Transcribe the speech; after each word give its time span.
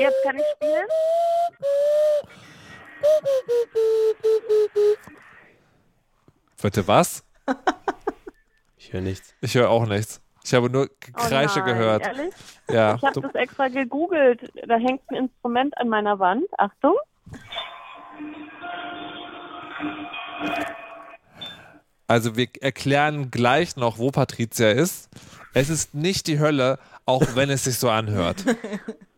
Jetzt 0.00 0.22
kann 0.24 0.34
ich 0.38 0.44
spielen. 0.56 0.86
Bitte 6.62 6.88
was? 6.88 7.24
Ich 8.82 8.94
höre 8.94 9.02
nichts. 9.02 9.34
Ich 9.40 9.54
höre 9.54 9.68
auch 9.68 9.86
nichts. 9.86 10.20
Ich 10.42 10.52
habe 10.54 10.68
nur 10.68 10.88
Gekreische 10.98 11.60
oh 11.60 11.66
nein, 11.66 11.74
gehört. 11.74 12.06
Ehrlich? 12.06 12.34
Ja. 12.68 12.96
Ich 12.96 13.02
habe 13.02 13.20
das 13.20 13.34
extra 13.34 13.68
gegoogelt. 13.68 14.50
Da 14.66 14.78
hängt 14.78 15.02
ein 15.10 15.16
Instrument 15.16 15.76
an 15.78 15.88
meiner 15.88 16.18
Wand. 16.18 16.46
Achtung. 16.58 16.96
Also 22.08 22.36
wir 22.36 22.48
erklären 22.60 23.30
gleich 23.30 23.76
noch, 23.76 23.98
wo 23.98 24.10
Patricia 24.10 24.70
ist. 24.70 25.10
Es 25.52 25.68
ist 25.68 25.94
nicht 25.94 26.26
die 26.26 26.40
Hölle, 26.40 26.80
auch 27.04 27.36
wenn 27.36 27.50
es 27.50 27.64
sich 27.64 27.78
so 27.78 27.90
anhört. 27.90 28.42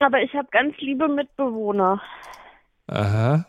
Aber 0.00 0.20
ich 0.22 0.32
habe 0.34 0.48
ganz 0.50 0.76
liebe 0.78 1.08
Mitbewohner. 1.08 2.00
Aha. 2.86 3.44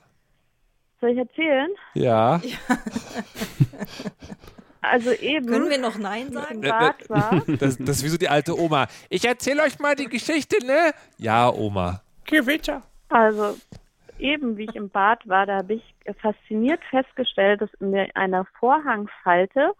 Soll 0.99 1.12
ich 1.12 1.17
erzählen? 1.17 1.70
Ja. 1.94 2.41
Also 4.81 5.12
eben. 5.12 5.45
Können 5.48 5.70
wir 5.70 5.77
noch 5.77 5.98
Nein 5.98 6.31
sagen? 6.31 6.62
Bad 6.62 7.09
war. 7.09 7.41
Das, 7.59 7.77
das 7.77 7.98
ist 7.98 8.04
wie 8.05 8.07
so 8.09 8.17
die 8.17 8.30
alte 8.30 8.57
Oma. 8.57 8.88
Ich 9.09 9.26
erzähle 9.26 9.63
euch 9.63 9.77
mal 9.80 9.93
die 9.95 10.07
Geschichte, 10.07 10.66
ne? 10.66 10.93
Ja, 11.17 11.52
Oma. 11.52 12.02
Gewitter. 12.26 12.81
Also 13.09 13.57
eben, 14.20 14.55
wie 14.57 14.63
ich 14.63 14.76
im 14.76 14.90
Bad 14.90 15.27
war, 15.27 15.45
da 15.45 15.57
habe 15.57 15.73
ich 15.73 15.84
fasziniert 16.21 16.79
festgestellt, 16.90 17.59
dass 17.62 17.70
in 17.81 17.93
einer 18.16 18.45
Vorhangfalte 18.57 19.73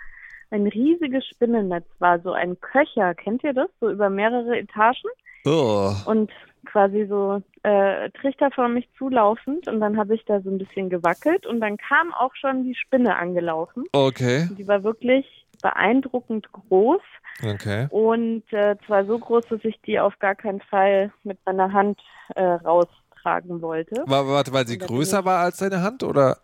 ein 0.52 0.68
riesiges 0.68 1.26
Spinnennetz 1.28 1.86
war, 2.00 2.20
so 2.20 2.34
ein 2.34 2.60
Köcher. 2.60 3.16
Kennt 3.16 3.44
ihr 3.46 3.54
das? 3.54 3.70
So 3.80 3.90
über 3.90 4.10
mehrere 4.10 4.58
Etagen 4.60 5.10
Oh. 5.46 5.94
und 6.06 6.30
quasi 6.66 7.06
so 7.08 7.42
äh, 7.64 8.10
trichterförmig 8.12 8.88
zulaufend. 8.98 9.68
Und 9.68 9.80
dann 9.80 9.98
habe 9.98 10.16
ich 10.16 10.24
da 10.26 10.42
so 10.42 10.50
ein 10.50 10.58
bisschen 10.58 10.90
gewackelt 10.90 11.46
und 11.46 11.60
dann 11.62 11.78
kam 11.78 12.14
auch 12.14 12.36
schon 12.36 12.64
die 12.64 12.76
Spinne 12.76 13.16
angelaufen. 13.18 13.84
Okay. 13.92 14.48
Die 14.58 14.68
war 14.68 14.84
wirklich 14.84 15.26
beeindruckend 15.62 16.52
groß 16.52 17.02
Okay. 17.44 17.88
und 17.92 18.44
äh, 18.52 18.76
zwar 18.86 19.06
so 19.06 19.18
groß, 19.20 19.46
dass 19.50 19.64
ich 19.64 19.80
die 19.82 20.00
auf 20.00 20.18
gar 20.20 20.36
keinen 20.36 20.62
Fall 20.62 21.12
mit 21.24 21.38
meiner 21.46 21.72
Hand 21.72 22.00
äh, 22.36 22.44
raustragen 22.44 23.62
wollte. 23.62 24.04
War, 24.08 24.28
warte, 24.28 24.52
weil 24.54 24.68
sie 24.68 24.78
größer 24.78 25.24
war 25.26 25.40
als 25.40 25.58
deine 25.58 25.82
Hand, 25.82 26.04
oder? 26.04 26.38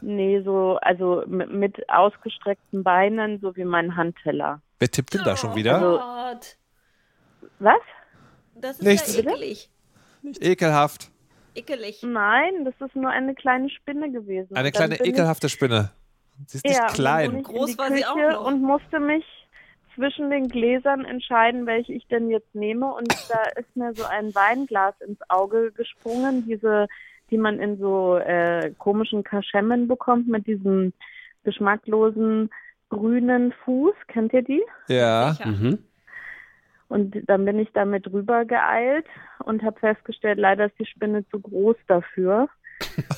Nee, 0.00 0.40
so, 0.42 0.78
also 0.82 1.22
mit, 1.26 1.52
mit 1.52 1.88
ausgestreckten 1.88 2.82
Beinen, 2.82 3.40
so 3.40 3.54
wie 3.56 3.64
mein 3.64 3.96
Handteller. 3.96 4.60
Wer 4.78 4.90
tippt 4.90 5.14
denn 5.14 5.22
da 5.24 5.36
schon 5.36 5.54
wieder? 5.54 5.74
Also- 5.74 6.00
Was? 7.58 7.80
Das 8.62 8.78
ist 8.78 8.84
Nichts. 8.84 9.16
ja 9.16 9.22
ekelig. 9.22 9.70
Ekelhaft. 10.40 11.10
Ekelig. 11.54 12.02
Nein, 12.02 12.64
das 12.64 12.74
ist 12.80 12.96
nur 12.96 13.10
eine 13.10 13.34
kleine 13.34 13.68
Spinne 13.68 14.10
gewesen. 14.10 14.56
Eine 14.56 14.72
kleine 14.72 15.00
ekelhafte 15.04 15.48
Spinne. 15.48 15.90
Sie 16.46 16.58
ist 16.58 16.64
nicht 16.64 16.76
ja, 16.76 16.82
und 16.82 16.88
dann 16.88 16.94
klein. 16.94 17.42
Groß 17.42 17.76
war 17.76 17.92
sie 17.92 18.06
auch 18.06 18.16
noch. 18.16 18.46
Und 18.46 18.62
musste 18.62 19.00
mich 19.00 19.24
zwischen 19.94 20.30
den 20.30 20.48
Gläsern 20.48 21.04
entscheiden, 21.04 21.66
welche 21.66 21.92
ich 21.92 22.06
denn 22.08 22.30
jetzt 22.30 22.54
nehme. 22.54 22.92
Und 22.94 23.12
da 23.28 23.42
ist 23.60 23.76
mir 23.76 23.92
so 23.94 24.04
ein 24.04 24.34
Weinglas 24.34 24.94
ins 25.06 25.18
Auge 25.28 25.72
gesprungen, 25.72 26.46
diese, 26.46 26.88
die 27.30 27.36
man 27.36 27.58
in 27.58 27.78
so 27.78 28.16
äh, 28.16 28.72
komischen 28.78 29.24
Kaschemmen 29.24 29.88
bekommt 29.88 30.28
mit 30.28 30.46
diesem 30.46 30.92
geschmacklosen 31.44 32.50
grünen 32.88 33.52
Fuß. 33.64 33.94
Kennt 34.08 34.32
ihr 34.32 34.42
die? 34.42 34.62
Ja. 34.88 35.36
Mhm. 35.44 35.78
Und 36.92 37.22
dann 37.26 37.46
bin 37.46 37.58
ich 37.58 37.72
damit 37.72 38.12
rüber 38.12 38.44
geeilt 38.44 39.06
und 39.38 39.62
habe 39.62 39.80
festgestellt, 39.80 40.38
leider 40.38 40.66
ist 40.66 40.78
die 40.78 40.84
Spinne 40.84 41.26
zu 41.30 41.40
groß 41.40 41.76
dafür. 41.86 42.50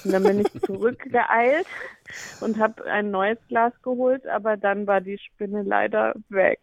Und 0.04 0.12
dann 0.12 0.22
bin 0.22 0.38
ich 0.38 0.46
zurückgeeilt 0.62 1.66
und 2.40 2.60
habe 2.60 2.84
ein 2.84 3.10
neues 3.10 3.38
Glas 3.48 3.72
geholt, 3.82 4.28
aber 4.28 4.56
dann 4.56 4.86
war 4.86 5.00
die 5.00 5.18
Spinne 5.18 5.64
leider 5.64 6.14
weg. 6.28 6.60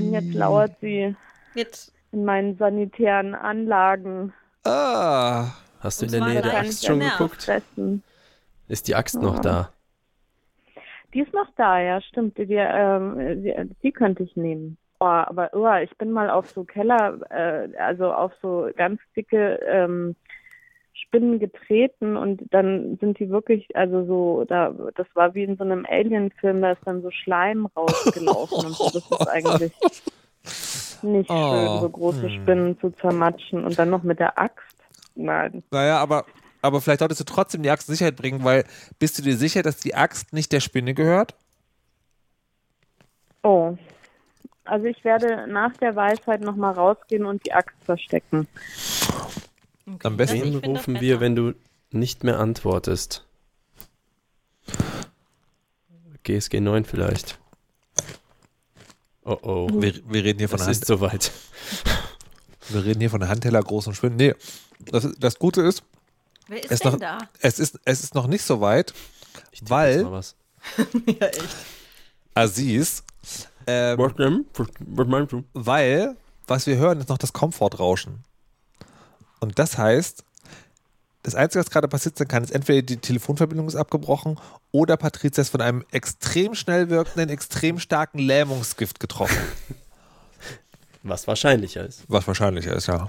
Und 0.00 0.12
jetzt 0.12 0.32
lauert 0.32 0.72
sie 0.80 1.14
Jetzt 1.54 1.92
in 2.10 2.24
meinen 2.24 2.56
sanitären 2.56 3.34
Anlagen. 3.34 4.32
Ah. 4.64 5.50
Hast 5.80 6.00
du 6.00 6.06
in 6.06 6.12
der 6.12 6.24
Nähe 6.24 6.40
der 6.40 6.58
Axt 6.58 6.86
schon 6.86 7.00
geguckt? 7.00 7.46
Ist 8.68 8.88
die 8.88 8.94
Axt 8.94 9.20
noch 9.20 9.40
da? 9.40 9.72
Die 11.14 11.20
ist 11.20 11.32
noch 11.32 11.48
da, 11.56 11.80
ja, 11.80 12.00
stimmt. 12.00 12.38
Die, 12.38 12.54
ähm, 12.54 13.42
die, 13.42 13.54
die 13.82 13.92
könnte 13.92 14.22
ich 14.22 14.36
nehmen. 14.36 14.78
Oh, 15.00 15.04
aber 15.04 15.50
oh, 15.52 15.82
ich 15.82 15.96
bin 15.98 16.12
mal 16.12 16.30
auf 16.30 16.48
so 16.48 16.64
Keller, 16.64 17.18
äh, 17.30 17.76
also 17.76 18.12
auf 18.12 18.32
so 18.40 18.70
ganz 18.76 19.00
dicke 19.16 19.60
ähm, 19.66 20.14
Spinnen 20.94 21.38
getreten 21.38 22.16
und 22.16 22.42
dann 22.52 22.98
sind 22.98 23.18
die 23.18 23.28
wirklich, 23.28 23.74
also 23.74 24.04
so, 24.04 24.44
da, 24.44 24.72
das 24.94 25.06
war 25.14 25.34
wie 25.34 25.42
in 25.42 25.56
so 25.56 25.64
einem 25.64 25.84
Alien-Film, 25.88 26.62
da 26.62 26.72
ist 26.72 26.82
dann 26.84 27.02
so 27.02 27.10
Schleim 27.10 27.66
rausgelaufen 27.76 28.66
und 28.66 28.74
so. 28.74 28.90
Das 28.90 29.10
ist 29.10 29.28
eigentlich 29.28 29.72
nicht 31.02 31.30
Oh, 31.30 31.50
schön, 31.50 31.80
so 31.80 31.88
große 31.90 32.22
hm. 32.22 32.42
Spinnen 32.42 32.80
zu 32.80 32.90
zermatschen 32.90 33.64
und 33.64 33.78
dann 33.78 33.90
noch 33.90 34.04
mit 34.04 34.20
der 34.20 34.38
Axt. 34.38 34.76
Nein. 35.14 35.62
Naja, 35.70 35.98
aber, 35.98 36.24
aber 36.62 36.80
vielleicht 36.80 37.00
solltest 37.00 37.20
du 37.20 37.24
trotzdem 37.24 37.62
die 37.62 37.70
Axt 37.70 37.88
in 37.88 37.94
Sicherheit 37.94 38.16
bringen, 38.16 38.44
weil 38.44 38.64
bist 38.98 39.18
du 39.18 39.22
dir 39.22 39.36
sicher, 39.36 39.62
dass 39.62 39.76
die 39.78 39.94
Axt 39.94 40.32
nicht 40.32 40.52
der 40.52 40.60
Spinne 40.60 40.94
gehört? 40.94 41.34
Oh. 43.42 43.76
Also 44.64 44.86
ich 44.86 45.04
werde 45.04 45.48
nach 45.48 45.76
der 45.78 45.96
Weisheit 45.96 46.40
nochmal 46.40 46.74
rausgehen 46.74 47.26
und 47.26 47.44
die 47.44 47.52
Axt 47.52 47.76
verstecken. 47.84 48.46
Okay, 49.86 50.06
Am 50.06 50.16
besten 50.16 50.52
das 50.52 50.62
rufen 50.62 51.00
wir, 51.00 51.20
wenn 51.20 51.34
du 51.34 51.54
nicht 51.90 52.22
mehr 52.22 52.38
antwortest? 52.38 53.26
GSG 56.22 56.60
9 56.60 56.84
vielleicht. 56.84 57.40
Oh 59.24 59.38
oh. 59.42 59.68
Wir, 59.72 59.94
wir 60.08 60.22
reden 60.24 60.38
hier 60.38 60.48
von 60.48 60.60
Es 60.60 60.66
Hand, 60.66 60.76
ist 60.76 60.86
soweit. 60.86 61.32
wir 62.68 62.84
reden 62.84 63.00
hier 63.00 63.10
von 63.10 63.26
Handteller 63.26 63.60
großen 63.60 63.94
Spinnen. 63.94 64.16
Nee, 64.16 64.34
das, 64.78 65.12
das 65.18 65.38
Gute 65.40 65.62
ist, 65.62 65.82
Wer 66.52 66.64
ist 66.64 66.70
es 66.70 66.80
denn 66.80 66.92
noch- 66.92 66.98
da? 67.00 67.18
es 67.40 67.58
ist, 67.58 67.80
es 67.86 68.02
ist 68.04 68.14
noch 68.14 68.26
nicht 68.26 68.42
so 68.44 68.60
weit, 68.60 68.92
Ich 69.52 69.62
Weil- 69.68 70.10
was. 70.12 70.34
ja, 71.06 71.26
echt. 71.28 71.56
Aziz, 72.34 73.02
ähm, 73.66 73.98
Was 73.98 74.14
denn? 74.14 74.44
Was 74.80 75.06
meinst 75.06 75.32
du? 75.32 75.44
weil 75.54 76.16
was 76.46 76.66
wir 76.66 76.76
hören, 76.76 77.00
ist 77.00 77.08
noch 77.08 77.18
das 77.18 77.32
Komfortrauschen. 77.32 78.22
Und 79.40 79.58
das 79.58 79.78
heißt, 79.78 80.24
das 81.22 81.34
Einzige, 81.34 81.60
was 81.64 81.70
gerade 81.70 81.88
passiert 81.88 82.18
sein 82.18 82.28
kann, 82.28 82.42
ist 82.44 82.50
entweder 82.50 82.82
die 82.82 82.96
Telefonverbindung 82.98 83.66
ist 83.68 83.76
abgebrochen 83.76 84.38
oder 84.72 84.96
Patricia 84.96 85.40
ist 85.40 85.50
von 85.50 85.60
einem 85.62 85.84
extrem 85.90 86.54
schnell 86.54 86.90
wirkenden, 86.90 87.30
extrem 87.30 87.78
starken 87.78 88.18
Lähmungsgift 88.18 89.00
getroffen. 89.00 89.38
Was 91.04 91.26
wahrscheinlicher 91.26 91.86
ist. 91.86 92.02
Was 92.08 92.26
wahrscheinlicher 92.26 92.74
ist, 92.74 92.88
ja. 92.88 93.08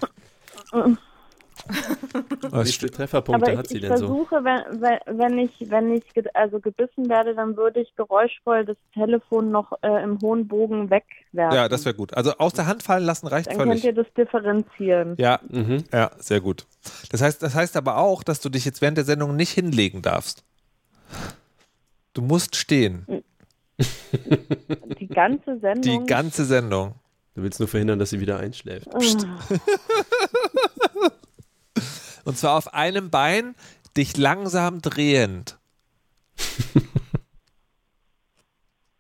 Wie 2.52 2.72
viele 2.72 2.92
Trefferpunkte 2.92 3.50
Aber 3.52 3.58
hat 3.58 3.68
sie 3.68 3.76
ich 3.78 3.82
denn 3.82 3.98
so? 3.98 4.08
versuche, 4.08 4.44
wenn, 4.44 4.82
wenn, 4.82 5.20
wenn 5.20 5.38
ich, 5.38 5.52
wenn 5.70 5.94
ich 5.94 6.04
ge 6.14 6.26
also 6.34 6.60
gebissen 6.60 7.08
werde, 7.10 7.34
dann 7.36 7.56
würde 7.58 7.80
ich 7.82 7.96
geräuschvoll 7.96 8.66
das 8.66 8.78
Telefon 8.94 9.50
noch 9.52 9.72
äh, 9.82 10.04
im 10.04 10.20
hohen 10.22 10.48
Bogen 10.48 10.90
wegwerfen. 10.90 11.56
Ja, 11.58 11.70
das 11.70 11.86
wäre 11.86 11.96
gut. 11.96 12.14
Also 12.16 12.34
aus 12.38 12.54
der 12.54 12.68
Hand 12.68 12.84
fallen 12.84 13.06
lassen 13.06 13.28
reicht 13.28 13.48
Dann 13.50 13.56
völlig. 13.58 13.82
könnt 13.82 13.84
ihr 13.86 14.04
das 14.04 14.14
differenzieren. 14.16 15.16
Ja, 15.18 15.40
Mhm. 15.50 15.84
ja, 15.94 16.12
sehr 16.20 16.42
gut. 16.42 16.66
Das 17.12 17.22
heißt, 17.22 17.42
das 17.42 17.56
heißt 17.56 17.78
aber 17.78 17.98
auch, 17.98 18.24
dass 18.24 18.40
du 18.42 18.50
dich 18.50 18.66
jetzt 18.66 18.82
während 18.82 18.98
der 18.98 19.06
Sendung 19.06 19.36
nicht 19.36 19.52
hinlegen 19.52 20.02
darfst. 20.02 20.44
Du 22.14 22.22
musst 22.22 22.56
stehen. 22.56 23.08
Die 25.00 25.08
ganze 25.08 25.58
Sendung. 25.60 25.82
Die 25.82 26.06
ganze 26.06 26.46
Sendung. 26.46 26.96
Du 27.36 27.42
willst 27.42 27.60
nur 27.60 27.68
verhindern, 27.68 27.98
dass 27.98 28.12
sie 28.12 28.20
wieder 28.20 28.38
einschläft. 28.38 28.88
Und 32.24 32.38
zwar 32.38 32.58
auf 32.58 32.74
einem 32.74 33.10
Bein, 33.10 33.56
dich 33.98 34.18
langsam 34.18 34.82
drehend. 34.82 35.58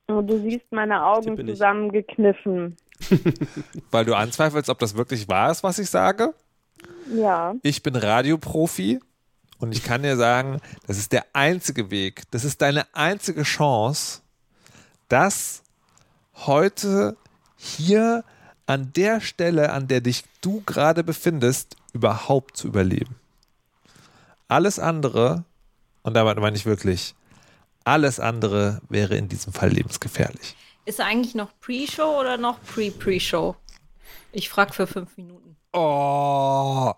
Und 0.08 0.28
du 0.28 0.42
siehst 0.42 0.72
meine 0.72 1.04
Augen 1.04 1.38
zusammengekniffen. 1.48 2.78
Weil 3.92 4.06
du 4.06 4.16
anzweifelst, 4.16 4.70
ob 4.70 4.80
das 4.80 4.96
wirklich 4.96 5.28
wahr 5.28 5.52
ist, 5.52 5.64
was 5.64 5.80
ich 5.80 5.90
sage. 5.90 6.34
Ja. 7.14 7.56
Ich 7.64 7.84
bin 7.84 7.96
Radioprofi 7.96 9.00
und 9.58 9.72
ich 9.72 9.84
kann 9.84 10.04
dir 10.04 10.16
sagen, 10.16 10.60
das 10.88 10.98
ist 10.98 11.12
der 11.12 11.26
einzige 11.34 11.92
Weg, 11.92 12.24
das 12.32 12.44
ist 12.44 12.62
deine 12.62 12.86
einzige 12.94 13.44
Chance, 13.44 14.22
das 15.10 15.64
heute 16.36 17.16
hier 17.56 18.24
an 18.66 18.92
der 18.94 19.22
Stelle, 19.22 19.72
an 19.72 19.88
der 19.88 20.02
dich 20.02 20.24
du 20.42 20.62
gerade 20.66 21.04
befindest, 21.04 21.76
überhaupt 21.94 22.58
zu 22.58 22.68
überleben. 22.68 23.16
Alles 24.48 24.80
andere, 24.80 25.46
und 26.02 26.14
damit 26.16 26.38
meine 26.38 26.56
ich 26.58 26.66
wirklich, 26.66 27.16
alles 27.86 28.20
andere 28.20 28.82
wäre 28.90 29.16
in 29.16 29.30
diesem 29.30 29.54
Fall 29.54 29.70
lebensgefährlich. 29.70 30.56
Ist 30.86 31.00
eigentlich 31.00 31.36
noch 31.36 31.52
Pre-Show 31.62 32.20
oder 32.20 32.38
noch 32.38 32.62
Pre-Pre-Show? 32.64 33.56
Ich 34.32 34.50
frag 34.50 34.76
für 34.76 34.88
fünf 34.88 35.16
Minuten. 35.16 35.56
Oh, 35.72 36.94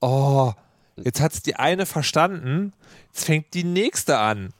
oh, 0.00 0.52
jetzt 0.96 1.20
hat's 1.20 1.42
die 1.42 1.56
eine 1.56 1.86
verstanden, 1.86 2.72
jetzt 3.08 3.24
fängt 3.24 3.52
die 3.54 3.64
nächste 3.64 4.18
an. 4.18 4.52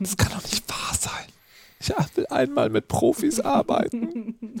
Das 0.00 0.16
kann 0.16 0.32
doch 0.32 0.42
nicht 0.42 0.68
wahr 0.68 0.94
sein. 0.98 1.26
Ich 1.78 1.90
will 2.16 2.26
einmal 2.28 2.70
mit 2.70 2.88
Profis 2.88 3.40
arbeiten. 3.40 4.60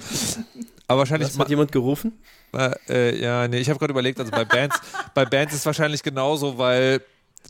Aber 0.92 1.00
wahrscheinlich 1.00 1.28
Was, 1.30 1.38
hat 1.38 1.48
jemand 1.48 1.72
gerufen? 1.72 2.12
Äh, 2.54 2.74
äh, 2.88 3.18
ja, 3.18 3.48
nee, 3.48 3.58
ich 3.58 3.70
habe 3.70 3.78
gerade 3.78 3.92
überlegt, 3.92 4.20
also 4.20 4.30
bei 4.30 4.44
Bands, 4.44 4.78
bei 5.14 5.24
Bands 5.24 5.54
ist 5.54 5.60
es 5.60 5.66
wahrscheinlich 5.66 6.02
genauso, 6.02 6.58
weil 6.58 7.00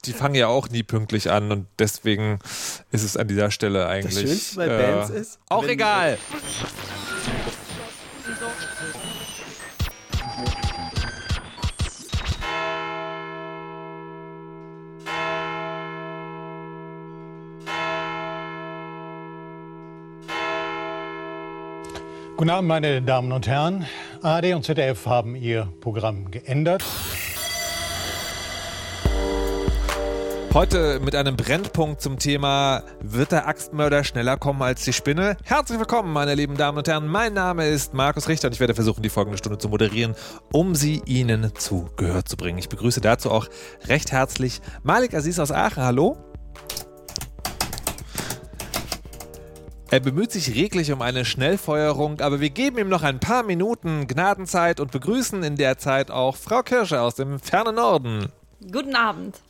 die 0.05 0.12
fangen 0.12 0.37
ja 0.37 0.47
auch 0.47 0.69
nie 0.69 0.85
pünktlich 0.85 1.29
an 1.29 1.50
und 1.50 1.67
deswegen 1.79 2.39
ist 2.93 3.03
es 3.03 3.17
an 3.17 3.27
dieser 3.27 3.50
Stelle 3.50 3.89
eigentlich. 3.89 4.15
Das 4.15 4.23
Schönste 4.23 4.56
bei 4.56 4.67
äh, 4.67 4.93
Bands 4.93 5.11
ist. 5.11 5.39
Auch 5.49 5.65
egal. 5.65 6.19
Guten 22.43 22.50
Abend, 22.50 22.67
meine 22.67 23.00
Damen 23.00 23.31
und 23.31 23.47
Herren. 23.47 23.87
ARD 24.21 24.55
und 24.55 24.65
ZDF 24.65 25.06
haben 25.06 25.37
ihr 25.37 25.69
Programm 25.81 26.33
geändert. 26.33 26.85
Heute 30.53 30.99
mit 30.99 31.15
einem 31.15 31.37
Brennpunkt 31.37 32.00
zum 32.00 32.19
Thema 32.19 32.83
Wird 33.00 33.31
der 33.31 33.47
Axtmörder 33.47 34.03
schneller 34.03 34.39
kommen 34.39 34.61
als 34.61 34.83
die 34.83 34.93
Spinne? 34.93 35.37
Herzlich 35.44 35.79
willkommen, 35.79 36.12
meine 36.12 36.35
lieben 36.35 36.56
Damen 36.56 36.79
und 36.79 36.89
Herren. 36.89 37.06
Mein 37.06 37.33
Name 37.33 37.69
ist 37.69 37.94
Markus 37.94 38.29
Richter 38.29 38.49
und 38.49 38.55
ich 38.55 38.61
werde 38.61 38.75
versuchen, 38.75 39.05
die 39.05 39.09
folgende 39.09 39.39
Stunde 39.39 39.59
zu 39.59 39.69
moderieren, 39.69 40.17
um 40.50 40.75
sie 40.75 41.00
Ihnen 41.06 41.55
zu 41.55 41.91
Gehör 41.97 42.25
zu 42.25 42.37
bringen. 42.37 42.59
Ich 42.59 42.69
begrüße 42.69 43.00
dazu 43.00 43.31
auch 43.31 43.47
recht 43.87 44.11
herzlich 44.11 44.61
Malik 44.83 45.15
Aziz 45.15 45.39
aus 45.39 45.53
Aachen. 45.53 45.85
Hallo. 45.85 46.31
Er 49.93 50.00
bemüht 50.00 50.33
sich 50.33 50.55
reglich 50.55 50.91
um 50.91 51.03
eine 51.03 51.27
Schnellfeuerung, 51.27 52.23
aber 52.23 52.41
wir 52.41 52.49
geben 52.49 52.79
ihm 52.79 52.89
noch 52.89 53.03
ein 53.03 53.21
paar 53.21 53.43
Minuten 53.43 54.06
Gnadenzeit 54.06 54.81
und 54.81 54.91
begrüßen 54.91 55.43
in 55.43 55.56
der 55.56 55.77
Zeit 55.77 56.11
auch 56.11 56.37
Frau 56.37 56.62
Kirsche 56.62 56.99
aus 56.99 57.17
dem 57.17 57.39
fernen 57.39 57.75
Norden. 57.75 58.33
Guten 58.73 58.97
Abend. 58.97 59.43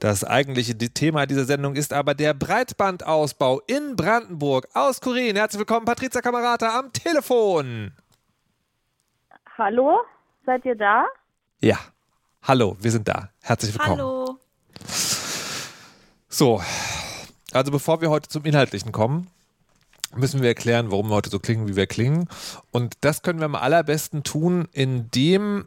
Das 0.00 0.24
eigentliche 0.24 0.78
Thema 0.78 1.26
dieser 1.26 1.44
Sendung 1.44 1.74
ist 1.74 1.92
aber 1.92 2.14
der 2.14 2.32
Breitbandausbau 2.32 3.60
in 3.66 3.96
Brandenburg. 3.96 4.66
Aus 4.72 5.02
Kurin. 5.02 5.36
Herzlich 5.36 5.58
willkommen, 5.58 5.84
Patrizia 5.84 6.22
Kamerata 6.22 6.78
am 6.78 6.90
Telefon. 6.94 7.92
Hallo? 9.58 10.00
Seid 10.46 10.64
ihr 10.64 10.76
da? 10.76 11.04
Ja. 11.60 11.76
Hallo, 12.44 12.78
wir 12.80 12.90
sind 12.90 13.06
da. 13.06 13.28
Herzlich 13.42 13.74
willkommen. 13.74 13.98
Hallo. 13.98 14.38
So, 16.30 16.62
also 17.52 17.70
bevor 17.70 18.00
wir 18.00 18.08
heute 18.08 18.30
zum 18.30 18.46
Inhaltlichen 18.46 18.90
kommen, 18.90 19.30
müssen 20.14 20.40
wir 20.42 20.48
erklären, 20.48 20.90
warum 20.90 21.08
wir 21.08 21.14
heute 21.14 21.30
so 21.30 21.38
klingen, 21.38 21.68
wie 21.68 21.76
wir 21.76 21.86
klingen. 21.86 22.28
Und 22.70 23.04
das 23.04 23.22
können 23.22 23.38
wir 23.38 23.46
am 23.46 23.54
allerbesten 23.54 24.22
tun, 24.22 24.68
indem 24.72 25.66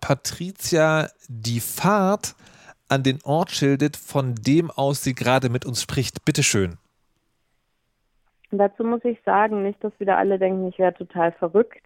Patricia 0.00 1.08
die 1.28 1.60
Fahrt 1.60 2.34
an 2.88 3.02
den 3.02 3.18
Ort 3.24 3.50
schildert, 3.50 3.96
von 3.96 4.34
dem 4.34 4.70
aus 4.70 5.02
sie 5.02 5.14
gerade 5.14 5.48
mit 5.48 5.64
uns 5.64 5.82
spricht. 5.82 6.24
Bitteschön. 6.24 6.78
Und 8.50 8.58
dazu 8.58 8.84
muss 8.84 9.04
ich 9.04 9.18
sagen, 9.24 9.62
nicht, 9.62 9.82
dass 9.82 9.92
wieder 9.98 10.18
alle 10.18 10.38
denken, 10.38 10.68
ich 10.68 10.78
wäre 10.78 10.94
total 10.94 11.32
verrückt, 11.32 11.82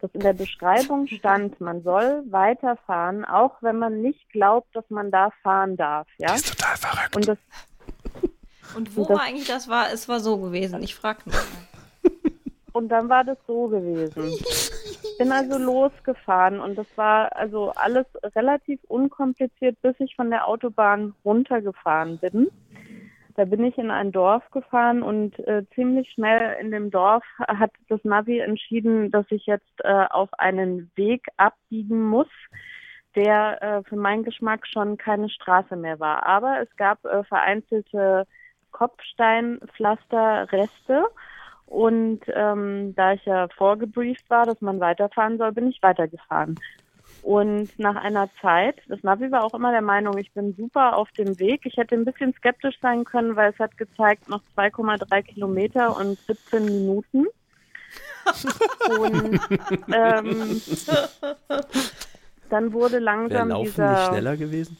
dass 0.00 0.10
in 0.14 0.20
der 0.20 0.34
Beschreibung 0.34 1.06
stand, 1.06 1.60
man 1.60 1.82
soll 1.82 2.24
weiterfahren, 2.28 3.24
auch 3.24 3.62
wenn 3.62 3.78
man 3.78 4.02
nicht 4.02 4.28
glaubt, 4.30 4.74
dass 4.74 4.84
man 4.90 5.10
da 5.10 5.30
fahren 5.42 5.76
darf. 5.76 6.06
Ja? 6.18 6.34
ist 6.34 6.58
total 6.58 6.76
verrückt. 6.76 7.16
Und 7.16 7.28
das 7.28 7.38
Und 8.76 8.96
wo 8.96 9.02
Das- 9.04 9.10
war 9.18 9.22
eigentlich 9.22 9.48
das 9.48 9.68
war? 9.68 9.92
Es 9.92 10.08
war 10.08 10.20
so 10.20 10.38
gewesen. 10.38 10.82
Ich 10.82 10.94
frag 10.94 11.26
mich. 11.26 11.34
Und 12.72 12.88
dann 12.88 13.10
war 13.10 13.22
das 13.22 13.36
so 13.46 13.68
gewesen. 13.68 14.24
Ich 14.32 15.18
bin 15.18 15.30
also 15.30 15.58
losgefahren 15.58 16.58
und 16.58 16.76
das 16.76 16.86
war 16.96 17.36
also 17.36 17.70
alles 17.76 18.06
relativ 18.34 18.80
unkompliziert, 18.88 19.76
bis 19.82 19.94
ich 19.98 20.16
von 20.16 20.30
der 20.30 20.48
Autobahn 20.48 21.14
runtergefahren 21.22 22.16
bin. 22.16 22.48
Da 23.34 23.44
bin 23.44 23.62
ich 23.64 23.76
in 23.76 23.90
ein 23.90 24.10
Dorf 24.10 24.42
gefahren 24.52 25.02
und 25.02 25.38
äh, 25.40 25.64
ziemlich 25.74 26.10
schnell 26.12 26.56
in 26.62 26.70
dem 26.70 26.90
Dorf 26.90 27.24
hat 27.46 27.72
das 27.90 28.00
Navi 28.04 28.38
entschieden, 28.38 29.10
dass 29.10 29.26
ich 29.28 29.44
jetzt 29.44 29.80
äh, 29.84 30.06
auf 30.08 30.30
einen 30.38 30.90
Weg 30.96 31.26
abbiegen 31.36 32.02
muss, 32.08 32.28
der 33.14 33.62
äh, 33.62 33.82
für 33.88 33.96
meinen 33.96 34.24
Geschmack 34.24 34.66
schon 34.66 34.96
keine 34.96 35.28
Straße 35.28 35.76
mehr 35.76 36.00
war. 36.00 36.24
Aber 36.24 36.60
es 36.62 36.74
gab 36.76 37.04
äh, 37.04 37.22
vereinzelte 37.24 38.26
Kopfsteinpflasterreste. 38.72 41.04
Und 41.66 42.20
ähm, 42.34 42.94
da 42.96 43.12
ich 43.14 43.24
ja 43.24 43.48
vorgebrieft 43.56 44.28
war, 44.28 44.44
dass 44.44 44.60
man 44.60 44.80
weiterfahren 44.80 45.38
soll, 45.38 45.52
bin 45.52 45.70
ich 45.70 45.80
weitergefahren. 45.82 46.56
Und 47.22 47.78
nach 47.78 47.96
einer 47.96 48.28
Zeit, 48.40 48.76
das 48.88 49.02
Navi 49.02 49.30
war 49.30 49.44
auch 49.44 49.54
immer 49.54 49.70
der 49.70 49.80
Meinung, 49.80 50.18
ich 50.18 50.32
bin 50.32 50.54
super 50.56 50.96
auf 50.96 51.10
dem 51.12 51.38
Weg. 51.38 51.64
Ich 51.64 51.76
hätte 51.76 51.94
ein 51.94 52.04
bisschen 52.04 52.34
skeptisch 52.34 52.76
sein 52.82 53.04
können, 53.04 53.36
weil 53.36 53.52
es 53.52 53.58
hat 53.58 53.78
gezeigt, 53.78 54.28
noch 54.28 54.42
2,3 54.56 55.22
Kilometer 55.22 55.96
und 55.96 56.18
17 56.26 56.64
Minuten. 56.64 57.26
und 58.98 59.40
ähm, 59.94 60.60
dann 62.50 62.72
wurde 62.72 62.94
Wäre 62.94 63.04
langsam 63.04 63.48
Laufen 63.50 63.64
dieser 63.64 63.92
nicht 63.92 64.08
schneller 64.08 64.36
gewesen? 64.36 64.76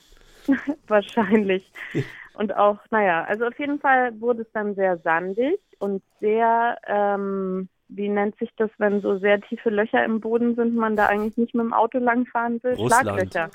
wahrscheinlich. 0.89 1.71
Und 2.43 2.56
auch, 2.56 2.79
naja, 2.91 3.23
also 3.23 3.47
auf 3.47 3.56
jeden 3.61 3.79
Fall 3.79 4.21
wurde 4.21 4.43
es 4.43 4.50
dann 4.53 4.75
sehr 4.75 4.99
sandig 4.99 5.61
und 5.79 6.03
sehr, 6.19 6.77
ähm, 6.89 7.69
wie 7.87 8.09
nennt 8.09 8.37
sich 8.39 8.50
das, 8.56 8.69
wenn 8.79 9.00
so 9.00 9.17
sehr 9.19 9.41
tiefe 9.43 9.71
Löcher 9.71 10.05
im 10.05 10.19
Boden 10.19 10.56
sind, 10.56 10.75
man 10.75 10.97
da 10.97 11.06
eigentlich 11.06 11.37
nicht 11.37 11.55
mit 11.55 11.65
dem 11.65 11.73
Auto 11.73 11.99
langfahren 11.99 12.61
will? 12.65 12.75
Russland. 12.75 13.03
Schlaglöcher. 13.05 13.50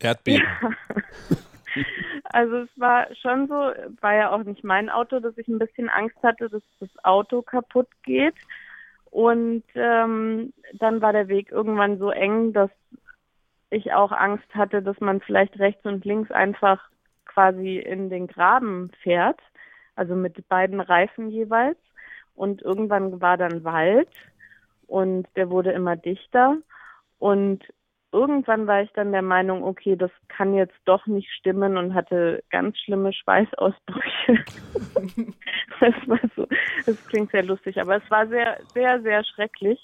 Erdbeben. 0.00 0.46
Also 2.30 2.56
es 2.56 2.68
war 2.76 3.06
schon 3.14 3.46
so, 3.46 3.54
war 3.54 4.14
ja 4.14 4.30
auch 4.30 4.42
nicht 4.42 4.64
mein 4.64 4.90
Auto, 4.90 5.20
dass 5.20 5.38
ich 5.38 5.48
ein 5.48 5.58
bisschen 5.58 5.88
Angst 5.88 6.16
hatte, 6.22 6.50
dass 6.50 6.62
das 6.80 6.88
Auto 7.02 7.40
kaputt 7.40 7.88
geht. 8.02 8.34
Und 9.10 9.62
ähm, 9.74 10.52
dann 10.74 11.00
war 11.00 11.12
der 11.12 11.28
Weg 11.28 11.52
irgendwann 11.52 11.98
so 11.98 12.10
eng, 12.10 12.52
dass 12.52 12.70
ich 13.70 13.92
auch 13.92 14.12
Angst 14.12 14.52
hatte, 14.54 14.82
dass 14.82 14.98
man 15.00 15.20
vielleicht 15.20 15.58
rechts 15.58 15.84
und 15.84 16.04
links 16.04 16.30
einfach 16.30 16.90
quasi 17.28 17.78
in 17.78 18.10
den 18.10 18.26
Graben 18.26 18.90
fährt, 19.02 19.40
also 19.94 20.16
mit 20.16 20.48
beiden 20.48 20.80
Reifen 20.80 21.30
jeweils. 21.30 21.78
Und 22.34 22.62
irgendwann 22.62 23.20
war 23.20 23.36
dann 23.36 23.64
Wald 23.64 24.10
und 24.86 25.28
der 25.36 25.50
wurde 25.50 25.72
immer 25.72 25.96
dichter. 25.96 26.56
Und 27.18 27.64
irgendwann 28.12 28.66
war 28.66 28.82
ich 28.82 28.90
dann 28.92 29.12
der 29.12 29.22
Meinung, 29.22 29.62
okay, 29.62 29.96
das 29.96 30.10
kann 30.28 30.54
jetzt 30.54 30.78
doch 30.84 31.06
nicht 31.06 31.30
stimmen 31.32 31.76
und 31.76 31.94
hatte 31.94 32.42
ganz 32.50 32.78
schlimme 32.78 33.12
Schweißausbrüche. 33.12 34.44
das 35.80 35.94
war 36.06 36.20
so, 36.34 36.46
das 36.86 37.06
klingt 37.06 37.30
sehr 37.30 37.42
lustig, 37.42 37.80
aber 37.80 37.96
es 37.96 38.10
war 38.10 38.26
sehr, 38.28 38.58
sehr, 38.72 39.02
sehr 39.02 39.24
schrecklich. 39.24 39.80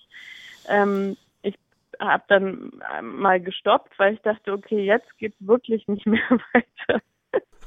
Ähm, 0.68 1.16
ich 1.42 1.56
habe 2.00 2.24
dann 2.28 2.72
mal 3.02 3.40
gestoppt, 3.40 3.98
weil 3.98 4.14
ich 4.14 4.20
dachte, 4.22 4.52
okay, 4.52 4.84
jetzt 4.84 5.18
geht's 5.18 5.36
wirklich 5.40 5.86
nicht 5.86 6.06
mehr 6.06 6.22
weiter. 6.52 7.02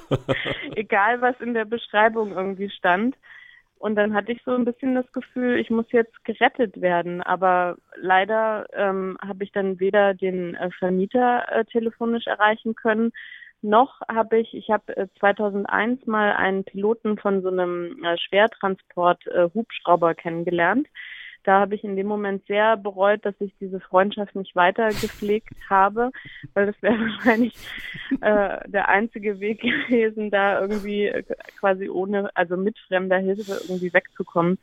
Egal, 0.76 1.22
was 1.22 1.40
in 1.40 1.54
der 1.54 1.66
Beschreibung 1.66 2.32
irgendwie 2.32 2.70
stand. 2.70 3.16
Und 3.80 3.96
dann 3.96 4.16
hatte 4.16 4.32
ich 4.32 4.42
so 4.44 4.56
ein 4.56 4.66
bisschen 4.66 4.96
das 4.96 5.12
Gefühl, 5.12 5.60
ich 5.60 5.70
muss 5.70 5.86
jetzt 5.92 6.26
gerettet 6.26 6.82
werden. 6.82 7.22
Aber 7.22 7.78
leider 7.96 8.66
ähm, 8.74 9.18
habe 9.22 9.44
ich 9.44 9.52
dann 9.52 9.80
weder 9.80 10.16
den 10.16 10.56
äh, 10.56 10.72
Vermieter 10.72 11.46
äh, 11.52 11.66
telefonisch 11.66 12.26
erreichen 12.26 12.74
können, 12.74 13.12
noch 13.62 14.02
habe 14.08 14.40
ich, 14.40 14.54
ich 14.54 14.70
habe 14.70 14.96
äh, 14.96 15.08
2001 15.20 16.06
mal 16.06 16.34
einen 16.34 16.64
Piloten 16.64 17.18
von 17.18 17.42
so 17.42 17.50
einem 17.50 18.04
äh, 18.04 18.18
Schwertransport 18.18 19.26
äh, 19.28 20.14
kennengelernt. 20.16 20.88
Da 21.48 21.62
habe 21.62 21.76
ich 21.76 21.84
in 21.86 21.96
dem 21.96 22.08
Moment 22.08 22.46
sehr 22.46 22.76
bereut, 22.76 23.24
dass 23.26 23.34
ich 23.40 23.54
diese 23.62 23.80
Freundschaft 23.80 24.36
nicht 24.36 24.54
weiter 24.58 24.90
gepflegt 24.90 25.54
habe, 25.70 26.12
weil 26.54 26.66
das 26.66 26.76
wäre 26.82 27.00
wahrscheinlich 27.00 27.54
äh, 28.20 28.70
der 28.70 28.90
einzige 28.90 29.40
Weg 29.40 29.62
gewesen, 29.62 30.30
da 30.30 30.60
irgendwie 30.60 31.06
äh, 31.06 31.24
quasi 31.58 31.88
ohne, 31.88 32.36
also 32.36 32.58
mit 32.58 32.78
fremder 32.90 33.20
Hilfe 33.20 33.62
irgendwie 33.64 33.94
wegzukommen. 33.94 34.58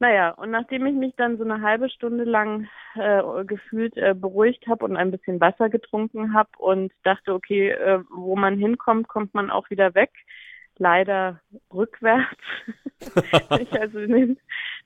Naja, 0.00 0.30
und 0.30 0.50
nachdem 0.50 0.84
ich 0.86 0.94
mich 0.96 1.14
dann 1.16 1.38
so 1.38 1.44
eine 1.44 1.62
halbe 1.62 1.88
Stunde 1.88 2.24
lang 2.24 2.66
äh, 2.96 3.44
gefühlt 3.44 3.96
äh, 3.96 4.14
beruhigt 4.14 4.66
habe 4.66 4.84
und 4.84 4.96
ein 4.96 5.12
bisschen 5.12 5.40
Wasser 5.40 5.68
getrunken 5.68 6.34
habe 6.34 6.50
und 6.58 6.92
dachte, 7.04 7.32
okay, 7.32 7.70
äh, 7.70 8.00
wo 8.10 8.34
man 8.34 8.58
hinkommt, 8.58 9.06
kommt 9.06 9.32
man 9.32 9.48
auch 9.48 9.70
wieder 9.70 9.94
weg, 9.94 10.10
leider 10.78 11.40
rückwärts. 11.72 12.40
ich 13.60 13.72
also 13.80 13.98
den, 13.98 14.38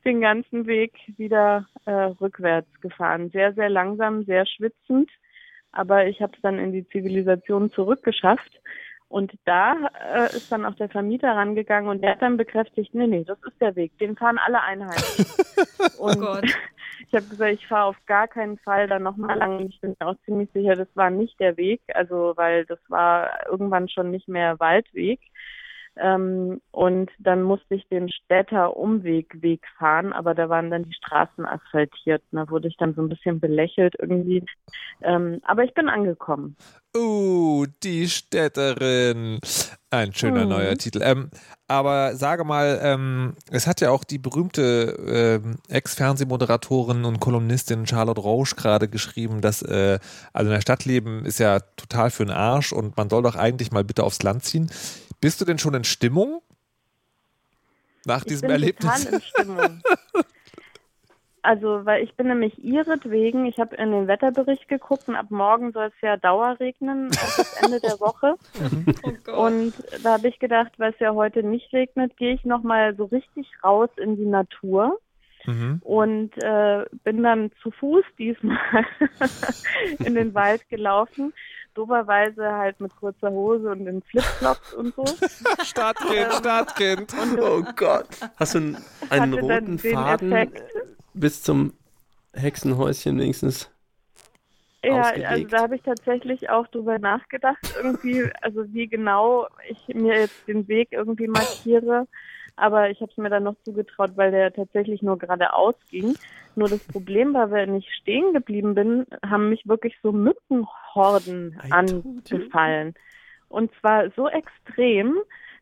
den 0.04 0.20
ganzen 0.20 0.66
Weg 0.66 0.94
wieder 1.16 1.66
äh, 1.84 1.90
rückwärts 1.90 2.68
gefahren. 2.80 3.30
Sehr, 3.30 3.52
sehr 3.54 3.68
langsam, 3.68 4.24
sehr 4.24 4.46
schwitzend. 4.46 5.10
Aber 5.72 6.06
ich 6.06 6.20
habe 6.20 6.32
es 6.34 6.42
dann 6.42 6.58
in 6.58 6.72
die 6.72 6.88
Zivilisation 6.88 7.70
zurückgeschafft. 7.70 8.60
Und 9.08 9.32
da 9.46 9.88
äh, 10.14 10.36
ist 10.36 10.52
dann 10.52 10.66
auch 10.66 10.74
der 10.74 10.90
Vermieter 10.90 11.30
rangegangen 11.30 11.88
und 11.88 12.02
der 12.02 12.12
hat 12.12 12.22
dann 12.22 12.36
bekräftigt, 12.36 12.94
nee, 12.94 13.06
nee, 13.06 13.24
das 13.24 13.38
ist 13.42 13.58
der 13.58 13.74
Weg, 13.74 13.96
den 13.98 14.16
fahren 14.16 14.38
alle 14.38 14.60
Einheiten. 14.60 15.24
und 15.98 16.20
Gott. 16.20 16.44
ich 17.06 17.14
habe 17.14 17.24
gesagt, 17.26 17.52
ich 17.54 17.66
fahre 17.66 17.86
auf 17.86 17.96
gar 18.04 18.28
keinen 18.28 18.58
Fall 18.58 18.86
da 18.86 18.98
nochmal 18.98 19.38
lang. 19.38 19.66
Ich 19.66 19.80
bin 19.80 19.96
mir 19.98 20.08
auch 20.08 20.16
ziemlich 20.26 20.50
sicher, 20.52 20.76
das 20.76 20.88
war 20.94 21.08
nicht 21.08 21.40
der 21.40 21.56
Weg, 21.56 21.80
also 21.94 22.34
weil 22.36 22.66
das 22.66 22.80
war 22.88 23.30
irgendwann 23.50 23.88
schon 23.88 24.10
nicht 24.10 24.28
mehr 24.28 24.60
Waldweg. 24.60 25.20
Ähm, 26.00 26.60
und 26.70 27.10
dann 27.18 27.42
musste 27.42 27.74
ich 27.74 27.86
den 27.88 28.10
Städter 28.10 28.76
Umwegweg 28.76 29.62
fahren, 29.78 30.12
aber 30.12 30.34
da 30.34 30.48
waren 30.48 30.70
dann 30.70 30.84
die 30.84 30.94
Straßen 30.94 31.44
asphaltiert. 31.44 32.22
Und 32.30 32.38
da 32.38 32.50
wurde 32.50 32.68
ich 32.68 32.76
dann 32.76 32.94
so 32.94 33.02
ein 33.02 33.08
bisschen 33.08 33.40
belächelt 33.40 33.94
irgendwie. 33.98 34.44
Ähm, 35.02 35.40
aber 35.44 35.64
ich 35.64 35.74
bin 35.74 35.88
angekommen. 35.88 36.56
Uh, 36.96 37.66
die 37.82 38.08
Städterin. 38.08 39.40
Ein 39.90 40.12
schöner 40.12 40.44
Mhm. 40.44 40.50
neuer 40.50 40.74
Titel. 40.76 41.00
Ähm, 41.02 41.30
aber 41.66 42.14
sage 42.14 42.44
mal, 42.44 42.78
ähm, 42.82 43.34
es 43.50 43.66
hat 43.66 43.80
ja 43.80 43.90
auch 43.90 44.04
die 44.04 44.18
berühmte 44.18 45.40
ähm, 45.44 45.56
Ex-Fernsehmoderatorin 45.68 47.04
und 47.04 47.20
Kolumnistin 47.20 47.86
Charlotte 47.86 48.20
Roche 48.20 48.56
gerade 48.56 48.88
geschrieben, 48.88 49.40
dass 49.40 49.62
äh, 49.62 49.98
also 50.32 50.48
in 50.50 50.54
der 50.54 50.60
Stadt 50.60 50.84
leben 50.84 51.24
ist 51.24 51.38
ja 51.38 51.60
total 51.76 52.10
für 52.10 52.24
den 52.24 52.34
Arsch 52.34 52.72
und 52.72 52.96
man 52.96 53.08
soll 53.10 53.22
doch 53.22 53.36
eigentlich 53.36 53.70
mal 53.72 53.84
bitte 53.84 54.04
aufs 54.04 54.22
Land 54.22 54.44
ziehen. 54.44 54.70
Bist 55.20 55.40
du 55.40 55.44
denn 55.44 55.58
schon 55.58 55.74
in 55.74 55.84
Stimmung? 55.84 56.42
Nach 58.04 58.18
Ich 58.22 58.28
diesem 58.28 58.42
bin 58.42 58.50
Erlebnis? 58.52 58.92
total 59.04 59.14
in 59.14 59.20
Stimmung. 59.22 59.82
Also, 61.40 61.86
weil 61.86 62.02
ich 62.02 62.14
bin 62.14 62.26
nämlich 62.26 62.62
ihretwegen, 62.62 63.46
ich 63.46 63.58
habe 63.58 63.76
in 63.76 63.92
den 63.92 64.08
Wetterbericht 64.08 64.68
geguckt 64.68 65.08
und 65.08 65.14
ab 65.14 65.30
morgen 65.30 65.72
soll 65.72 65.86
es 65.86 66.00
ja 66.02 66.16
Dauerregnen 66.16 67.08
bis 67.08 67.36
das 67.36 67.62
Ende 67.62 67.80
der 67.80 67.98
Woche. 68.00 68.34
Oh 69.04 69.12
Gott. 69.24 69.34
Und 69.52 69.74
da 70.02 70.14
habe 70.14 70.28
ich 70.28 70.40
gedacht, 70.40 70.72
weil 70.78 70.92
es 70.92 70.98
ja 70.98 71.14
heute 71.14 71.44
nicht 71.44 71.72
regnet, 71.72 72.16
gehe 72.16 72.34
ich 72.34 72.44
nochmal 72.44 72.94
so 72.96 73.04
richtig 73.04 73.46
raus 73.64 73.88
in 73.96 74.16
die 74.16 74.26
Natur 74.26 75.00
Mhm. 75.46 75.80
und 75.84 76.36
äh, 76.42 76.84
bin 77.04 77.22
dann 77.22 77.52
zu 77.62 77.70
Fuß 77.70 78.04
diesmal 78.18 78.58
in 80.00 80.16
den 80.16 80.34
Wald 80.34 80.68
gelaufen. 80.68 81.32
Doberweise 81.78 82.50
halt 82.50 82.80
mit 82.80 82.94
kurzer 82.96 83.30
Hose 83.30 83.70
und 83.70 83.86
in 83.86 84.02
Flipflops 84.02 84.72
und 84.74 84.96
so. 84.96 85.04
Stadtkind, 85.64 86.32
Stadtkind. 86.34 87.14
Oh 87.40 87.62
Gott. 87.76 88.08
Hast 88.36 88.54
du 88.54 88.58
einen, 88.58 88.76
einen 89.10 89.34
roten 89.34 89.76
den 89.76 89.94
Faden 89.94 90.32
Effekt. 90.32 90.62
bis 91.14 91.40
zum 91.40 91.72
Hexenhäuschen 92.32 93.16
wenigstens? 93.20 93.70
Ja, 94.82 95.02
ausgelegt. 95.02 95.28
also 95.28 95.46
da 95.46 95.58
habe 95.62 95.76
ich 95.76 95.82
tatsächlich 95.82 96.50
auch 96.50 96.66
drüber 96.66 96.98
nachgedacht, 96.98 97.58
irgendwie, 97.80 98.28
also 98.42 98.64
wie 98.72 98.88
genau 98.88 99.46
ich 99.68 99.94
mir 99.94 100.18
jetzt 100.18 100.48
den 100.48 100.66
Weg 100.66 100.88
irgendwie 100.90 101.28
markiere. 101.28 102.08
Aber 102.58 102.90
ich 102.90 103.00
habe 103.00 103.10
es 103.10 103.16
mir 103.16 103.30
dann 103.30 103.44
noch 103.44 103.56
zugetraut, 103.64 104.12
weil 104.16 104.30
der 104.30 104.52
tatsächlich 104.52 105.02
nur 105.02 105.18
geradeaus 105.18 105.74
ging. 105.90 106.14
Nur 106.56 106.68
das 106.68 106.80
Problem 106.80 107.34
war, 107.34 107.50
wenn 107.50 107.76
ich 107.76 107.88
stehen 107.94 108.32
geblieben 108.32 108.74
bin, 108.74 109.06
haben 109.24 109.48
mich 109.48 109.66
wirklich 109.66 109.94
so 110.02 110.12
Mückenhorden 110.12 111.58
angefallen. 111.70 112.94
Und 113.48 113.70
zwar 113.80 114.10
so 114.10 114.28
extrem, 114.28 115.16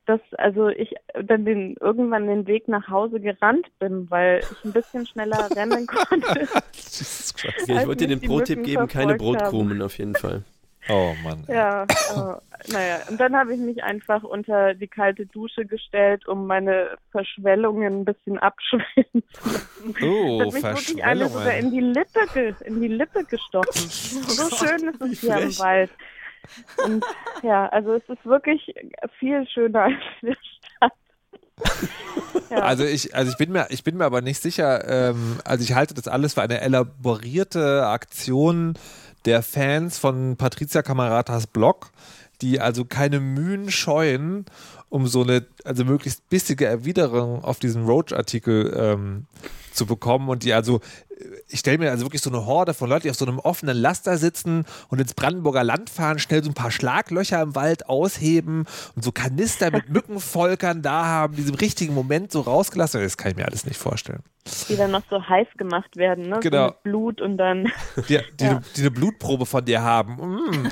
dass 0.06 0.20
also 0.38 0.68
ich 0.68 0.94
dann 1.22 1.44
den, 1.44 1.76
irgendwann 1.80 2.26
den 2.26 2.46
Weg 2.46 2.68
nach 2.68 2.88
Hause 2.88 3.20
gerannt 3.20 3.66
bin, 3.78 4.10
weil 4.10 4.40
ich 4.40 4.64
ein 4.64 4.72
bisschen 4.72 5.06
schneller 5.06 5.48
rennen 5.54 5.86
konnte. 6.08 6.48
Jesus 6.72 7.34
Christ. 7.34 7.62
Okay, 7.62 7.80
ich 7.80 7.86
wollte 7.86 8.06
dir 8.06 8.16
den 8.16 8.26
Pro-Tipp 8.26 8.62
geben, 8.64 8.88
keine 8.88 9.16
verfolgt 9.16 9.42
haben. 9.42 9.50
Brotkrumen 9.50 9.82
auf 9.82 9.98
jeden 9.98 10.14
Fall. 10.14 10.42
Oh 10.88 11.14
Mann. 11.22 11.44
ey. 11.48 11.54
Ja, 11.54 11.82
äh, 11.82 12.70
naja, 12.72 12.98
und 13.08 13.18
dann 13.18 13.34
habe 13.36 13.54
ich 13.54 13.60
mich 13.60 13.82
einfach 13.82 14.22
unter 14.22 14.74
die 14.74 14.86
kalte 14.86 15.26
Dusche 15.26 15.66
gestellt, 15.66 16.26
um 16.28 16.46
meine 16.46 16.96
Verschwellungen 17.10 18.00
ein 18.00 18.04
bisschen 18.04 18.38
abschwellen 18.38 19.22
zu 19.32 19.48
lassen. 19.48 19.94
Oh, 20.02 20.38
das 20.38 20.62
hat 20.62 20.74
mich 20.74 20.88
wirklich 20.88 21.04
eine 21.04 21.28
sogar 21.28 21.54
in 21.54 21.70
die 21.70 21.80
Lippe, 21.80 22.56
in 22.64 22.80
die 22.80 22.88
Lippe 22.88 23.24
gestochen. 23.24 23.72
so 23.72 24.56
schön 24.56 24.88
ist 24.88 25.00
es 25.00 25.20
hier 25.20 25.38
im. 25.38 25.58
Wald. 25.58 25.90
Und 26.84 27.04
ja, 27.42 27.68
also 27.70 27.94
es 27.94 28.08
ist 28.08 28.24
wirklich 28.24 28.72
viel 29.18 29.46
schöner 29.48 29.82
als 29.82 29.94
in 30.22 30.28
der 30.28 30.36
Stadt. 30.76 30.92
Ja. 32.50 32.58
Also 32.58 32.84
ich, 32.84 33.14
also 33.14 33.32
ich 33.32 33.38
bin 33.38 33.50
mir, 33.50 33.66
ich 33.70 33.82
bin 33.82 33.96
mir 33.96 34.04
aber 34.04 34.20
nicht 34.20 34.40
sicher. 34.40 34.86
Ähm, 34.88 35.38
also 35.44 35.64
ich 35.64 35.74
halte 35.74 35.94
das 35.94 36.06
alles 36.06 36.34
für 36.34 36.42
eine 36.42 36.60
elaborierte 36.60 37.86
Aktion 37.86 38.74
der 39.26 39.42
Fans 39.42 39.98
von 39.98 40.36
Patricia 40.36 40.82
Camaratas 40.82 41.46
Blog, 41.46 41.90
die 42.40 42.60
also 42.60 42.84
keine 42.84 43.20
Mühen 43.20 43.70
scheuen, 43.70 44.46
um 44.88 45.06
so 45.06 45.22
eine, 45.22 45.44
also 45.64 45.84
möglichst 45.84 46.28
bissige 46.30 46.66
Erwiderung 46.66 47.44
auf 47.44 47.58
diesen 47.58 47.84
Roach-Artikel 47.86 48.72
ähm, 48.76 49.26
zu 49.72 49.84
bekommen 49.84 50.28
und 50.28 50.44
die 50.44 50.54
also 50.54 50.80
ich 51.48 51.60
stelle 51.60 51.78
mir 51.78 51.90
also 51.90 52.04
wirklich 52.04 52.20
so 52.22 52.30
eine 52.30 52.44
Horde 52.46 52.74
von 52.74 52.88
Leuten, 52.90 53.04
die 53.04 53.10
auf 53.10 53.16
so 53.16 53.24
einem 53.26 53.38
offenen 53.38 53.76
Laster 53.76 54.18
sitzen 54.18 54.64
und 54.88 55.00
ins 55.00 55.14
Brandenburger 55.14 55.64
Land 55.64 55.88
fahren, 55.88 56.18
schnell 56.18 56.42
so 56.42 56.50
ein 56.50 56.54
paar 56.54 56.70
Schlaglöcher 56.70 57.40
im 57.40 57.54
Wald 57.54 57.88
ausheben 57.88 58.66
und 58.94 59.02
so 59.04 59.12
Kanister 59.12 59.70
mit 59.70 59.88
Mückenvolkern 59.90 60.82
da 60.82 61.06
haben, 61.06 61.36
die 61.36 61.42
im 61.42 61.54
richtigen 61.54 61.94
Moment 61.94 62.32
so 62.32 62.40
rausgelassen. 62.42 63.00
Das 63.00 63.16
kann 63.16 63.30
ich 63.30 63.36
mir 63.36 63.46
alles 63.46 63.64
nicht 63.64 63.78
vorstellen. 63.78 64.20
die 64.68 64.76
dann 64.76 64.90
noch 64.90 65.02
so 65.08 65.22
heiß 65.26 65.48
gemacht 65.56 65.96
werden, 65.96 66.28
ne? 66.28 66.40
Genau. 66.40 66.58
So 66.58 66.72
mit 66.72 66.82
Blut 66.82 67.20
und 67.22 67.38
dann. 67.38 67.72
Die, 68.08 68.18
die, 68.38 68.44
Ja. 68.44 68.50
eine, 68.50 68.62
die 68.76 68.80
eine 68.82 68.90
Blutprobe 68.90 69.46
von 69.46 69.64
dir 69.64 69.82
haben. 69.82 70.16
Mm. 70.16 70.68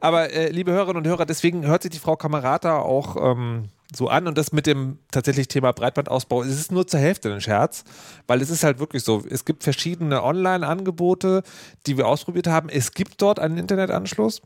Aber 0.00 0.32
äh, 0.32 0.50
liebe 0.50 0.70
Hörerinnen 0.72 1.02
und 1.02 1.08
Hörer, 1.08 1.26
deswegen 1.26 1.66
hört 1.66 1.82
sich 1.82 1.90
die 1.90 1.98
Frau 1.98 2.16
Kamerata 2.16 2.78
auch 2.78 3.16
ähm, 3.32 3.68
so 3.94 4.08
an 4.08 4.26
und 4.26 4.38
das 4.38 4.52
mit 4.52 4.66
dem 4.66 4.98
tatsächlich 5.10 5.48
Thema 5.48 5.72
Breitbandausbau, 5.72 6.42
es 6.42 6.58
ist 6.58 6.72
nur 6.72 6.86
zur 6.86 7.00
Hälfte 7.00 7.32
ein 7.32 7.40
Scherz, 7.40 7.84
weil 8.26 8.40
es 8.40 8.50
ist 8.50 8.64
halt 8.64 8.78
wirklich 8.78 9.04
so, 9.04 9.22
es 9.28 9.44
gibt 9.44 9.64
verschiedene 9.64 10.22
Online-Angebote, 10.22 11.42
die 11.86 11.96
wir 11.96 12.06
ausprobiert 12.06 12.46
haben. 12.46 12.68
Es 12.68 12.92
gibt 12.92 13.20
dort 13.20 13.38
einen 13.38 13.58
Internetanschluss, 13.58 14.40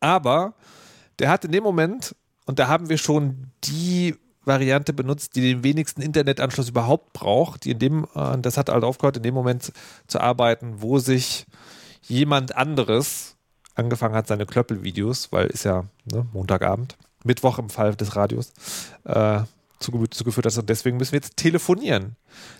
aber 0.00 0.54
der 1.18 1.30
hat 1.30 1.44
in 1.44 1.52
dem 1.52 1.62
Moment, 1.62 2.16
und 2.46 2.58
da 2.58 2.68
haben 2.68 2.88
wir 2.88 2.98
schon 2.98 3.48
die 3.64 4.16
Variante 4.44 4.92
benutzt, 4.92 5.36
die 5.36 5.42
den 5.42 5.62
wenigsten 5.62 6.02
Internetanschluss 6.02 6.70
überhaupt 6.70 7.12
braucht, 7.12 7.64
die 7.64 7.72
in 7.72 7.78
dem, 7.78 8.06
äh, 8.14 8.38
das 8.38 8.56
hat 8.56 8.70
halt 8.70 8.84
aufgehört, 8.84 9.18
in 9.18 9.22
dem 9.22 9.34
Moment 9.34 9.72
zu 10.06 10.20
arbeiten, 10.20 10.80
wo 10.82 10.98
sich 10.98 11.46
jemand 12.02 12.56
anderes 12.56 13.36
angefangen 13.74 14.14
hat, 14.14 14.26
seine 14.26 14.46
Klöppelvideos, 14.46 15.30
weil 15.30 15.46
ist 15.46 15.64
ja 15.64 15.84
ne, 16.10 16.26
Montagabend, 16.32 16.96
Mittwoch 17.24 17.58
im 17.58 17.70
Fall 17.70 17.94
des 17.94 18.16
Radios, 18.16 18.52
äh, 19.04 19.40
zu 19.78 19.92
Gemüte 19.92 20.16
zugeführt 20.16 20.46
hat. 20.46 20.56
Und 20.58 20.68
deswegen 20.68 20.96
müssen 20.96 21.12
wir 21.12 21.18
jetzt 21.18 21.36
telefonieren. 21.36 22.16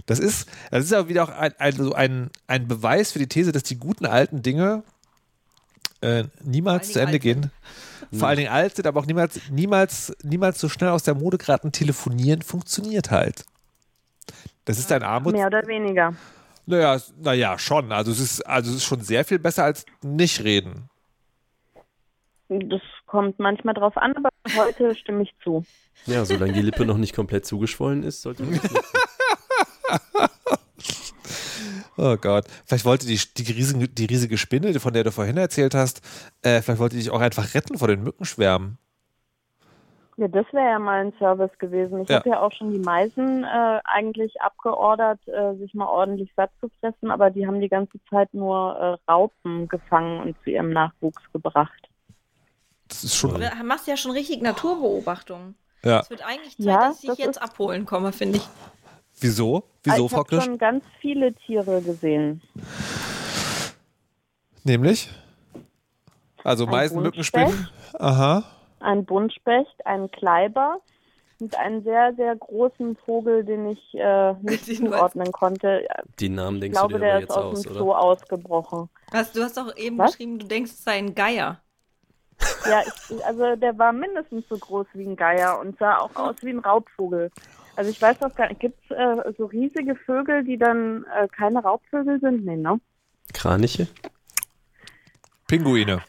Das 0.07 0.19
ist, 0.19 0.49
das 0.71 0.85
ist 0.85 0.93
ja 0.93 1.09
wieder 1.09 1.25
auch 1.25 1.31
ein, 1.31 1.53
also 1.59 1.93
ein, 1.93 2.31
ein 2.47 2.69
Beweis 2.69 3.13
für 3.13 3.19
die 3.19 3.29
These, 3.29 3.53
dass 3.53 3.63
die 3.63 3.77
guten 3.77 4.07
alten 4.07 4.43
Dinge 4.43 4.83
äh, 6.01 6.25
niemals 6.43 6.93
zu 6.93 7.01
Ende 7.01 7.19
gehen. 7.19 7.51
Vor 8.13 8.29
allen 8.29 8.39
Dingen 8.39 8.51
alt 8.51 8.75
sind, 8.77 8.87
aber 8.87 9.01
auch 9.01 9.07
niemals, 9.07 9.41
niemals, 9.51 10.13
niemals 10.23 10.59
so 10.59 10.69
schnell 10.69 10.91
aus 10.91 11.05
der 11.05 11.15
Mode 11.15 11.39
geraten. 11.39 11.73
Telefonieren 11.73 12.43
funktioniert 12.43 13.11
halt. 13.11 13.45
Das 14.65 14.79
ist 14.79 14.91
ein 14.91 15.03
Armut. 15.03 15.33
Mehr 15.33 15.47
oder 15.47 15.67
weniger. 15.67 16.15
Naja, 16.67 17.01
naja, 17.19 17.59
schon. 17.59 17.93
Also 17.93 18.11
es 18.11 18.21
ist, 18.21 18.47
also 18.47 18.71
es 18.71 18.79
ist 18.79 18.85
schon 18.85 19.01
sehr 19.01 19.25
viel 19.25 19.39
besser 19.39 19.65
als 19.65 19.85
nicht 20.03 20.43
reden. 20.43 20.89
Das 22.49 22.83
kommt 23.11 23.41
manchmal 23.41 23.75
drauf 23.75 23.97
an, 23.97 24.15
aber 24.17 24.31
heute 24.57 24.95
stimme 24.95 25.25
ich 25.25 25.35
zu. 25.43 25.65
Ja, 26.07 26.25
solange 26.25 26.53
die 26.53 26.63
Lippe 26.63 26.87
noch 26.87 26.97
nicht 26.97 27.15
komplett 27.15 27.45
zugeschwollen 27.45 28.05
ist, 28.05 28.23
sollte 28.23 28.45
man 28.45 28.53
nicht. 28.53 28.65
Oh 31.97 32.17
Gott. 32.17 32.47
Vielleicht 32.65 32.87
wollte 32.87 33.07
die, 33.07 33.21
die, 33.37 33.53
riesige, 33.53 33.87
die 33.87 34.07
riesige 34.07 34.39
Spinne, 34.39 34.79
von 34.81 34.95
der 34.95 35.05
du 35.05 35.13
vorhin 35.13 35.37
erzählt 35.37 35.75
hast, 35.75 36.01
äh, 36.41 36.63
vielleicht 36.63 36.79
wollte 36.81 36.97
die 36.97 37.03
dich 37.03 37.11
auch 37.11 37.21
einfach 37.21 37.53
retten 37.53 37.77
vor 37.77 37.89
den 37.89 38.03
Mückenschwärmen. 38.03 38.79
Ja, 40.17 40.29
das 40.29 40.47
wäre 40.53 40.71
ja 40.71 40.79
mal 40.79 41.05
ein 41.05 41.13
Service 41.19 41.51
gewesen. 41.59 42.01
Ich 42.01 42.09
Ja. 42.09 42.17
habe 42.21 42.29
ja 42.31 42.41
auch 42.41 42.53
schon 42.53 42.73
die 42.73 42.79
Meisen 42.79 43.45
äh, 43.45 43.81
eigentlich 43.85 44.41
abgeordert, 44.41 45.21
äh, 45.29 45.55
sich 45.57 45.75
mal 45.75 45.89
ordentlich 45.89 46.33
satt 46.37 46.51
zu 46.61 46.71
fressen, 46.81 47.11
aber 47.11 47.29
die 47.29 47.47
haben 47.47 47.61
die 47.61 47.69
ganze 47.69 47.99
Zeit 48.09 48.33
nur 48.33 48.77
äh, 49.07 49.11
Raupen 49.11 49.69
gefangen 49.69 50.21
und 50.21 50.37
zu 50.43 50.51
ihrem 50.51 50.71
Nachwuchs 50.73 51.23
gebracht. 51.35 51.90
Das 53.03 53.05
ist 53.05 53.17
schon. 53.17 53.41
Du 53.41 53.65
machst 53.65 53.87
ja 53.87 53.97
schon 53.97 54.13
richtig 54.13 54.43
Naturbeobachtungen. 54.43 55.55
Ja. 55.85 56.01
Es 56.01 56.11
wird 56.11 56.23
eigentlich 56.23 56.57
Zeit, 56.59 56.67
Ja, 56.67 56.89
dass 56.89 56.97
ich 56.97 57.01
dich 57.03 57.09
das 57.11 57.19
jetzt 57.19 57.37
ist- 57.39 57.43
abholen 57.43 57.87
komme, 57.87 58.13
finde 58.13 58.39
ich. 58.39 58.49
Wieso? 59.21 59.65
Wieso, 59.83 60.05
ich 60.07 60.11
Frau 60.11 60.19
habe 60.19 60.29
Kirsch? 60.29 60.45
schon 60.45 60.59
ganz 60.59 60.85
viele 61.01 61.33
Tiere 61.35 61.81
gesehen. 61.83 62.43
Nämlich? 64.65 65.09
Also 66.45 66.65
Ein 66.65 66.71
Meisen? 66.71 67.03
Mückenspinnen. 67.03 67.69
Aha. 67.99 68.45
ein 68.81 69.05
Buntspecht, 69.05 69.85
ein 69.85 70.11
Kleiber 70.11 70.81
und 71.41 71.55
einen 71.59 71.83
sehr, 71.83 72.15
sehr 72.15 72.35
großen 72.37 72.97
Vogel, 73.05 73.45
den 73.45 73.71
ich 73.71 73.95
äh, 73.95 74.33
nicht 74.43 74.67
Den 74.69 74.87
zuordnen 74.89 75.33
konnte. 75.33 75.87
Die 76.19 76.29
Namen 76.29 76.57
Ich 76.57 76.61
denkst 76.63 76.79
glaube, 76.79 76.95
du 76.95 76.99
dir 77.01 77.05
der 77.07 77.15
aber 77.15 77.23
ist 77.23 77.29
jetzt 77.29 77.37
aus 77.39 77.45
aus, 77.57 77.63
dem? 77.63 77.75
Zoo 77.75 77.93
ausgebrochen. 77.93 78.89
Was, 79.11 79.33
du 79.33 79.43
hast 79.43 79.57
doch 79.57 79.75
eben 79.77 79.99
Was? 79.99 80.13
geschrieben, 80.13 80.39
du 80.39 80.47
denkst, 80.47 80.71
es 80.73 80.85
sei 80.85 80.93
ein 80.99 81.15
Geier. 81.15 81.61
Ja, 82.69 82.83
ich, 82.87 83.25
also 83.25 83.57
der 83.57 83.79
war 83.79 83.93
mindestens 83.93 84.49
so 84.49 84.57
groß 84.57 84.87
wie 84.95 85.07
ein 85.07 85.17
Geier 85.17 85.59
und 85.61 85.79
sah 85.79 85.99
auch 85.99 86.15
aus 86.17 86.37
wie 86.43 86.51
ein 86.51 86.59
Raubvogel. 86.59 87.31
Also 87.77 87.91
ich 87.91 88.01
weiß 88.01 88.23
auch 88.23 88.35
gar 88.35 88.49
nicht, 88.49 88.61
gibt 88.61 88.79
es 88.85 88.97
äh, 88.97 89.33
so 89.39 89.47
riesige 89.47 89.95
Vögel, 89.95 90.45
die 90.45 90.59
dann 90.59 91.05
äh, 91.17 91.29
keine 91.29 91.63
Raubvögel 91.63 92.21
sind? 92.21 92.45
Nee, 92.45 92.57
ne? 92.57 92.81
Kraniche? 93.33 93.89
Pinguine. 95.47 96.03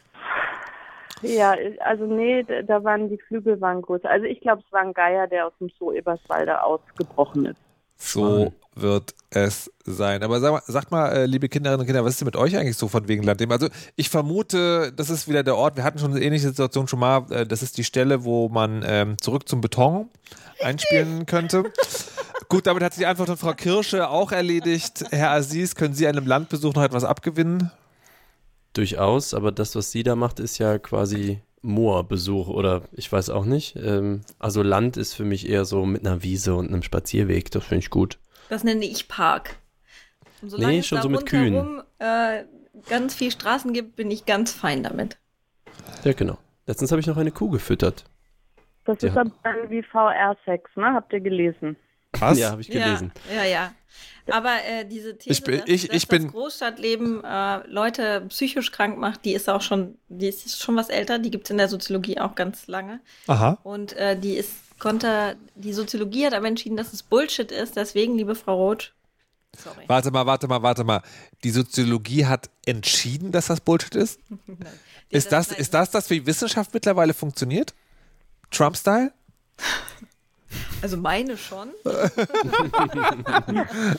Ja, 1.22 1.54
also 1.80 2.04
nee, 2.06 2.42
da 2.42 2.82
waren 2.82 3.08
die 3.08 3.18
Flügel 3.18 3.60
waren 3.60 3.80
größer. 3.80 4.10
Also 4.10 4.26
ich 4.26 4.40
glaube, 4.40 4.62
es 4.66 4.72
war 4.72 4.80
ein 4.80 4.92
Geier, 4.92 5.28
der 5.28 5.46
aus 5.46 5.52
dem 5.60 5.70
Zoo 5.78 5.92
Eberswalde 5.92 6.62
ausgebrochen 6.62 7.46
ist. 7.46 7.60
So 8.02 8.52
wird 8.74 9.14
es 9.30 9.70
sein. 9.84 10.22
Aber 10.22 10.40
sag 10.40 10.52
mal, 10.52 10.62
sagt 10.66 10.90
mal, 10.90 11.08
äh, 11.10 11.26
liebe 11.26 11.48
Kinderinnen 11.48 11.80
und 11.80 11.86
Kinder, 11.86 12.04
was 12.04 12.14
ist 12.14 12.20
denn 12.20 12.26
mit 12.26 12.36
euch 12.36 12.56
eigentlich 12.56 12.76
so 12.76 12.88
von 12.88 13.06
wegen 13.08 13.22
Landleben? 13.22 13.52
Also 13.52 13.68
ich 13.96 14.08
vermute, 14.08 14.92
das 14.92 15.10
ist 15.10 15.28
wieder 15.28 15.42
der 15.42 15.56
Ort, 15.56 15.76
wir 15.76 15.84
hatten 15.84 15.98
schon 15.98 16.12
eine 16.12 16.22
ähnliche 16.22 16.48
Situation 16.48 16.88
schon 16.88 16.98
mal, 16.98 17.30
äh, 17.30 17.46
das 17.46 17.62
ist 17.62 17.76
die 17.78 17.84
Stelle, 17.84 18.24
wo 18.24 18.48
man 18.48 18.82
ähm, 18.86 19.16
zurück 19.20 19.48
zum 19.48 19.60
Beton 19.60 20.08
einspielen 20.60 21.26
könnte. 21.26 21.64
Gut, 22.48 22.66
damit 22.66 22.82
hat 22.82 22.94
sich 22.94 23.00
die 23.00 23.06
Antwort 23.06 23.28
von 23.28 23.38
Frau 23.38 23.54
Kirsche 23.54 24.08
auch 24.08 24.32
erledigt. 24.32 25.04
Herr 25.10 25.30
Aziz, 25.30 25.74
können 25.74 25.94
Sie 25.94 26.06
einem 26.06 26.26
Landbesuch 26.26 26.74
noch 26.74 26.82
etwas 26.82 27.04
abgewinnen? 27.04 27.70
Durchaus, 28.74 29.34
aber 29.34 29.52
das, 29.52 29.74
was 29.74 29.90
sie 29.90 30.02
da 30.02 30.16
macht, 30.16 30.40
ist 30.40 30.58
ja 30.58 30.78
quasi 30.78 31.40
Moorbesuch 31.62 32.48
oder 32.48 32.82
ich 32.92 33.10
weiß 33.10 33.30
auch 33.30 33.44
nicht. 33.44 33.76
Ähm, 33.76 34.22
also 34.38 34.62
Land 34.62 34.96
ist 34.96 35.14
für 35.14 35.24
mich 35.24 35.48
eher 35.48 35.64
so 35.64 35.86
mit 35.86 36.04
einer 36.06 36.22
Wiese 36.22 36.54
und 36.54 36.68
einem 36.68 36.82
Spazierweg, 36.82 37.50
das 37.50 37.64
finde 37.64 37.80
ich 37.80 37.90
gut. 37.90 38.18
Das 38.48 38.64
nenne 38.64 38.84
ich 38.84 39.08
Park. 39.08 39.56
Nee, 40.42 40.82
schon 40.82 41.00
so 41.02 41.08
mit 41.08 41.24
Kühen. 41.26 41.54
rundherum, 41.56 41.82
Äh, 41.98 42.44
ganz 42.88 43.14
viel 43.14 43.30
Straßen 43.30 43.72
gibt, 43.72 43.94
bin 43.96 44.10
ich 44.10 44.26
ganz 44.26 44.52
fein 44.52 44.82
damit. 44.82 45.18
Ja, 46.04 46.12
genau. 46.12 46.36
Letztens 46.66 46.90
habe 46.90 47.00
ich 47.00 47.06
noch 47.06 47.16
eine 47.16 47.30
Kuh 47.30 47.48
gefüttert. 47.50 48.04
Das 48.84 49.00
Ja. 49.02 49.08
ist 49.10 49.16
aber 49.16 49.30
dann 49.44 49.70
wie 49.70 49.82
VR-Sex, 49.84 50.68
ne? 50.74 50.92
Habt 50.94 51.12
ihr 51.12 51.20
gelesen? 51.20 51.76
Was? 52.18 52.38
Ja, 52.38 52.50
habe 52.50 52.60
ich 52.60 52.68
gelesen. 52.68 53.12
Ja, 53.30 53.44
ja, 53.44 53.48
ja. 53.48 53.72
Aber 54.30 54.54
äh, 54.64 54.84
diese 54.86 55.16
These, 55.18 55.30
Ich 55.32 55.42
bin- 55.42 55.58
dass, 55.60 55.68
ich- 55.68 55.88
dass 55.88 55.96
ich 55.96 56.08
bin- 56.08 56.24
das 56.24 56.32
Großstadtleben 56.32 57.24
äh, 57.24 57.66
Leute 57.66 58.24
psychisch 58.28 58.70
krank 58.70 58.98
macht, 58.98 59.24
die 59.24 59.32
ist 59.34 59.48
auch 59.48 59.62
schon, 59.62 59.98
die 60.08 60.28
ist 60.28 60.60
schon 60.60 60.76
was 60.76 60.88
älter, 60.88 61.18
die 61.18 61.30
gibt 61.30 61.44
es 61.46 61.50
in 61.50 61.58
der 61.58 61.68
Soziologie 61.68 62.18
auch 62.20 62.34
ganz 62.34 62.66
lange. 62.68 63.00
Aha. 63.26 63.58
Und 63.64 63.94
äh, 63.94 64.16
die 64.18 64.34
ist, 64.34 64.50
konnte, 64.78 65.36
die 65.56 65.72
Soziologie 65.72 66.26
hat 66.26 66.34
aber 66.34 66.46
entschieden, 66.46 66.76
dass 66.76 66.92
es 66.92 67.02
Bullshit 67.02 67.50
ist. 67.50 67.76
Deswegen, 67.76 68.16
liebe 68.16 68.34
Frau 68.34 68.56
Roth, 68.56 68.92
sorry. 69.62 69.84
Warte 69.88 70.10
mal, 70.10 70.24
warte 70.26 70.46
mal, 70.46 70.62
warte 70.62 70.84
mal. 70.84 71.02
Die 71.42 71.50
Soziologie 71.50 72.26
hat 72.26 72.48
entschieden, 72.64 73.32
dass 73.32 73.46
das 73.48 73.60
Bullshit 73.60 73.94
ist? 73.96 74.20
Ist 75.10 75.30
das, 75.30 75.52
ist 75.52 75.74
das 75.74 75.90
das, 75.90 76.08
wie 76.08 76.24
Wissenschaft 76.24 76.72
mittlerweile 76.72 77.12
funktioniert? 77.12 77.74
Trump-Style? 78.50 79.12
Also 80.82 80.96
meine 80.96 81.36
schon, 81.38 81.68